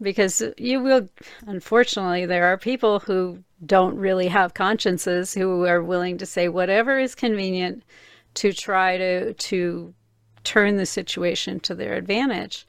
Because 0.01 0.43
you 0.57 0.81
will 0.81 1.09
unfortunately 1.47 2.25
there 2.25 2.47
are 2.47 2.57
people 2.57 3.01
who 3.01 3.43
don't 3.67 3.97
really 3.97 4.29
have 4.29 4.55
consciences 4.55 5.35
who 5.35 5.67
are 5.67 5.83
willing 5.83 6.17
to 6.19 6.25
say 6.25 6.49
whatever 6.49 6.99
is 6.99 7.15
convenient 7.15 7.83
to 8.35 8.55
try 8.55 8.97
to 8.97 9.35
to 9.35 9.93
turn 10.43 10.77
the 10.77 10.87
situation 10.87 11.61
to 11.61 11.75
their 11.75 11.93
advantage. 11.95 12.67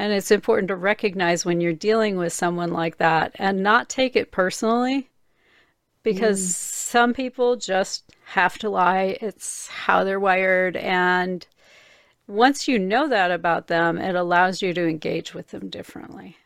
And 0.00 0.14
it's 0.14 0.30
important 0.30 0.68
to 0.68 0.76
recognize 0.76 1.44
when 1.44 1.60
you're 1.60 1.74
dealing 1.74 2.16
with 2.16 2.32
someone 2.32 2.72
like 2.72 2.96
that 2.96 3.32
and 3.34 3.62
not 3.62 3.90
take 3.90 4.16
it 4.16 4.30
personally 4.30 5.10
because 6.02 6.40
mm. 6.40 6.52
some 6.52 7.12
people 7.12 7.56
just 7.56 8.04
have 8.24 8.56
to 8.60 8.70
lie. 8.70 9.18
It's 9.20 9.68
how 9.68 10.02
they're 10.02 10.18
wired. 10.18 10.78
And 10.78 11.46
once 12.26 12.66
you 12.66 12.78
know 12.78 13.08
that 13.08 13.30
about 13.30 13.66
them, 13.66 13.98
it 13.98 14.14
allows 14.14 14.62
you 14.62 14.72
to 14.72 14.88
engage 14.88 15.34
with 15.34 15.48
them 15.48 15.68
differently. 15.68 16.38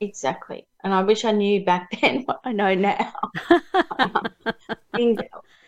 exactly. 0.00 0.66
And 0.84 0.92
I 0.92 1.02
wish 1.02 1.24
I 1.24 1.32
knew 1.32 1.64
back 1.64 1.88
then 2.02 2.24
what 2.24 2.40
I 2.44 2.52
know 2.52 2.74
now. 2.74 3.14
Um, 3.98 5.16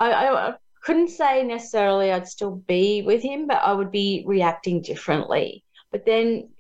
I, 0.01 0.13
I, 0.13 0.49
I 0.49 0.55
couldn't 0.83 1.09
say 1.09 1.43
necessarily 1.43 2.13
I'd 2.13 2.29
still 2.29 2.57
be 2.57 3.01
with 3.01 3.23
him, 3.23 3.47
but 3.47 3.63
I 3.65 3.73
would 3.73 3.91
be 3.91 4.25
reacting 4.27 4.83
differently. 4.83 5.65
But 5.91 6.05
then 6.05 6.51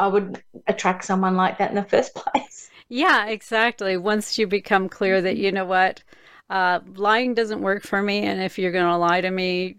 I 0.00 0.06
would 0.06 0.42
attract 0.66 1.04
someone 1.04 1.36
like 1.36 1.58
that 1.58 1.70
in 1.70 1.76
the 1.76 1.84
first 1.84 2.14
place. 2.16 2.70
Yeah, 2.88 3.26
exactly. 3.26 3.96
Once 3.96 4.38
you 4.38 4.46
become 4.46 4.88
clear 4.88 5.20
that, 5.20 5.36
you 5.36 5.52
know 5.52 5.66
what, 5.66 6.02
uh, 6.48 6.80
lying 6.94 7.34
doesn't 7.34 7.60
work 7.60 7.84
for 7.84 8.02
me, 8.02 8.20
and 8.20 8.42
if 8.42 8.58
you're 8.58 8.72
going 8.72 8.90
to 8.90 8.96
lie 8.96 9.20
to 9.20 9.30
me, 9.30 9.76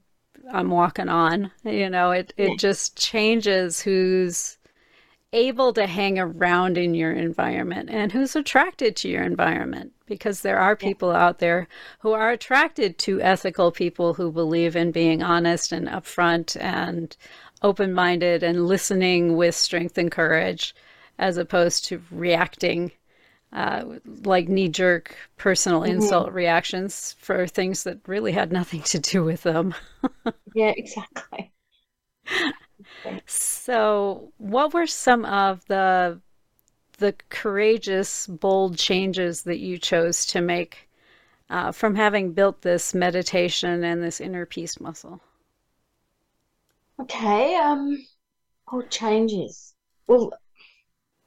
I'm 0.52 0.70
walking 0.70 1.10
on. 1.10 1.52
You 1.64 1.90
know, 1.90 2.12
it, 2.12 2.34
it 2.38 2.58
just 2.58 2.98
changes 2.98 3.82
who's 3.82 4.58
able 5.34 5.74
to 5.74 5.88
hang 5.88 6.20
around 6.20 6.78
in 6.78 6.94
your 6.94 7.12
environment 7.12 7.90
and 7.90 8.12
who's 8.12 8.36
attracted 8.36 8.96
to 8.98 9.08
your 9.10 9.24
environment 9.24 9.94
because 10.06 10.42
there 10.42 10.60
are 10.60 10.76
people 10.76 11.12
out 11.12 11.40
there 11.40 11.70
who 12.00 12.12
are 12.12 12.32
attracted 12.32 12.98
to 12.98 13.22
ethical 13.22 13.72
people 13.72 14.14
who 14.14 14.30
believe 14.30 14.76
in 14.76 14.92
being 14.92 15.24
honest 15.24 15.72
and 15.72 15.88
upfront 15.88 16.60
and 16.60 17.16
open 17.62 17.94
minded 17.94 18.44
and 18.44 18.68
listening 18.68 19.36
with 19.38 19.56
strength 19.56 19.98
and 19.98 20.12
courage 20.12 20.76
as 21.20 21.38
opposed 21.38 21.86
to 21.86 22.02
reacting 22.12 22.92
uh, 23.54 23.84
like 24.24 24.48
knee 24.48 24.70
jerk 24.70 25.16
personal 25.38 25.84
insult 25.84 26.32
reactions 26.32 27.16
for 27.20 27.46
things 27.48 27.84
that 27.84 28.00
really 28.08 28.32
had 28.32 28.52
nothing 28.52 28.82
to 28.84 29.00
do 29.00 29.24
with 29.24 29.44
them. 29.44 29.74
Yeah, 30.54 30.74
exactly. 30.76 31.52
So, 33.26 34.32
what 34.38 34.74
were 34.74 34.88
some 34.88 35.26
of 35.26 35.66
the 35.68 36.20
the 36.98 37.16
courageous, 37.30 38.28
bold 38.28 38.78
changes 38.78 39.44
that 39.44 39.60
you 39.60 39.78
chose 39.78 40.26
to 40.28 40.42
make 40.42 40.90
uh, 41.50 41.72
from 41.72 41.96
having 41.96 42.34
built 42.34 42.62
this 42.62 42.94
meditation 42.94 43.84
and 43.84 44.04
this 44.04 44.22
inner 44.22 44.46
peace 44.46 44.80
muscle? 44.80 45.22
Okay. 47.02 47.56
Um. 47.56 47.98
Oh, 48.72 48.82
changes. 48.84 49.74
Well, 50.08 50.32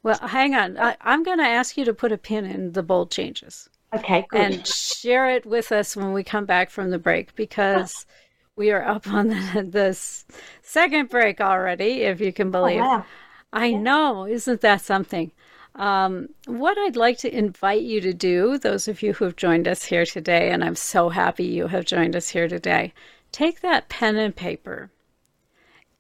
Well, 0.05 0.19
hang 0.19 0.55
on. 0.55 0.79
I, 0.79 0.97
I'm 1.01 1.23
going 1.25 1.39
to 1.39 1.45
ask 1.45 1.77
you 1.77 1.85
to 1.87 1.95
put 1.95 2.13
a 2.13 2.19
pin 2.19 2.45
in 2.45 2.73
the 2.73 2.83
bold 2.83 3.11
changes 3.11 3.69
okay, 3.95 4.27
good. 4.29 4.41
and 4.41 4.67
share 4.67 5.31
it 5.31 5.47
with 5.47 5.73
us 5.73 5.97
when 5.97 6.13
we 6.13 6.25
come 6.25 6.47
back 6.47 6.71
from 6.71 6.91
the 6.91 6.99
break 6.99 7.35
because 7.37 8.07
we 8.57 8.71
are 8.73 8.85
up 8.85 9.07
on 9.09 9.29
the, 9.29 9.69
the 9.71 9.87
s- 9.89 10.27
second 10.63 11.09
break 11.11 11.41
already, 11.41 12.03
if 12.03 12.21
you 12.21 12.33
can 12.33 12.51
believe. 12.53 12.81
oh, 12.81 12.99
wow. 12.99 13.07
I 13.53 13.73
know, 13.73 14.27
isn't 14.27 14.61
that 14.63 14.83
something? 14.83 15.33
Um, 15.77 16.29
what 16.47 16.79
I'd 16.79 16.97
like 16.97 17.19
to 17.19 17.37
invite 17.37 17.83
you 17.83 18.01
to 18.03 18.15
do, 18.15 18.59
those 18.59 18.89
of 18.89 19.03
you 19.03 19.15
who 19.15 19.25
have 19.27 19.37
joined 19.37 19.69
us 19.69 19.85
here 19.85 20.07
today, 20.07 20.51
and 20.51 20.65
I'm 20.65 20.77
so 20.77 21.11
happy 21.11 21.45
you 21.45 21.69
have 21.69 21.85
joined 21.87 22.17
us 22.17 22.29
here 22.31 22.49
today, 22.49 22.93
take 23.33 23.61
that 23.63 23.89
pen 23.89 24.17
and 24.17 24.35
paper 24.37 24.91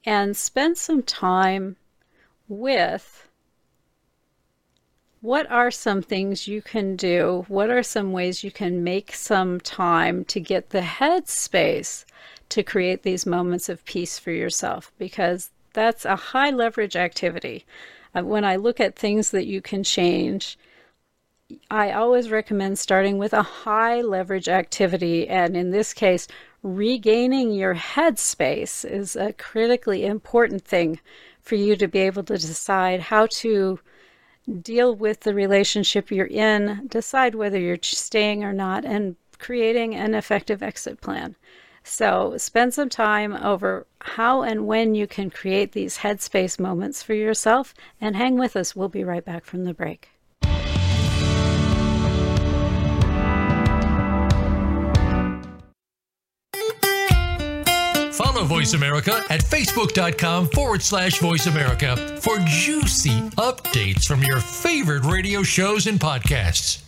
and 0.05 0.36
spend 0.36 0.76
some 0.76 1.02
time 1.02 1.76
with 2.48 3.28
what 5.20 5.50
are 5.50 5.70
some 5.70 6.02
things 6.02 6.46
you 6.46 6.61
can 6.61 6.96
do? 6.96 7.46
What 7.48 7.70
are 7.70 7.82
some 7.82 8.12
ways 8.12 8.44
you 8.44 8.50
can 8.50 8.84
make 8.84 9.14
some 9.14 9.59
time 9.59 10.22
to 10.26 10.38
get 10.38 10.68
the 10.68 10.82
headspace 10.82 12.05
to 12.50 12.62
create 12.62 13.05
these 13.05 13.24
moments 13.24 13.70
of 13.70 13.84
peace 13.86 14.18
for 14.18 14.32
yourself? 14.32 14.92
Because 14.98 15.50
that's 15.72 16.05
a 16.05 16.16
high 16.16 16.50
leverage 16.50 16.94
activity. 16.94 17.64
Uh, 18.14 18.22
When 18.22 18.44
I 18.44 18.57
look 18.57 18.80
at 18.80 18.96
things 18.96 19.30
that 19.30 19.46
you 19.46 19.62
can 19.62 19.82
change, 19.82 20.59
I 21.70 21.92
always 21.92 22.30
recommend 22.30 22.78
starting 22.78 23.16
with 23.16 23.32
a 23.32 23.42
high 23.42 24.02
leverage 24.02 24.48
activity. 24.48 25.26
And 25.26 25.57
in 25.57 25.70
this 25.70 25.94
case, 25.94 26.28
regaining 26.65 27.53
your 27.53 27.75
headspace 27.75 28.91
is 28.91 29.15
a 29.15 29.35
critically 29.35 30.07
important 30.07 30.65
thing 30.65 30.99
for 31.43 31.57
you 31.57 31.77
to 31.77 31.87
be 31.87 31.99
able 31.99 32.23
to 32.25 32.39
decide 32.39 33.01
how 33.01 33.27
to 33.27 33.79
deal 34.62 34.95
with 34.95 35.21
the 35.21 35.35
relationship 35.35 36.11
you're 36.11 36.27
in, 36.27 36.87
decide 36.89 37.35
whether 37.35 37.59
you're 37.59 37.79
staying 37.83 38.43
or 38.43 38.53
not, 38.55 38.85
and 38.85 39.15
creating 39.39 39.95
an 39.95 40.15
effective 40.15 40.62
exit 40.62 41.03
plan. 41.03 41.37
So, 41.83 42.39
spend 42.39 42.73
some 42.73 42.89
time 42.89 43.35
over 43.35 43.87
how 44.01 44.41
and 44.41 44.67
when 44.67 44.95
you 44.95 45.07
can 45.07 45.29
create 45.29 45.73
these 45.73 45.99
headspace 45.99 46.59
moments 46.59 47.03
for 47.03 47.12
yourself 47.12 47.75
and 48.01 48.17
hang 48.17 48.39
with 48.39 48.57
us. 48.57 48.75
We'll 48.75 48.89
be 48.89 49.05
right 49.05 49.25
back 49.25 49.45
from 49.45 49.65
the 49.65 49.75
break. 49.75 50.14
Voice 58.45 58.74
America 58.74 59.24
at 59.30 59.40
facebook.com 59.40 60.49
forward 60.49 60.82
slash 60.82 61.18
voice 61.18 61.47
America 61.47 61.97
for 62.20 62.38
juicy 62.47 63.20
updates 63.36 64.07
from 64.07 64.22
your 64.22 64.40
favorite 64.40 65.05
radio 65.05 65.42
shows 65.42 65.86
and 65.86 65.99
podcasts. 65.99 66.82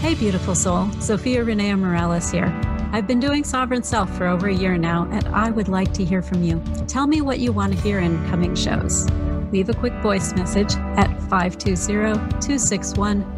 Hey, 0.00 0.14
beautiful 0.14 0.54
soul. 0.54 0.86
Zofia 1.00 1.44
Rennea 1.44 1.78
Morales 1.78 2.30
here. 2.30 2.52
I've 2.92 3.06
been 3.06 3.20
doing 3.20 3.44
Sovereign 3.44 3.82
Self 3.82 4.16
for 4.16 4.26
over 4.26 4.48
a 4.48 4.54
year 4.54 4.78
now, 4.78 5.08
and 5.10 5.26
I 5.28 5.50
would 5.50 5.68
like 5.68 5.92
to 5.94 6.04
hear 6.04 6.22
from 6.22 6.42
you. 6.42 6.62
Tell 6.86 7.06
me 7.06 7.20
what 7.20 7.38
you 7.40 7.52
want 7.52 7.74
to 7.74 7.80
hear 7.80 7.98
in 7.98 8.24
coming 8.28 8.54
shows. 8.54 9.10
Leave 9.52 9.68
a 9.68 9.74
quick 9.74 9.94
voice 10.02 10.34
message 10.34 10.74
at 10.96 11.08
520 11.28 12.14
261 12.40 13.37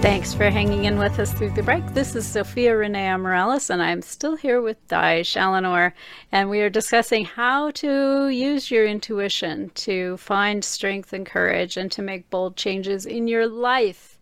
Thanks 0.00 0.32
for 0.32 0.48
hanging 0.48 0.86
in 0.86 0.98
with 0.98 1.18
us 1.18 1.30
through 1.34 1.50
the 1.50 1.62
break. 1.62 1.86
This 1.92 2.16
is 2.16 2.26
Zofia 2.26 2.72
Rennea 2.72 3.20
Morales, 3.20 3.68
and 3.68 3.82
I'm 3.82 4.00
still 4.00 4.34
here 4.34 4.62
with 4.62 4.88
Di 4.88 5.22
Challenor, 5.22 5.92
and 6.32 6.48
we 6.48 6.62
are 6.62 6.70
discussing 6.70 7.26
how 7.26 7.70
to 7.72 8.28
use 8.28 8.70
your 8.70 8.86
intuition 8.86 9.68
to 9.74 10.16
find 10.16 10.64
strength 10.64 11.12
and 11.12 11.26
courage 11.26 11.76
and 11.76 11.92
to 11.92 12.00
make 12.00 12.30
bold 12.30 12.56
changes 12.56 13.04
in 13.04 13.28
your 13.28 13.46
life. 13.46 14.18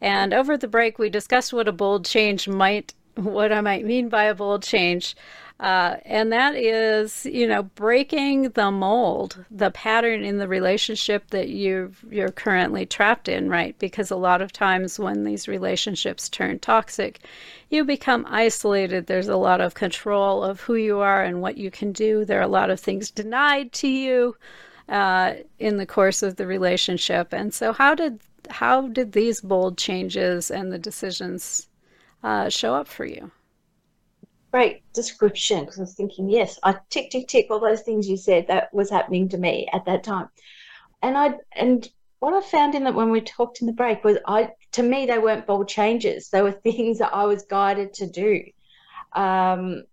And 0.00 0.32
over 0.32 0.56
the 0.56 0.66
break, 0.66 0.98
we 0.98 1.10
discussed 1.10 1.52
what 1.52 1.68
a 1.68 1.72
bold 1.72 2.06
change 2.06 2.48
might, 2.48 2.94
what 3.14 3.52
I 3.52 3.60
might 3.60 3.84
mean 3.84 4.08
by 4.08 4.24
a 4.24 4.34
bold 4.34 4.62
change. 4.62 5.14
Uh, 5.60 5.96
and 6.04 6.30
that 6.30 6.54
is, 6.54 7.26
you 7.26 7.44
know, 7.44 7.64
breaking 7.64 8.50
the 8.50 8.70
mold, 8.70 9.44
the 9.50 9.72
pattern 9.72 10.22
in 10.22 10.38
the 10.38 10.46
relationship 10.46 11.28
that 11.30 11.48
you 11.48 11.92
you're 12.08 12.30
currently 12.30 12.86
trapped 12.86 13.28
in, 13.28 13.48
right? 13.48 13.76
Because 13.80 14.12
a 14.12 14.16
lot 14.16 14.40
of 14.40 14.52
times 14.52 15.00
when 15.00 15.24
these 15.24 15.48
relationships 15.48 16.28
turn 16.28 16.60
toxic, 16.60 17.20
you 17.70 17.84
become 17.84 18.24
isolated. 18.28 19.06
There's 19.06 19.26
a 19.26 19.36
lot 19.36 19.60
of 19.60 19.74
control 19.74 20.44
of 20.44 20.60
who 20.60 20.76
you 20.76 21.00
are 21.00 21.24
and 21.24 21.42
what 21.42 21.56
you 21.56 21.72
can 21.72 21.90
do. 21.90 22.24
There 22.24 22.38
are 22.38 22.42
a 22.42 22.48
lot 22.48 22.70
of 22.70 22.78
things 22.78 23.10
denied 23.10 23.72
to 23.72 23.88
you 23.88 24.36
uh, 24.88 25.34
in 25.58 25.76
the 25.76 25.86
course 25.86 26.22
of 26.22 26.36
the 26.36 26.46
relationship. 26.46 27.32
And 27.32 27.52
so, 27.52 27.72
how 27.72 27.96
did 27.96 28.20
how 28.48 28.86
did 28.86 29.10
these 29.10 29.40
bold 29.40 29.76
changes 29.76 30.52
and 30.52 30.72
the 30.72 30.78
decisions 30.78 31.68
uh, 32.22 32.48
show 32.48 32.74
up 32.76 32.86
for 32.86 33.04
you? 33.04 33.32
Great 34.50 34.82
description 34.92 35.60
because 35.60 35.78
I 35.78 35.82
was 35.82 35.94
thinking, 35.94 36.28
yes, 36.28 36.58
I 36.62 36.76
tick, 36.90 37.10
tick, 37.10 37.28
tick, 37.28 37.46
all 37.50 37.60
those 37.60 37.82
things 37.82 38.08
you 38.08 38.16
said 38.16 38.46
that 38.48 38.72
was 38.72 38.90
happening 38.90 39.28
to 39.30 39.38
me 39.38 39.68
at 39.72 39.84
that 39.86 40.04
time. 40.04 40.28
And 41.02 41.16
I, 41.16 41.34
and 41.52 41.88
what 42.18 42.34
I 42.34 42.40
found 42.46 42.74
in 42.74 42.84
that 42.84 42.94
when 42.94 43.10
we 43.10 43.20
talked 43.20 43.60
in 43.60 43.66
the 43.66 43.72
break 43.72 44.02
was 44.04 44.18
I, 44.26 44.50
to 44.72 44.82
me, 44.82 45.06
they 45.06 45.18
weren't 45.18 45.46
bold 45.46 45.68
changes. 45.68 46.30
They 46.30 46.42
were 46.42 46.52
things 46.64 46.98
that 46.98 47.14
I 47.14 47.24
was 47.24 47.42
guided 47.44 47.94
to 47.94 48.06
do. 48.06 48.42
Um, 49.12 49.84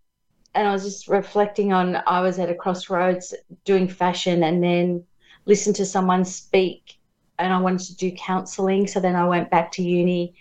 and 0.54 0.68
I 0.68 0.72
was 0.72 0.84
just 0.84 1.08
reflecting 1.08 1.74
on, 1.74 2.02
I 2.08 2.22
was 2.22 2.40
at 2.40 2.50
a 2.50 2.56
crossroads 2.56 3.34
doing 3.66 3.90
fashion 3.90 4.44
and 4.44 4.64
then 4.64 5.04
listened 5.46 5.76
to 5.76 5.86
someone 5.86 6.24
speak 6.24 6.98
and 7.38 7.54
I 7.54 7.60
wanted 7.60 7.88
to 7.88 7.96
do 7.98 8.12
counseling. 8.12 8.88
So 8.88 9.02
then 9.02 9.16
I 9.16 9.28
went 9.28 9.52
back 9.52 9.74
to 9.74 9.84
uni 9.84 10.34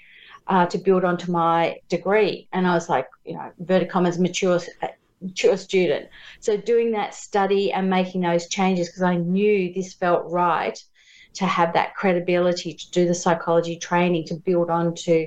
uh, 0.47 0.67
to 0.67 0.79
build 0.79 1.05
onto 1.05 1.31
my 1.33 1.79
degree. 1.89 2.49
And 2.53 2.67
I 2.67 2.75
was 2.75 2.89
like, 2.89 3.09
you 3.25 3.35
know, 3.35 3.51
inverted 3.59 3.91
commas, 3.91 4.19
mature, 4.19 4.61
mature 5.21 5.57
student. 5.57 6.09
So 6.41 6.57
doing 6.57 6.93
that 6.93 7.15
study 7.15 7.73
and 7.73 7.89
making 7.89 8.21
those 8.23 8.47
changes 8.49 8.89
because 8.89 9.03
I 9.03 9.17
knew 9.17 9.73
this 9.73 9.95
felt 9.95 10.31
right 10.31 10.83
to 11.35 11.47
have 11.47 11.73
that 11.73 11.95
credibility 11.97 12.75
to 12.75 12.91
do 12.91 13.07
the 13.07 13.15
psychology 13.15 13.77
training 13.77 14.27
to 14.27 14.35
build 14.35 14.71
onto 14.71 15.27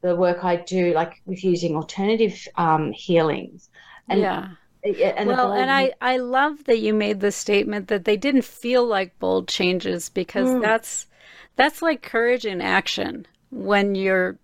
the 0.00 0.16
work 0.16 0.44
I 0.44 0.56
do, 0.56 0.92
like 0.92 1.20
with 1.24 1.44
using 1.44 1.76
alternative 1.76 2.46
um, 2.56 2.92
healings. 2.92 3.70
And, 4.08 4.20
yeah. 4.20 4.48
And 4.84 5.28
well, 5.28 5.52
and 5.52 5.68
I, 5.68 5.92
I 6.00 6.18
love 6.18 6.64
that 6.64 6.78
you 6.78 6.94
made 6.94 7.18
the 7.18 7.32
statement 7.32 7.88
that 7.88 8.04
they 8.04 8.16
didn't 8.16 8.44
feel 8.44 8.86
like 8.86 9.18
bold 9.18 9.48
changes 9.48 10.08
because 10.08 10.48
mm. 10.48 10.60
that's 10.62 11.08
that's 11.56 11.82
like 11.82 12.02
courage 12.02 12.46
in 12.46 12.60
action 12.60 13.26
when 13.50 13.96
you're 13.96 14.38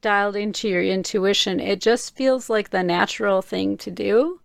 dialed 0.00 0.36
into 0.36 0.68
your 0.68 0.82
intuition, 0.82 1.60
it 1.60 1.80
just 1.80 2.16
feels 2.16 2.50
like 2.50 2.70
the 2.70 2.82
natural 2.82 3.42
thing 3.42 3.76
to 3.78 3.90
do. 3.90 4.40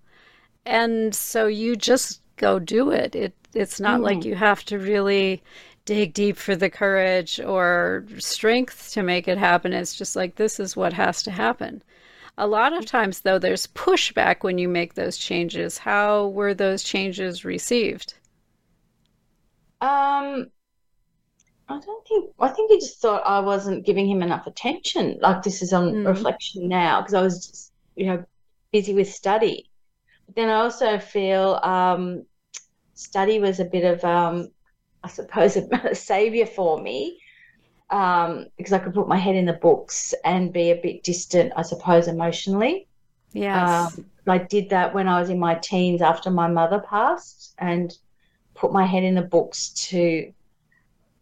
And 0.65 1.13
so 1.15 1.47
you 1.47 1.75
just 1.75 2.21
go 2.37 2.59
do 2.59 2.91
it. 2.91 3.15
It 3.15 3.33
it's 3.53 3.79
not 3.79 3.99
mm. 3.99 4.03
like 4.03 4.25
you 4.25 4.35
have 4.35 4.63
to 4.65 4.79
really 4.79 5.43
dig 5.85 6.13
deep 6.13 6.37
for 6.37 6.55
the 6.55 6.69
courage 6.69 7.39
or 7.39 8.05
strength 8.17 8.91
to 8.93 9.03
make 9.03 9.27
it 9.27 9.37
happen. 9.37 9.73
It's 9.73 9.95
just 9.95 10.15
like 10.15 10.35
this 10.35 10.59
is 10.59 10.75
what 10.75 10.93
has 10.93 11.23
to 11.23 11.31
happen. 11.31 11.83
A 12.37 12.47
lot 12.47 12.73
of 12.73 12.85
times 12.85 13.21
though 13.21 13.39
there's 13.39 13.67
pushback 13.67 14.43
when 14.43 14.57
you 14.57 14.69
make 14.69 14.93
those 14.93 15.17
changes. 15.17 15.77
How 15.77 16.27
were 16.27 16.53
those 16.53 16.83
changes 16.83 17.43
received? 17.43 18.13
Um 19.81 20.51
I 21.71 21.79
don't 21.79 22.07
think. 22.07 22.31
I 22.39 22.47
think 22.49 22.71
he 22.71 22.79
just 22.79 23.01
thought 23.01 23.23
I 23.25 23.39
wasn't 23.39 23.85
giving 23.85 24.09
him 24.09 24.21
enough 24.21 24.47
attention. 24.47 25.17
Like 25.21 25.43
this 25.43 25.61
is 25.61 25.73
on 25.73 25.93
mm. 25.93 26.07
reflection 26.07 26.67
now 26.67 27.01
because 27.01 27.13
I 27.13 27.21
was, 27.21 27.47
just, 27.47 27.71
you 27.95 28.07
know, 28.07 28.25
busy 28.71 28.93
with 28.93 29.11
study. 29.11 29.69
But 30.25 30.35
then 30.35 30.49
I 30.49 30.55
also 30.55 30.99
feel 30.99 31.59
um, 31.63 32.25
study 32.93 33.39
was 33.39 33.59
a 33.59 33.65
bit 33.65 33.83
of, 33.83 34.03
um, 34.03 34.51
I 35.03 35.07
suppose, 35.07 35.57
a, 35.57 35.67
a 35.91 35.95
savior 35.95 36.45
for 36.45 36.81
me 36.81 37.19
um, 37.91 38.47
because 38.57 38.73
I 38.73 38.79
could 38.79 38.93
put 38.93 39.07
my 39.07 39.17
head 39.17 39.35
in 39.35 39.45
the 39.45 39.53
books 39.53 40.13
and 40.23 40.53
be 40.53 40.71
a 40.71 40.75
bit 40.81 41.03
distant, 41.03 41.53
I 41.55 41.61
suppose, 41.61 42.07
emotionally. 42.07 42.87
Yeah. 43.33 43.87
Um, 43.87 44.05
I 44.27 44.37
did 44.37 44.69
that 44.69 44.93
when 44.93 45.07
I 45.07 45.19
was 45.19 45.29
in 45.29 45.39
my 45.39 45.55
teens 45.55 46.01
after 46.01 46.29
my 46.29 46.47
mother 46.47 46.79
passed 46.79 47.53
and 47.57 47.95
put 48.53 48.71
my 48.71 48.85
head 48.85 49.03
in 49.03 49.15
the 49.15 49.21
books 49.21 49.69
to 49.89 50.31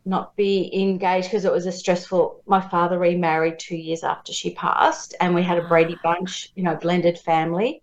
not 0.06 0.36
be 0.36 0.70
engaged 0.74 1.28
because 1.28 1.45
it 1.45 1.52
was 1.52 1.66
a 1.66 1.72
stressful. 1.72 2.41
My 2.47 2.62
father 2.62 2.97
remarried 2.97 3.60
two 3.60 3.76
years 3.76 4.04
after 4.04 4.34
she 4.34 4.54
passed, 4.54 5.16
and 5.20 5.36
we 5.36 5.43
had 5.43 5.58
a 5.58 5.68
Brady 5.68 5.97
Bunch, 6.04 6.52
you 6.56 6.64
know, 6.64 6.76
blended 6.76 7.20
family. 7.20 7.82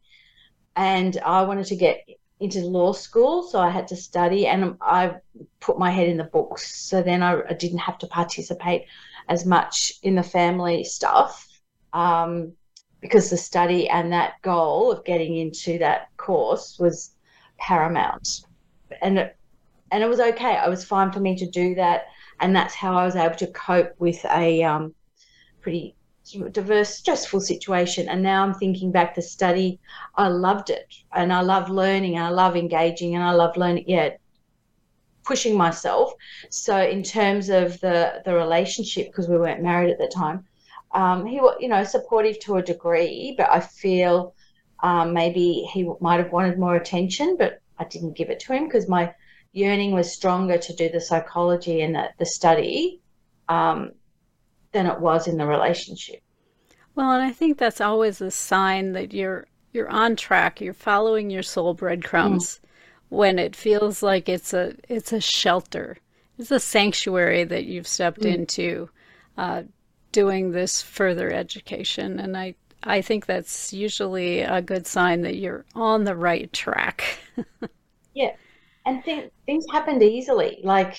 And 0.74 1.18
I 1.24 1.42
wanted 1.42 1.66
to 1.66 1.76
get 1.76 2.04
into 2.40 2.60
law 2.60 2.92
school, 2.92 3.42
so 3.42 3.60
I 3.60 3.70
had 3.70 3.88
to 3.88 3.96
study, 3.96 4.46
and 4.46 4.76
I 4.80 5.16
put 5.60 5.78
my 5.78 5.90
head 5.90 6.08
in 6.08 6.16
the 6.16 6.24
books. 6.24 6.82
So 6.82 7.02
then 7.02 7.22
I, 7.22 7.40
I 7.48 7.54
didn't 7.54 7.78
have 7.78 7.98
to 7.98 8.06
participate 8.06 8.86
as 9.28 9.46
much 9.46 9.92
in 10.02 10.14
the 10.14 10.22
family 10.22 10.84
stuff 10.84 11.46
um, 11.92 12.52
because 13.00 13.30
the 13.30 13.36
study 13.36 13.88
and 13.88 14.12
that 14.12 14.34
goal 14.42 14.92
of 14.92 15.04
getting 15.04 15.36
into 15.36 15.78
that 15.78 16.08
course 16.16 16.78
was 16.78 17.12
paramount. 17.58 18.42
And 19.00 19.18
it, 19.18 19.35
and 19.90 20.02
it 20.02 20.08
was 20.08 20.20
okay. 20.20 20.60
It 20.64 20.68
was 20.68 20.84
fine 20.84 21.12
for 21.12 21.20
me 21.20 21.36
to 21.36 21.46
do 21.46 21.74
that, 21.76 22.06
and 22.40 22.54
that's 22.54 22.74
how 22.74 22.96
I 22.96 23.04
was 23.04 23.16
able 23.16 23.36
to 23.36 23.46
cope 23.48 23.92
with 23.98 24.24
a 24.26 24.62
um, 24.62 24.94
pretty 25.60 25.94
diverse, 26.50 26.90
stressful 26.90 27.40
situation. 27.40 28.08
And 28.08 28.22
now 28.22 28.42
I'm 28.42 28.54
thinking 28.54 28.90
back 28.90 29.14
to 29.14 29.22
study. 29.22 29.78
I 30.16 30.28
loved 30.28 30.70
it, 30.70 30.94
and 31.12 31.32
I 31.32 31.40
love 31.40 31.70
learning, 31.70 32.16
and 32.16 32.24
I 32.24 32.30
love 32.30 32.56
engaging, 32.56 33.14
and 33.14 33.24
I 33.24 33.32
love 33.32 33.56
learning. 33.56 33.84
Yeah, 33.86 34.10
pushing 35.24 35.56
myself. 35.56 36.12
So 36.50 36.78
in 36.78 37.02
terms 37.02 37.48
of 37.48 37.80
the 37.80 38.22
the 38.24 38.34
relationship, 38.34 39.06
because 39.06 39.28
we 39.28 39.38
weren't 39.38 39.62
married 39.62 39.90
at 39.90 39.98
the 39.98 40.08
time, 40.08 40.44
um, 40.92 41.26
he 41.26 41.40
was, 41.40 41.56
you 41.60 41.68
know, 41.68 41.84
supportive 41.84 42.38
to 42.40 42.56
a 42.56 42.62
degree, 42.62 43.34
but 43.36 43.50
I 43.50 43.60
feel 43.60 44.34
um, 44.82 45.12
maybe 45.12 45.68
he 45.72 45.88
might 46.00 46.18
have 46.18 46.32
wanted 46.32 46.58
more 46.58 46.76
attention, 46.76 47.36
but 47.38 47.60
I 47.78 47.84
didn't 47.84 48.16
give 48.16 48.30
it 48.30 48.40
to 48.40 48.52
him 48.52 48.64
because 48.64 48.88
my 48.88 49.14
yearning 49.56 49.92
was 49.92 50.12
stronger 50.12 50.58
to 50.58 50.74
do 50.74 50.90
the 50.90 51.00
psychology 51.00 51.80
and 51.80 51.94
the, 51.94 52.10
the 52.18 52.26
study 52.26 53.00
um, 53.48 53.92
than 54.72 54.86
it 54.86 55.00
was 55.00 55.26
in 55.26 55.38
the 55.38 55.46
relationship. 55.46 56.20
Well, 56.94 57.12
and 57.12 57.22
I 57.22 57.32
think 57.32 57.56
that's 57.56 57.80
always 57.80 58.20
a 58.20 58.30
sign 58.30 58.92
that 58.92 59.12
you're 59.12 59.46
you're 59.72 59.88
on 59.88 60.16
track. 60.16 60.60
You're 60.60 60.74
following 60.74 61.30
your 61.30 61.42
soul 61.42 61.74
breadcrumbs. 61.74 62.54
Mm. 62.54 62.60
When 63.08 63.38
it 63.38 63.54
feels 63.54 64.02
like 64.02 64.28
it's 64.28 64.52
a 64.52 64.74
it's 64.88 65.12
a 65.12 65.20
shelter, 65.20 65.96
it's 66.38 66.50
a 66.50 66.60
sanctuary 66.60 67.44
that 67.44 67.64
you've 67.64 67.86
stepped 67.86 68.22
mm. 68.22 68.34
into, 68.34 68.90
uh, 69.38 69.62
doing 70.12 70.50
this 70.50 70.82
further 70.82 71.30
education, 71.30 72.18
and 72.18 72.36
I 72.36 72.54
I 72.82 73.00
think 73.02 73.26
that's 73.26 73.72
usually 73.72 74.40
a 74.40 74.60
good 74.60 74.86
sign 74.86 75.22
that 75.22 75.36
you're 75.36 75.64
on 75.74 76.04
the 76.04 76.16
right 76.16 76.52
track. 76.52 77.04
yeah, 78.14 78.32
and 78.86 79.04
th- 79.04 79.30
things 79.44 79.66
happened 79.70 80.02
easily. 80.02 80.60
Like 80.62 80.96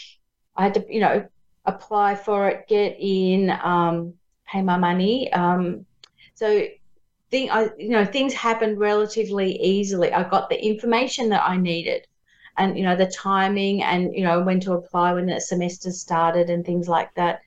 I 0.55 0.63
had 0.63 0.73
to, 0.75 0.85
you 0.89 0.99
know, 0.99 1.27
apply 1.65 2.15
for 2.15 2.49
it, 2.49 2.67
get 2.67 2.97
in, 2.99 3.49
um, 3.63 4.13
pay 4.45 4.61
my 4.61 4.77
money. 4.77 5.31
Um, 5.33 5.85
so 6.35 6.65
thing, 7.31 7.49
I, 7.49 7.69
you 7.77 7.89
know, 7.89 8.05
things 8.05 8.33
happened 8.33 8.77
relatively 8.77 9.59
easily. 9.61 10.13
I 10.13 10.27
got 10.29 10.49
the 10.49 10.63
information 10.63 11.29
that 11.29 11.43
I 11.47 11.57
needed, 11.57 12.05
and 12.57 12.77
you 12.77 12.83
know, 12.83 12.95
the 12.95 13.07
timing, 13.07 13.83
and 13.83 14.13
you 14.13 14.23
know, 14.23 14.41
when 14.41 14.59
to 14.61 14.73
apply 14.73 15.13
when 15.13 15.25
the 15.25 15.39
semester 15.39 15.91
started, 15.91 16.49
and 16.49 16.65
things 16.65 16.87
like 16.87 17.13
that. 17.15 17.41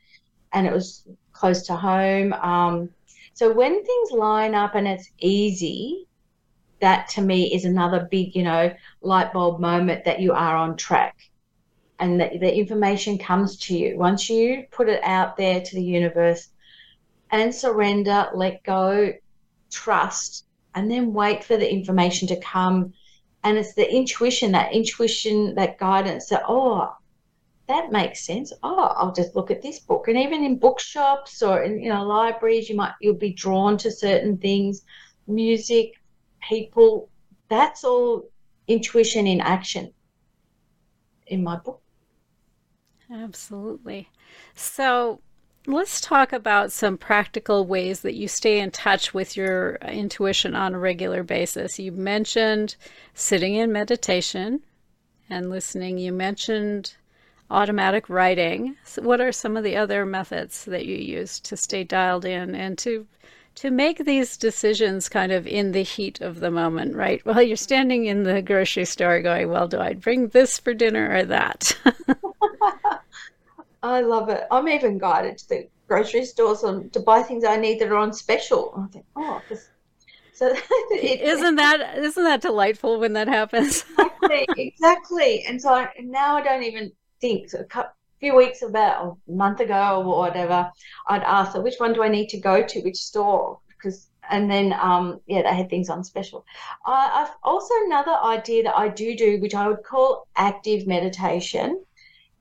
And 0.53 0.67
it 0.67 0.73
was 0.73 1.07
close 1.33 1.63
to 1.67 1.77
home. 1.77 2.33
Um, 2.33 2.91
so 3.35 3.53
when 3.53 3.85
things 3.85 4.11
line 4.11 4.55
up 4.55 4.75
and 4.75 4.89
it's 4.89 5.11
easy, 5.19 6.07
that 6.81 7.09
to 7.11 7.23
me 7.23 7.53
is 7.55 7.65
another 7.65 8.09
big, 8.11 8.35
you 8.35 8.43
know, 8.43 8.73
light 9.03 9.33
bulb 9.33 9.61
moment 9.61 10.05
that 10.05 10.21
you 10.21 10.33
are 10.33 10.57
on 10.57 10.77
track 10.77 11.17
and 11.99 12.21
that 12.21 12.41
the 12.41 12.55
information 12.55 13.19
comes 13.19 13.57
to 13.59 13.77
you. 13.77 13.99
Once 13.99 14.31
you 14.31 14.65
put 14.71 14.89
it 14.89 15.03
out 15.05 15.37
there 15.37 15.61
to 15.61 15.75
the 15.75 15.83
universe 15.83 16.49
and 17.31 17.55
surrender, 17.55 18.29
let 18.35 18.63
go, 18.65 19.13
trust, 19.71 20.47
and 20.75 20.91
then 20.91 21.13
wait 21.13 21.45
for 21.45 21.57
the 21.57 21.71
information 21.71 22.27
to 22.29 22.41
come. 22.41 22.93
And 23.45 23.57
it's 23.59 23.75
the 23.75 23.91
intuition, 23.91 24.53
that 24.53 24.73
intuition, 24.73 25.55
that 25.55 25.79
guidance 25.79 26.29
that, 26.29 26.43
oh, 26.49 26.95
that 27.71 27.93
makes 27.93 28.27
sense. 28.27 28.53
Oh, 28.65 28.93
I'll 28.97 29.13
just 29.13 29.37
look 29.37 29.51
at 29.51 29.63
this 29.63 29.79
book. 29.79 30.09
And 30.09 30.19
even 30.19 30.43
in 30.43 30.59
bookshops 30.59 31.41
or 31.41 31.63
in 31.63 31.81
you 31.81 31.89
know 31.89 32.05
libraries, 32.05 32.69
you 32.69 32.75
might 32.75 32.93
you'll 33.01 33.15
be 33.15 33.33
drawn 33.33 33.79
to 33.79 33.93
certain 33.93 34.37
things, 34.39 34.83
music, 35.29 35.95
people. 36.49 37.09
That's 37.49 37.85
all 37.85 38.29
intuition 38.67 39.27
in 39.27 39.41
action 39.41 39.93
in 41.27 41.43
my 41.43 41.57
book. 41.57 41.81
Absolutely. 43.13 44.09
So 44.55 45.21
let's 45.67 46.01
talk 46.01 46.33
about 46.33 46.73
some 46.73 46.97
practical 46.97 47.67
ways 47.67 48.01
that 48.01 48.15
you 48.15 48.29
stay 48.29 48.61
in 48.61 48.71
touch 48.71 49.13
with 49.13 49.37
your 49.37 49.77
intuition 49.77 50.55
on 50.55 50.75
a 50.75 50.79
regular 50.79 51.23
basis. 51.23 51.79
You 51.79 51.93
mentioned 51.93 52.77
sitting 53.15 53.55
in 53.55 53.73
meditation 53.73 54.61
and 55.29 55.51
listening. 55.51 55.99
You 55.99 56.13
mentioned 56.13 56.95
automatic 57.51 58.09
writing. 58.09 58.77
So 58.85 59.03
what 59.03 59.21
are 59.21 59.33
some 59.33 59.57
of 59.57 59.65
the 59.65 59.77
other 59.77 60.07
methods 60.07 60.65
that 60.67 60.87
you 60.87 60.97
use 60.97 61.41
to 61.41 61.57
stay 61.57 61.83
dialed 61.85 62.25
in 62.25 62.55
and 62.55 62.79
to 62.79 63.07
to 63.57 63.71
make 63.71 64.05
these 64.05 64.37
decisions 64.37 65.09
kind 65.09 65.33
of 65.33 65.47
in 65.47 65.73
the 65.73 65.83
heat 65.83 66.21
of 66.21 66.41
the 66.41 66.51
moment, 66.51 66.95
right? 66.95 67.25
While 67.25 67.43
you're 67.43 67.57
standing 67.57 68.07
in 68.07 68.23
the 68.23 68.43
grocery 68.43 68.85
store 68.85 69.21
going, 69.21 69.51
well, 69.51 69.69
do 69.69 69.81
I 69.81 69.95
bring 69.95 70.29
this 70.29 70.59
for 70.59 70.75
dinner 70.75 71.15
or 71.15 71.25
that? 71.25 71.77
I 73.83 74.03
love 74.03 74.29
it. 74.29 74.47
I'm 74.51 74.69
even 74.69 74.99
guided 74.99 75.39
to 75.39 75.49
the 75.49 75.69
grocery 75.89 76.25
stores 76.25 76.63
on, 76.65 76.91
to 76.91 77.01
buy 77.01 77.23
things 77.23 77.45
I 77.45 77.57
need 77.57 77.81
that 77.81 77.89
are 77.89 77.97
on 77.97 78.13
special. 78.13 78.75
I 78.77 78.93
think, 78.93 79.05
oh, 79.17 79.43
this, 79.49 79.69
so 80.33 80.55
it, 80.91 81.21
isn't 81.21 81.57
that 81.57 81.99
isn't 81.99 82.25
that 82.25 82.41
delightful 82.41 82.99
when 82.99 83.13
that 83.13 83.29
happens? 83.29 83.85
exactly, 83.99 84.47
exactly. 84.57 85.45
And 85.47 85.61
so 85.61 85.75
I, 85.75 85.91
now 86.03 86.37
I 86.37 86.43
don't 86.43 86.63
even 86.63 86.93
think. 87.21 87.53
A 87.53 87.65
few 88.21 88.37
weeks 88.37 88.63
about 88.63 89.17
a 89.29 89.33
month 89.33 89.61
ago 89.61 90.03
or 90.05 90.19
whatever, 90.19 90.71
I'd 91.09 91.23
ask 91.23 91.55
her 91.55 91.63
which 91.63 91.79
one 91.79 91.95
do 91.95 92.03
I 92.03 92.09
need 92.09 92.29
to 92.29 92.39
go 92.39 92.63
to, 92.63 92.81
which 92.83 92.99
store, 92.99 93.59
because 93.69 94.09
and 94.31 94.49
then 94.49 94.73
um, 94.75 95.21
yeah, 95.27 95.43
they 95.43 95.57
had 95.57 95.71
things 95.71 95.89
on 95.89 96.05
special. 96.05 96.45
I've 96.87 97.35
also 97.43 97.75
another 97.87 98.17
idea 98.23 98.63
that 98.65 98.77
I 98.77 98.89
do 98.89 99.17
do, 99.17 99.41
which 99.41 99.55
I 99.55 99.67
would 99.67 99.83
call 99.83 100.29
active 100.37 100.87
meditation 100.87 101.83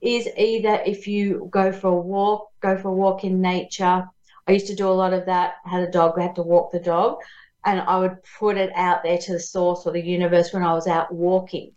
is 0.02 0.30
either 0.38 0.82
if 0.86 1.08
you 1.08 1.48
go 1.52 1.72
for 1.72 1.88
a 1.88 1.96
walk, 1.96 2.50
go 2.62 2.78
for 2.78 2.90
a 2.90 2.94
walk 2.94 3.24
in 3.24 3.42
nature. 3.42 4.08
I 4.48 4.52
used 4.52 4.68
to 4.68 4.76
do 4.76 4.88
a 4.88 4.92
lot 4.92 5.14
of 5.14 5.26
that. 5.26 5.56
I 5.66 5.70
had 5.70 5.88
a 5.88 5.92
dog, 5.92 6.18
I 6.18 6.24
had 6.24 6.36
to 6.36 6.44
walk 6.44 6.72
the 6.72 6.80
dog, 6.80 7.18
and 7.66 7.82
I 7.82 7.98
would 8.00 8.18
put 8.38 8.58
it 8.58 8.72
out 8.76 9.04
there 9.04 9.18
to 9.18 9.34
the 9.34 9.40
source 9.40 9.86
or 9.86 9.92
the 9.92 10.02
universe 10.02 10.54
when 10.54 10.64
I 10.64 10.74
was 10.74 10.88
out 10.88 11.14
walking 11.14 11.72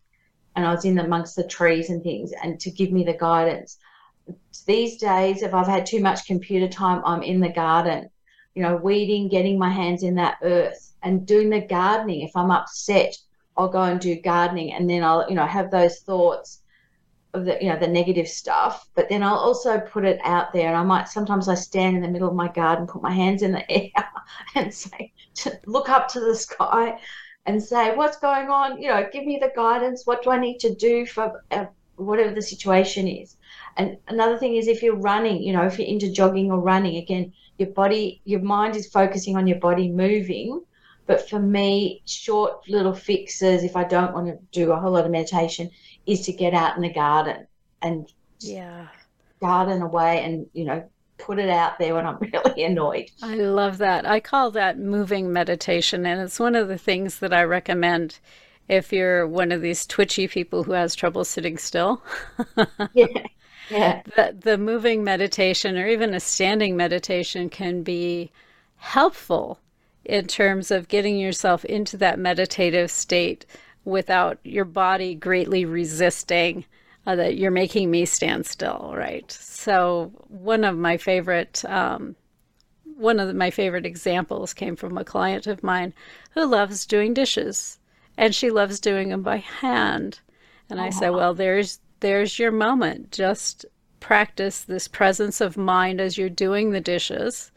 and 0.55 0.66
I 0.66 0.74
was 0.74 0.84
in 0.84 0.98
amongst 0.98 1.36
the 1.36 1.46
trees 1.46 1.90
and 1.90 2.03
things 2.03 2.32
and 2.42 2.61
to 2.61 2.70
give 2.70 2.92
me 2.92 3.05
the 3.05 3.14
guidance. 3.14 3.78
These 4.66 4.98
days, 4.98 5.42
if 5.42 5.54
I've 5.54 5.66
had 5.66 5.86
too 5.86 6.00
much 6.00 6.26
computer 6.26 6.68
time, 6.68 7.02
I'm 7.04 7.22
in 7.22 7.40
the 7.40 7.48
garden, 7.48 8.10
you 8.54 8.62
know, 8.62 8.76
weeding, 8.76 9.28
getting 9.28 9.58
my 9.58 9.70
hands 9.70 10.02
in 10.02 10.14
that 10.16 10.38
earth 10.42 10.94
and 11.02 11.26
doing 11.26 11.50
the 11.50 11.60
gardening. 11.60 12.22
If 12.22 12.36
I'm 12.36 12.50
upset, 12.50 13.16
I'll 13.56 13.68
go 13.68 13.82
and 13.82 14.00
do 14.00 14.20
gardening 14.20 14.72
and 14.72 14.88
then 14.88 15.02
I'll, 15.02 15.28
you 15.28 15.34
know, 15.34 15.46
have 15.46 15.70
those 15.70 15.98
thoughts 16.00 16.62
of 17.34 17.44
the 17.44 17.58
you 17.60 17.68
know 17.68 17.78
the 17.78 17.88
negative 17.88 18.28
stuff. 18.28 18.88
But 18.94 19.08
then 19.08 19.22
i'll 19.22 19.34
also 19.34 19.80
put 19.80 20.04
it 20.04 20.20
out 20.22 20.52
there 20.52 20.68
and 20.68 20.76
i 20.76 20.82
might 20.82 21.08
sometimes 21.08 21.48
i 21.48 21.54
stand 21.54 21.96
in 21.96 22.02
the 22.02 22.08
middle 22.08 22.28
of 22.28 22.34
my 22.34 22.48
garden 22.48 22.86
put 22.86 23.02
my 23.02 23.12
hands 23.12 23.42
in 23.42 23.52
the 23.52 23.70
air 23.70 23.90
and 24.54 24.72
say 24.72 25.12
look 25.66 25.88
up 25.88 26.08
to 26.08 26.20
the 26.20 26.34
sky 26.34 26.98
and 27.46 27.62
say 27.62 27.96
what's 27.96 28.18
going 28.18 28.48
on? 28.50 28.80
You 28.80 28.88
know 28.88 29.08
give 29.12 29.24
me 29.24 29.38
the 29.40 29.52
guidance. 29.54 30.06
What 30.06 30.22
do 30.22 30.30
i 30.30 30.38
need 30.38 30.58
to 30.60 30.74
do 30.74 31.06
for 31.06 31.44
uh, 31.50 31.66
whatever 31.96 32.34
the 32.34 32.42
situation 32.42 33.08
is 33.08 33.36
and 33.76 33.96
another 34.08 34.38
thing 34.38 34.56
is 34.56 34.68
if 34.68 34.82
you're 34.82 34.96
running 34.96 35.42
you 35.42 35.52
know 35.52 35.62
if 35.62 35.78
you're 35.78 35.88
into 35.88 36.10
jogging 36.10 36.50
or 36.50 36.60
running 36.60 36.96
again 36.96 37.32
your 37.58 37.68
body 37.70 38.20
your 38.24 38.40
mind 38.40 38.76
is 38.76 38.86
focusing 38.86 39.36
on 39.36 39.46
your 39.46 39.58
body 39.58 39.90
moving 39.90 40.62
but 41.06 41.28
for 41.28 41.38
me 41.38 42.02
short 42.06 42.68
little 42.68 42.94
fixes 42.94 43.64
if 43.64 43.76
i 43.76 43.84
don't 43.84 44.12
want 44.12 44.26
to 44.26 44.38
do 44.50 44.72
a 44.72 44.76
whole 44.76 44.92
lot 44.92 45.04
of 45.04 45.10
meditation 45.10 45.70
is 46.06 46.22
to 46.22 46.32
get 46.32 46.54
out 46.54 46.76
in 46.76 46.82
the 46.82 46.92
garden 46.92 47.46
and 47.82 48.12
yeah 48.40 48.86
garden 49.40 49.82
away 49.82 50.22
and 50.22 50.46
you 50.52 50.64
know 50.64 50.82
put 51.22 51.38
it 51.38 51.48
out 51.48 51.78
there 51.78 51.94
when 51.94 52.06
I'm 52.06 52.18
really 52.32 52.64
annoyed. 52.64 53.10
I 53.22 53.36
love 53.36 53.78
that. 53.78 54.06
I 54.06 54.20
call 54.20 54.50
that 54.52 54.78
moving 54.78 55.32
meditation 55.32 56.04
and 56.04 56.20
it's 56.20 56.40
one 56.40 56.54
of 56.54 56.68
the 56.68 56.78
things 56.78 57.20
that 57.20 57.32
I 57.32 57.44
recommend 57.44 58.18
if 58.68 58.92
you're 58.92 59.26
one 59.26 59.52
of 59.52 59.60
these 59.60 59.86
twitchy 59.86 60.28
people 60.28 60.64
who 60.64 60.72
has 60.72 60.94
trouble 60.94 61.24
sitting 61.24 61.58
still. 61.58 62.02
yeah. 62.94 63.26
Yeah. 63.70 64.02
The, 64.16 64.36
the 64.38 64.58
moving 64.58 65.04
meditation 65.04 65.78
or 65.78 65.86
even 65.86 66.14
a 66.14 66.20
standing 66.20 66.76
meditation 66.76 67.48
can 67.48 67.82
be 67.82 68.30
helpful 68.76 69.58
in 70.04 70.26
terms 70.26 70.70
of 70.70 70.88
getting 70.88 71.18
yourself 71.18 71.64
into 71.64 71.96
that 71.98 72.18
meditative 72.18 72.90
state 72.90 73.46
without 73.84 74.38
your 74.44 74.64
body 74.64 75.14
greatly 75.14 75.64
resisting 75.64 76.64
uh, 77.06 77.16
that 77.16 77.36
you're 77.36 77.50
making 77.50 77.90
me 77.90 78.04
stand 78.04 78.46
still, 78.46 78.92
right? 78.96 79.30
So 79.30 80.12
one 80.28 80.64
of 80.64 80.76
my 80.76 80.96
favorite 80.96 81.64
um, 81.64 82.16
one 82.96 83.18
of 83.18 83.28
the, 83.28 83.34
my 83.34 83.50
favorite 83.50 83.86
examples 83.86 84.54
came 84.54 84.76
from 84.76 84.96
a 84.96 85.04
client 85.04 85.46
of 85.46 85.62
mine 85.62 85.92
who 86.32 86.46
loves 86.46 86.86
doing 86.86 87.14
dishes, 87.14 87.78
and 88.16 88.34
she 88.34 88.50
loves 88.50 88.80
doing 88.80 89.08
them 89.08 89.22
by 89.22 89.38
hand. 89.38 90.20
And 90.70 90.80
I 90.80 90.90
said, 90.90 91.10
well, 91.10 91.34
there's 91.34 91.80
there's 92.03 92.36
your 92.38 92.50
moment. 92.50 93.12
Just 93.12 93.64
practice 94.00 94.62
this 94.62 94.88
presence 94.88 95.40
of 95.40 95.57
mind 95.57 96.00
as 96.00 96.18
you're 96.18 96.28
doing 96.28 96.72
the 96.72 96.80
dishes 96.80 97.53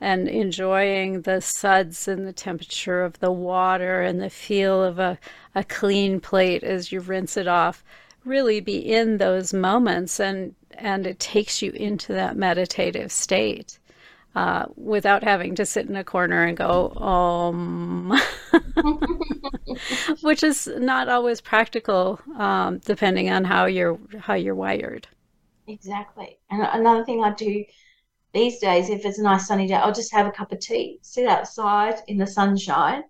and 0.00 0.28
enjoying 0.28 1.22
the 1.22 1.40
suds 1.40 2.06
and 2.06 2.24
the 2.24 2.32
temperature 2.32 3.02
of 3.02 3.18
the 3.18 3.32
water 3.32 4.00
and 4.00 4.20
the 4.20 4.30
feel 4.30 4.82
of 4.82 5.00
a, 5.00 5.18
a 5.56 5.64
clean 5.64 6.20
plate 6.20 6.62
as 6.62 6.92
you 6.92 7.00
rinse 7.00 7.36
it 7.36 7.48
off. 7.48 7.84
Really 8.24 8.60
be 8.60 8.78
in 8.78 9.18
those 9.18 9.52
moments 9.52 10.20
and 10.20 10.54
and 10.74 11.04
it 11.06 11.18
takes 11.18 11.60
you 11.60 11.72
into 11.72 12.12
that 12.12 12.36
meditative 12.36 13.10
state 13.10 13.79
uh, 14.34 14.66
without 14.76 15.24
having 15.24 15.54
to 15.56 15.66
sit 15.66 15.88
in 15.88 15.96
a 15.96 16.04
corner 16.04 16.44
and 16.44 16.56
go 16.56 16.90
um 16.94 18.16
which 20.22 20.42
is 20.42 20.68
not 20.78 21.08
always 21.08 21.40
practical 21.40 22.20
um, 22.38 22.78
depending 22.78 23.30
on 23.30 23.44
how 23.44 23.66
you're 23.66 23.98
how 24.18 24.34
you're 24.34 24.54
wired 24.54 25.08
exactly 25.66 26.38
and 26.50 26.62
another 26.62 27.04
thing 27.04 27.22
i 27.24 27.32
do 27.34 27.64
these 28.32 28.58
days, 28.58 28.90
if 28.90 29.04
it's 29.04 29.18
a 29.18 29.22
nice 29.22 29.46
sunny 29.48 29.66
day, 29.66 29.74
I'll 29.74 29.92
just 29.92 30.12
have 30.12 30.26
a 30.26 30.30
cup 30.30 30.52
of 30.52 30.60
tea, 30.60 30.98
sit 31.02 31.26
outside 31.26 31.96
in 32.06 32.16
the 32.16 32.26
sunshine, 32.26 33.02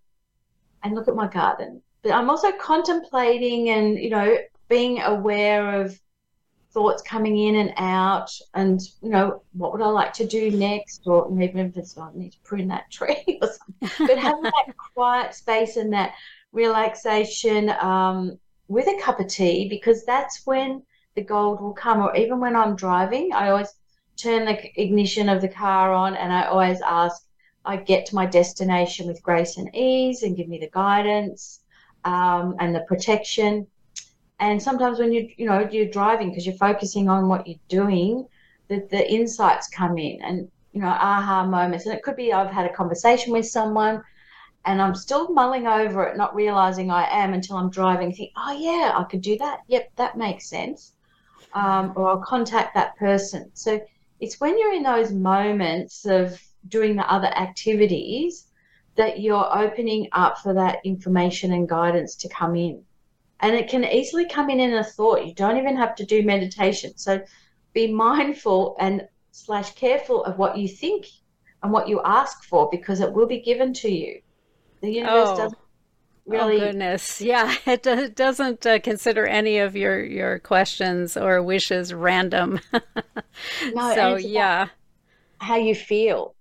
and 0.83 0.95
look 0.95 1.09
at 1.09 1.14
my 1.14 1.29
garden. 1.29 1.83
But 2.03 2.12
I'm 2.12 2.31
also 2.31 2.51
contemplating 2.53 3.68
and, 3.68 3.99
you 3.99 4.09
know, 4.09 4.39
being 4.68 5.03
aware 5.03 5.83
of 5.83 5.99
thoughts 6.73 7.03
coming 7.03 7.37
in 7.37 7.57
and 7.57 7.73
out 7.77 8.31
and 8.55 8.81
you 9.03 9.11
know 9.11 9.43
what 9.53 9.73
would 9.73 9.83
i 9.83 9.87
like 9.87 10.12
to 10.12 10.27
do 10.27 10.51
next? 10.51 11.03
Or 11.07 11.31
even 11.41 11.66
if 11.66 11.77
it's 11.77 11.97
oh, 11.99 12.03
i 12.03 12.11
need 12.14 12.33
to 12.33 12.39
prune 12.45 12.68
that 12.68 12.91
tree 12.91 13.39
or 13.43 13.49
something. 13.49 14.07
But 14.07 14.18
having 14.18 14.43
that 14.43 14.75
quiet 14.95 15.35
space 15.35 15.77
and 15.77 15.93
that 15.93 16.14
relaxation 16.53 17.71
um, 17.81 18.39
with 18.68 18.87
a 18.87 19.01
cup 19.01 19.21
of 19.21 19.29
tea 19.29 19.68
because 19.68 20.05
that's 20.05 20.43
when 20.45 20.83
the 21.16 21.23
gold 21.23 21.61
will 21.61 21.73
come. 21.73 22.01
Or 22.03 22.14
even 22.16 22.41
when 22.41 22.57
i'm 22.57 22.77
driving 22.77 23.33
i 23.33 23.51
always 23.51 23.73
turn 24.16 24.45
the 24.45 24.81
ignition 24.81 25.29
of 25.29 25.41
the 25.41 25.49
car 25.49 25.93
on 25.93 26.14
and 26.14 26.33
i 26.33 26.45
always 26.45 26.81
ask 26.83 27.23
i 27.64 27.77
get 27.77 28.07
to 28.07 28.14
my 28.14 28.27
destination 28.27 29.07
with 29.07 29.23
grace 29.23 29.57
and 29.57 29.75
ease 29.75 30.23
and 30.23 30.37
give 30.37 30.49
me 30.49 30.59
the 30.59 30.71
guidance 30.71 31.61
um, 32.05 32.55
and 32.61 32.75
the 32.75 32.81
protection 32.81 33.66
and 34.41 34.61
sometimes 34.61 34.99
when 34.99 35.12
you 35.12 35.28
you 35.36 35.47
know 35.47 35.68
you're 35.70 35.86
driving 35.86 36.30
because 36.30 36.47
you're 36.47 36.57
focusing 36.57 37.09
on 37.09 37.28
what 37.28 37.47
you're 37.47 37.59
doing, 37.68 38.26
the, 38.68 38.86
the 38.91 39.11
insights 39.12 39.68
come 39.68 39.99
in 39.99 40.20
and 40.22 40.51
you 40.72 40.80
know 40.80 40.88
aha 40.88 41.45
moments. 41.47 41.86
And 41.86 41.95
it 41.95 42.03
could 42.03 42.16
be 42.16 42.32
I've 42.32 42.51
had 42.51 42.66
a 42.66 42.72
conversation 42.72 43.32
with 43.32 43.47
someone 43.47 44.03
and 44.64 44.80
I'm 44.80 44.95
still 44.95 45.32
mulling 45.32 45.66
over 45.66 46.05
it, 46.05 46.16
not 46.16 46.34
realizing 46.34 46.91
I 46.91 47.09
am 47.11 47.34
until 47.34 47.57
I'm 47.57 47.70
driving. 47.70 48.12
Think, 48.12 48.32
oh 48.36 48.53
yeah, 48.53 48.93
I 48.97 49.05
could 49.05 49.22
do 49.22 49.36
that. 49.38 49.61
Yep, 49.68 49.93
that 49.97 50.16
makes 50.16 50.49
sense. 50.49 50.93
Um, 51.55 51.93
or 51.97 52.09
I'll 52.09 52.22
contact 52.22 52.74
that 52.74 52.97
person. 52.97 53.51
So 53.55 53.80
it's 54.20 54.41
when 54.41 54.59
you're 54.59 54.74
in 54.74 54.82
those 54.82 55.12
moments 55.12 56.07
of 56.07 56.41
doing 56.68 56.97
the 56.97 57.11
other 57.12 57.28
activities 57.28 58.47
that 58.97 59.20
you're 59.20 59.59
opening 59.59 60.09
up 60.12 60.38
for 60.38 60.53
that 60.55 60.78
information 60.84 61.53
and 61.53 61.68
guidance 61.68 62.14
to 62.16 62.28
come 62.28 62.55
in 62.55 62.84
and 63.41 63.55
it 63.55 63.68
can 63.68 63.84
easily 63.84 64.26
come 64.28 64.51
in 64.51 64.61
in 64.61 64.74
a 64.74 64.84
thought. 64.84 65.26
You 65.26 65.34
don't 65.34 65.57
even 65.57 65.76
have 65.76 65.95
to 65.97 66.05
do 66.05 66.22
meditation. 66.22 66.97
So 66.97 67.20
be 67.72 67.93
mindful 67.93 68.76
and 68.78 69.07
slash 69.32 69.74
careful 69.74 70.24
of 70.24 70.38
what 70.38 70.57
you 70.57 70.68
think 70.68 71.07
and 71.62 71.72
what 71.72 71.88
you 71.88 72.01
ask 72.05 72.45
for 72.45 72.68
because 72.70 73.01
it 73.01 73.12
will 73.12 73.26
be 73.26 73.41
given 73.41 73.72
to 73.74 73.91
you. 73.91 74.20
The 74.80 74.91
universe 74.91 75.28
oh. 75.30 75.36
doesn't 75.36 75.59
really 76.26 76.57
oh 76.57 76.61
goodness. 76.61 77.20
Yeah 77.20 77.55
it, 77.66 77.82
do- 77.82 78.11
doesn't 78.11 78.66
uh, 78.66 78.78
consider 78.80 79.26
any 79.26 79.59
of 79.59 79.76
your 79.76 80.03
your 80.03 80.38
questions 80.38 81.16
or 81.16 81.43
wishes 81.43 81.93
random. 81.95 82.61
No, 83.74 83.95
so 83.95 84.16
yeah. 84.16 84.68
How 85.38 85.57
you 85.57 85.74
feel. 85.74 86.34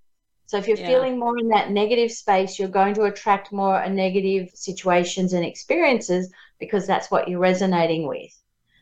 So 0.48 0.58
if 0.58 0.68
you're 0.68 0.78
yeah. 0.78 0.88
feeling 0.88 1.18
more 1.18 1.38
in 1.38 1.48
that 1.50 1.72
negative 1.72 2.12
space 2.12 2.60
you're 2.60 2.68
going 2.68 2.94
to 2.96 3.04
attract 3.04 3.54
more 3.54 3.88
negative 3.88 4.50
situations 4.54 5.32
and 5.34 5.46
experiences 5.46 6.30
because 6.60 6.86
that's 6.86 7.10
what 7.10 7.28
you're 7.28 7.40
resonating 7.40 8.08
with. 8.08 8.32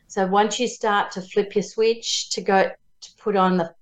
So 0.08 0.26
once 0.26 0.58
you 0.58 0.68
start 0.68 1.10
to 1.12 1.22
flip 1.22 1.54
your 1.54 1.62
switch 1.62 2.30
to 2.30 2.40
go 2.40 2.70
to 3.00 3.10
put 3.18 3.36
on 3.36 3.56
the 3.56 3.74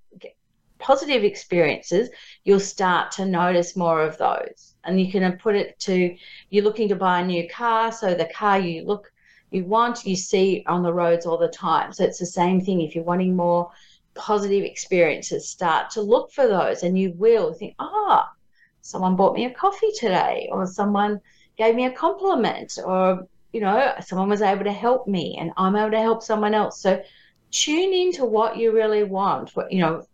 positive 0.78 1.24
experiences, 1.24 2.11
you'll 2.44 2.61
start 2.61 3.11
to 3.12 3.24
notice 3.24 3.76
more 3.76 4.03
of 4.03 4.18
those. 4.18 4.74
And 4.84 5.01
you 5.01 5.11
can 5.11 5.38
put 5.38 5.55
it 5.55 5.78
to 5.80 6.14
you're 6.51 6.64
looking 6.64 6.88
to 6.88 6.97
buy 6.97 7.20
a 7.20 7.26
new 7.26 7.49
car, 7.49 7.92
so 7.92 8.14
the 8.14 8.30
car 8.34 8.59
you 8.59 8.84
look 8.84 9.12
you 9.51 9.64
want 9.64 10.05
you 10.05 10.16
see 10.16 10.64
on 10.66 10.82
the 10.82 10.92
roads 10.92 11.24
all 11.24 11.38
the 11.38 11.49
time. 11.49 11.92
So 11.92 12.05
it's 12.05 12.18
the 12.18 12.26
same 12.26 12.61
thing. 12.61 12.80
If 12.80 12.94
you're 12.94 13.05
wanting 13.05 13.36
more 13.36 13.70
positive 14.14 14.64
experiences, 14.64 15.49
start 15.49 15.90
to 15.90 16.01
look 16.01 16.32
for 16.32 16.47
those, 16.49 16.82
and 16.82 16.99
you 16.99 17.12
will 17.16 17.53
think, 17.53 17.74
ah, 17.78 18.28
oh, 18.28 18.36
someone 18.80 19.16
bought 19.16 19.34
me 19.34 19.44
a 19.44 19.51
coffee 19.51 19.92
today, 19.99 20.49
or 20.51 20.66
someone 20.66 21.20
gave 21.57 21.74
me 21.74 21.86
a 21.86 21.92
compliment, 21.92 22.78
or 22.84 23.28
you 23.57 23.62
know, 23.62 23.94
someone 24.04 24.28
was 24.28 24.42
able 24.42 24.64
to 24.64 24.72
help 24.72 25.09
me 25.09 25.34
and 25.40 25.50
I'm 25.57 25.76
able 25.76 25.92
to 25.92 25.98
help 25.98 26.22
someone 26.22 26.52
else. 26.52 26.78
So 26.78 27.02
tune 27.50 27.94
into 27.94 28.26
what 28.26 28.59
you 28.59 28.70
really 28.70 29.02
want, 29.02 29.57
what, 29.57 29.72
you 29.72 29.80
know, 29.80 30.04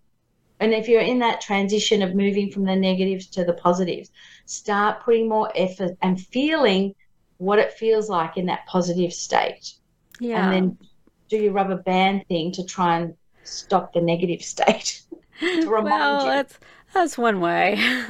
and 0.60 0.72
if 0.72 0.86
you're 0.86 1.00
in 1.00 1.18
that 1.18 1.40
transition 1.40 2.02
of 2.02 2.14
moving 2.14 2.52
from 2.52 2.64
the 2.64 2.76
negatives 2.76 3.26
to 3.30 3.44
the 3.44 3.54
positives, 3.54 4.12
start 4.46 5.02
putting 5.02 5.28
more 5.28 5.50
effort 5.56 5.96
and 6.02 6.20
feeling 6.20 6.94
what 7.38 7.58
it 7.58 7.72
feels 7.72 8.08
like 8.08 8.36
in 8.36 8.46
that 8.46 8.64
positive 8.66 9.12
state. 9.12 9.72
Yeah. 10.20 10.44
And 10.44 10.52
then 10.52 10.78
do 11.28 11.38
your 11.38 11.52
rubber 11.52 11.78
band 11.78 12.24
thing 12.28 12.52
to 12.52 12.64
try 12.64 13.00
and 13.00 13.16
stop 13.42 13.92
the 13.92 14.00
negative 14.00 14.40
state. 14.54 15.02
well, 15.42 16.26
you. 16.26 16.30
that's 16.30 16.60
that's 16.92 17.18
one 17.18 17.40
way. 17.40 17.76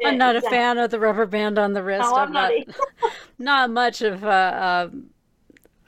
Yeah, 0.00 0.08
I'm 0.10 0.18
not 0.18 0.36
exactly. 0.36 0.58
a 0.58 0.60
fan 0.60 0.78
of 0.78 0.90
the 0.90 1.00
rubber 1.00 1.26
band 1.26 1.58
on 1.58 1.72
the 1.72 1.82
wrist. 1.82 2.02
No, 2.02 2.16
I'm, 2.16 2.28
I'm 2.28 2.32
not, 2.32 2.52
not 3.38 3.70
much 3.70 4.02
of 4.02 4.22
a, 4.22 4.90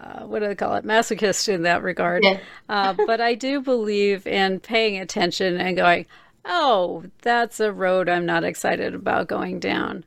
a, 0.01 0.03
uh, 0.03 0.26
what 0.26 0.41
do 0.41 0.49
they 0.49 0.55
call 0.55 0.74
it, 0.74 0.84
masochist 0.84 1.49
in 1.49 1.62
that 1.62 1.82
regard. 1.82 2.24
Yeah. 2.24 2.41
uh, 2.68 2.95
but 3.07 3.20
I 3.20 3.34
do 3.34 3.61
believe 3.61 4.26
in 4.26 4.61
paying 4.61 4.99
attention 4.99 5.61
and 5.61 5.76
going, 5.76 6.07
oh, 6.45 7.05
that's 7.22 7.61
a 7.61 7.72
road 7.72 8.09
I'm 8.09 8.26
not 8.26 8.45
excited 8.45 8.95
about 8.95 9.28
going 9.28 9.61
down. 9.61 10.05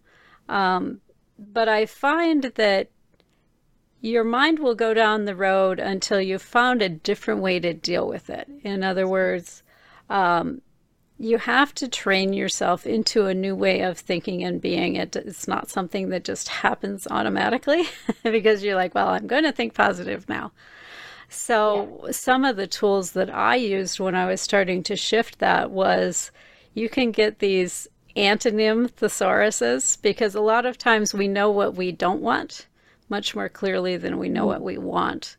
Um, 0.50 1.00
but 1.38 1.70
I 1.70 1.86
find 1.86 2.44
that 2.56 2.90
your 4.02 4.24
mind 4.24 4.60
will 4.60 4.76
go 4.76 4.94
down 4.94 5.26
the 5.26 5.36
road 5.36 5.80
until 5.80 6.20
you've 6.20 6.42
found 6.42 6.82
a 6.82 6.90
different 6.90 7.42
way 7.42 7.60
to 7.60 7.74
deal 7.74 8.08
with 8.08 8.30
it. 8.30 8.50
In 8.64 8.84
other 8.84 9.08
words, 9.08 9.64
um, 10.10 10.62
you 11.18 11.38
have 11.38 11.74
to 11.76 11.88
train 11.88 12.34
yourself 12.34 12.86
into 12.86 13.28
a 13.28 13.34
new 13.34 13.56
way 13.56 13.82
of 13.82 13.98
thinking 13.98 14.44
and 14.44 14.60
being. 14.60 14.96
It, 14.96 15.16
it's 15.16 15.48
not 15.48 15.70
something 15.70 16.10
that 16.10 16.24
just 16.24 16.50
happens 16.50 17.08
automatically 17.10 17.84
because 18.24 18.64
you're 18.64 18.76
like, 18.76 18.96
well, 18.96 19.10
I'm 19.10 19.28
going 19.28 19.44
to 19.44 19.52
think 19.52 19.74
positive 19.74 20.28
now. 20.28 20.52
So, 21.30 22.04
yeah. 22.06 22.12
some 22.12 22.46
of 22.46 22.58
the 22.58 22.68
tools 22.68 23.12
that 23.12 23.34
I 23.34 23.56
used 23.56 24.00
when 24.00 24.16
I 24.16 24.26
was 24.26 24.42
starting 24.42 24.84
to 24.84 24.96
shift 24.96 25.40
that 25.40 25.72
was 25.72 26.32
you 26.74 26.90
can 26.90 27.12
get 27.12 27.40
these 27.40 27.88
antonym 28.16 28.90
thesauruses 28.92 30.00
because 30.02 30.36
a 30.36 30.42
lot 30.42 30.66
of 30.66 30.78
times 30.78 31.14
we 31.14 31.28
know 31.28 31.50
what 31.50 31.76
we 31.76 31.92
don't 31.92 32.22
want 32.22 32.68
much 33.10 33.36
more 33.36 33.50
clearly 33.50 33.98
than 33.98 34.18
we 34.18 34.30
know 34.30 34.42
mm-hmm. 34.42 34.48
what 34.48 34.62
we 34.62 34.78
want. 34.78 35.38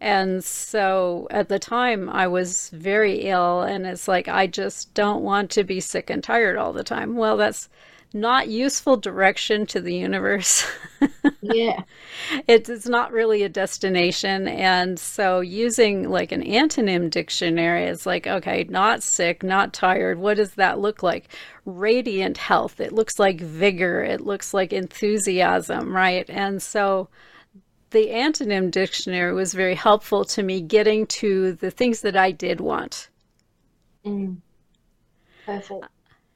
And 0.00 0.44
so 0.44 1.26
at 1.30 1.48
the 1.48 1.58
time, 1.58 2.08
I 2.08 2.26
was 2.26 2.70
very 2.70 3.22
ill, 3.22 3.62
and 3.62 3.86
it's 3.86 4.06
like, 4.08 4.28
I 4.28 4.46
just 4.46 4.92
don't 4.94 5.22
want 5.22 5.50
to 5.52 5.64
be 5.64 5.80
sick 5.80 6.10
and 6.10 6.22
tired 6.22 6.56
all 6.56 6.72
the 6.72 6.84
time. 6.84 7.16
Well, 7.16 7.36
that's 7.36 7.68
not 8.12 8.48
useful 8.48 8.96
direction 8.96 9.66
to 9.66 9.80
the 9.80 9.94
universe. 9.94 10.66
yeah. 11.42 11.82
It's 12.46 12.86
not 12.86 13.12
really 13.12 13.42
a 13.42 13.48
destination. 13.48 14.48
And 14.48 14.98
so 14.98 15.40
using 15.40 16.08
like 16.08 16.32
an 16.32 16.42
antonym 16.42 17.10
dictionary 17.10 17.84
is 17.84 18.06
like, 18.06 18.26
okay, 18.26 18.64
not 18.64 19.02
sick, 19.02 19.42
not 19.42 19.72
tired. 19.74 20.18
What 20.18 20.36
does 20.38 20.52
that 20.52 20.78
look 20.78 21.02
like? 21.02 21.28
Radiant 21.64 22.38
health. 22.38 22.80
It 22.80 22.92
looks 22.92 23.18
like 23.18 23.40
vigor. 23.40 24.02
It 24.02 24.22
looks 24.22 24.54
like 24.54 24.72
enthusiasm, 24.72 25.94
right? 25.94 26.28
And 26.30 26.62
so 26.62 27.08
the 27.90 28.08
antonym 28.08 28.70
dictionary 28.70 29.32
was 29.32 29.54
very 29.54 29.74
helpful 29.74 30.24
to 30.24 30.42
me 30.42 30.60
getting 30.60 31.06
to 31.06 31.52
the 31.52 31.70
things 31.70 32.00
that 32.00 32.16
I 32.16 32.30
did 32.32 32.60
want. 32.60 33.08
Mm. 34.04 34.38
Perfect. 35.44 35.86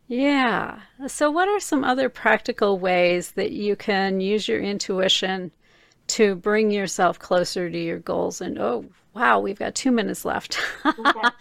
Yeah. 0.07 0.81
So, 1.07 1.31
what 1.31 1.49
are 1.49 1.61
some 1.61 1.85
other 1.85 2.09
practical 2.09 2.79
ways 2.79 3.33
that 3.33 3.53
you 3.53 3.77
can 3.77 4.21
use 4.21 4.49
your 4.49 4.61
intuition 4.61 5.53
to 6.09 6.35
bring 6.35 6.71
yourself 6.71 7.19
closer 7.19 7.71
to 7.71 7.79
your 7.79 7.99
goals? 7.99 8.41
And 8.41 8.59
oh, 8.59 8.87
wow, 9.15 9.39
we've 9.41 9.59
got 9.59 9.75
two 9.75 9.91
minutes 9.91 10.25
left. 10.25 10.59
okay. 10.85 10.99
um, 11.05 11.33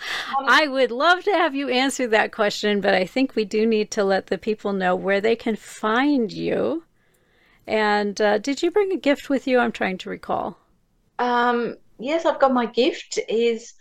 I 0.47 0.67
would 0.67 0.91
love 0.91 1.23
to 1.23 1.31
have 1.31 1.55
you 1.55 1.69
answer 1.69 2.07
that 2.07 2.31
question, 2.31 2.81
but 2.81 2.93
I 2.93 3.05
think 3.05 3.35
we 3.35 3.45
do 3.45 3.65
need 3.65 3.91
to 3.91 4.03
let 4.03 4.27
the 4.27 4.37
people 4.37 4.73
know 4.73 4.95
where 4.95 5.21
they 5.21 5.35
can 5.35 5.55
find 5.55 6.31
you 6.31 6.83
and 7.69 8.19
uh, 8.19 8.37
did 8.39 8.61
you 8.61 8.71
bring 8.71 8.91
a 8.91 8.97
gift 8.97 9.29
with 9.29 9.47
you? 9.47 9.59
I'm 9.59 9.71
trying 9.71 9.97
to 9.99 10.09
recall. 10.09 10.57
Um, 11.19 11.75
yes, 11.99 12.25
I've 12.25 12.39
got 12.39 12.53
my 12.53 12.65
gift. 12.65 13.19
Is 13.29 13.73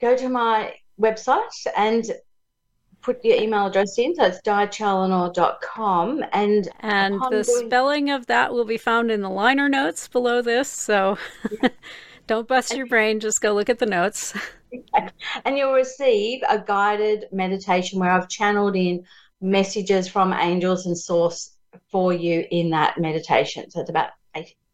go 0.00 0.16
to 0.16 0.28
my 0.28 0.74
website 1.00 1.66
and 1.76 2.04
put 3.02 3.24
your 3.24 3.36
email 3.36 3.66
address 3.66 3.98
in. 3.98 4.14
So 4.14 4.24
it's 4.24 4.40
dichallenor.com. 4.42 6.24
And, 6.32 6.68
and 6.80 7.14
the 7.30 7.42
doing... 7.42 7.66
spelling 7.66 8.10
of 8.10 8.26
that 8.26 8.52
will 8.52 8.64
be 8.64 8.78
found 8.78 9.10
in 9.10 9.20
the 9.20 9.30
liner 9.30 9.68
notes 9.68 10.08
below 10.08 10.42
this. 10.42 10.68
So 10.68 11.18
don't 12.26 12.48
bust 12.48 12.76
your 12.76 12.86
brain, 12.86 13.20
just 13.20 13.40
go 13.40 13.54
look 13.54 13.68
at 13.68 13.78
the 13.78 13.86
notes. 13.86 14.34
and 15.44 15.58
you'll 15.58 15.74
receive 15.74 16.40
a 16.48 16.58
guided 16.58 17.26
meditation 17.30 17.98
where 17.98 18.10
I've 18.10 18.28
channeled 18.28 18.74
in 18.74 19.04
messages 19.40 20.08
from 20.08 20.32
angels 20.32 20.86
and 20.86 20.96
source 20.96 21.56
for 21.90 22.12
you 22.12 22.44
in 22.50 22.70
that 22.70 22.98
meditation. 22.98 23.70
So 23.70 23.80
it's 23.80 23.90
about 23.90 24.10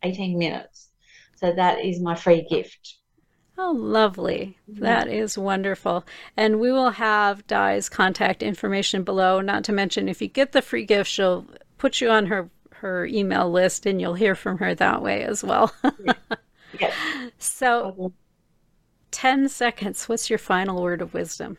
18 0.02 0.38
minutes. 0.38 0.90
So 1.36 1.52
that 1.52 1.84
is 1.84 2.00
my 2.00 2.14
free 2.14 2.46
gift. 2.48 2.96
Oh, 3.56 3.72
lovely. 3.72 4.56
Mm-hmm. 4.70 4.82
That 4.82 5.08
is 5.08 5.36
wonderful. 5.36 6.04
And 6.36 6.60
we 6.60 6.70
will 6.70 6.90
have 6.90 7.46
Di's 7.48 7.88
contact 7.88 8.42
information 8.42 9.02
below. 9.02 9.40
Not 9.40 9.64
to 9.64 9.72
mention, 9.72 10.08
if 10.08 10.22
you 10.22 10.28
get 10.28 10.52
the 10.52 10.62
free 10.62 10.84
gift, 10.84 11.10
she'll 11.10 11.46
put 11.76 12.00
you 12.00 12.08
on 12.10 12.26
her, 12.26 12.50
her 12.74 13.06
email 13.06 13.50
list 13.50 13.84
and 13.84 14.00
you'll 14.00 14.14
hear 14.14 14.36
from 14.36 14.58
her 14.58 14.74
that 14.76 15.02
way 15.02 15.22
as 15.22 15.42
well. 15.42 15.72
Yes. 16.78 16.94
So, 17.40 18.12
10 19.12 19.48
seconds. 19.48 20.08
What's 20.08 20.28
your 20.28 20.38
final 20.38 20.82
word 20.82 21.02
of 21.02 21.14
wisdom? 21.14 21.56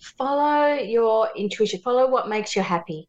Follow 0.00 0.74
your 0.74 1.28
intuition, 1.36 1.80
follow 1.80 2.08
what 2.08 2.28
makes 2.28 2.56
you 2.56 2.62
happy. 2.62 3.08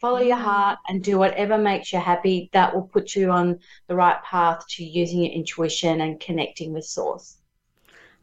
Follow 0.00 0.20
your 0.20 0.36
heart 0.38 0.78
and 0.88 1.04
do 1.04 1.18
whatever 1.18 1.58
makes 1.58 1.92
you 1.92 1.98
happy. 1.98 2.48
That 2.54 2.74
will 2.74 2.84
put 2.84 3.14
you 3.14 3.30
on 3.30 3.58
the 3.86 3.94
right 3.94 4.22
path 4.24 4.66
to 4.70 4.84
using 4.84 5.24
your 5.24 5.32
intuition 5.32 6.00
and 6.00 6.18
connecting 6.18 6.72
with 6.72 6.86
Source. 6.86 7.36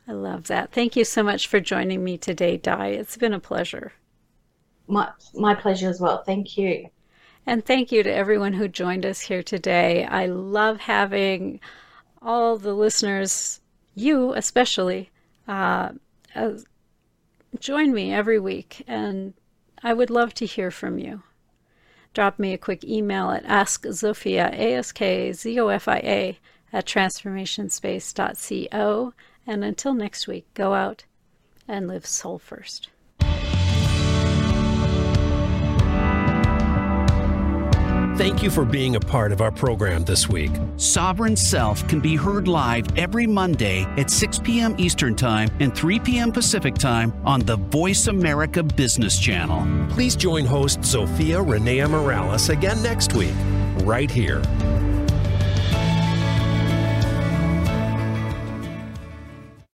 I 0.07 0.13
love 0.13 0.47
that. 0.47 0.71
Thank 0.71 0.95
you 0.95 1.05
so 1.05 1.21
much 1.21 1.45
for 1.47 1.59
joining 1.59 2.03
me 2.03 2.17
today, 2.17 2.57
Di. 2.57 2.87
It's 2.87 3.15
been 3.15 3.33
a 3.33 3.39
pleasure. 3.39 3.93
My, 4.87 5.09
my 5.35 5.53
pleasure 5.53 5.89
as 5.89 5.99
well. 5.99 6.23
Thank 6.23 6.57
you. 6.57 6.89
And 7.45 7.63
thank 7.63 7.91
you 7.91 8.01
to 8.01 8.13
everyone 8.13 8.53
who 8.53 8.67
joined 8.67 9.05
us 9.05 9.21
here 9.21 9.43
today. 9.43 10.05
I 10.05 10.25
love 10.25 10.79
having 10.79 11.59
all 12.21 12.57
the 12.57 12.73
listeners, 12.73 13.61
you 13.93 14.33
especially, 14.33 15.11
uh, 15.47 15.89
uh, 16.33 16.51
join 17.59 17.93
me 17.93 18.13
every 18.13 18.39
week. 18.39 18.83
And 18.87 19.33
I 19.83 19.93
would 19.93 20.09
love 20.09 20.33
to 20.35 20.45
hear 20.45 20.71
from 20.71 20.97
you. 20.97 21.21
Drop 22.17 22.39
me 22.39 22.51
a 22.51 22.57
quick 22.57 22.83
email 22.83 23.29
at 23.29 23.43
askzofia, 23.43 24.51
A-S-K-Z-O-F-I-A, 24.51 26.39
at 26.73 26.85
transformationspace.co. 26.87 29.13
And 29.45 29.63
until 29.63 29.93
next 29.93 30.27
week, 30.27 30.51
go 30.55 30.73
out 30.73 31.05
and 31.67 31.87
live 31.87 32.07
soul 32.07 32.39
first. 32.39 32.89
Thank 38.17 38.41
you 38.41 38.49
for 38.49 38.65
being 38.65 38.95
a 38.95 38.99
part 38.99 39.31
of 39.31 39.41
our 39.41 39.51
program 39.51 40.03
this 40.03 40.27
week. 40.27 40.49
Sovereign 40.77 41.35
Self 41.35 41.87
can 41.87 41.99
be 41.99 42.15
heard 42.15 42.47
live 42.47 42.87
every 42.97 43.27
Monday 43.27 43.83
at 43.95 44.09
6 44.09 44.39
p.m. 44.39 44.73
Eastern 44.79 45.15
Time 45.15 45.51
and 45.59 45.75
3 45.75 45.99
p.m. 45.99 46.31
Pacific 46.31 46.73
Time 46.73 47.13
on 47.25 47.41
the 47.41 47.57
Voice 47.57 48.07
America 48.07 48.63
Business 48.63 49.19
Channel. 49.19 49.87
Please 49.93 50.15
join 50.15 50.45
host 50.45 50.79
Zofia 50.79 51.45
Rennea 51.45 51.87
Morales 51.87 52.49
again 52.49 52.81
next 52.81 53.13
week, 53.13 53.35
right 53.83 54.09
here 54.09 54.41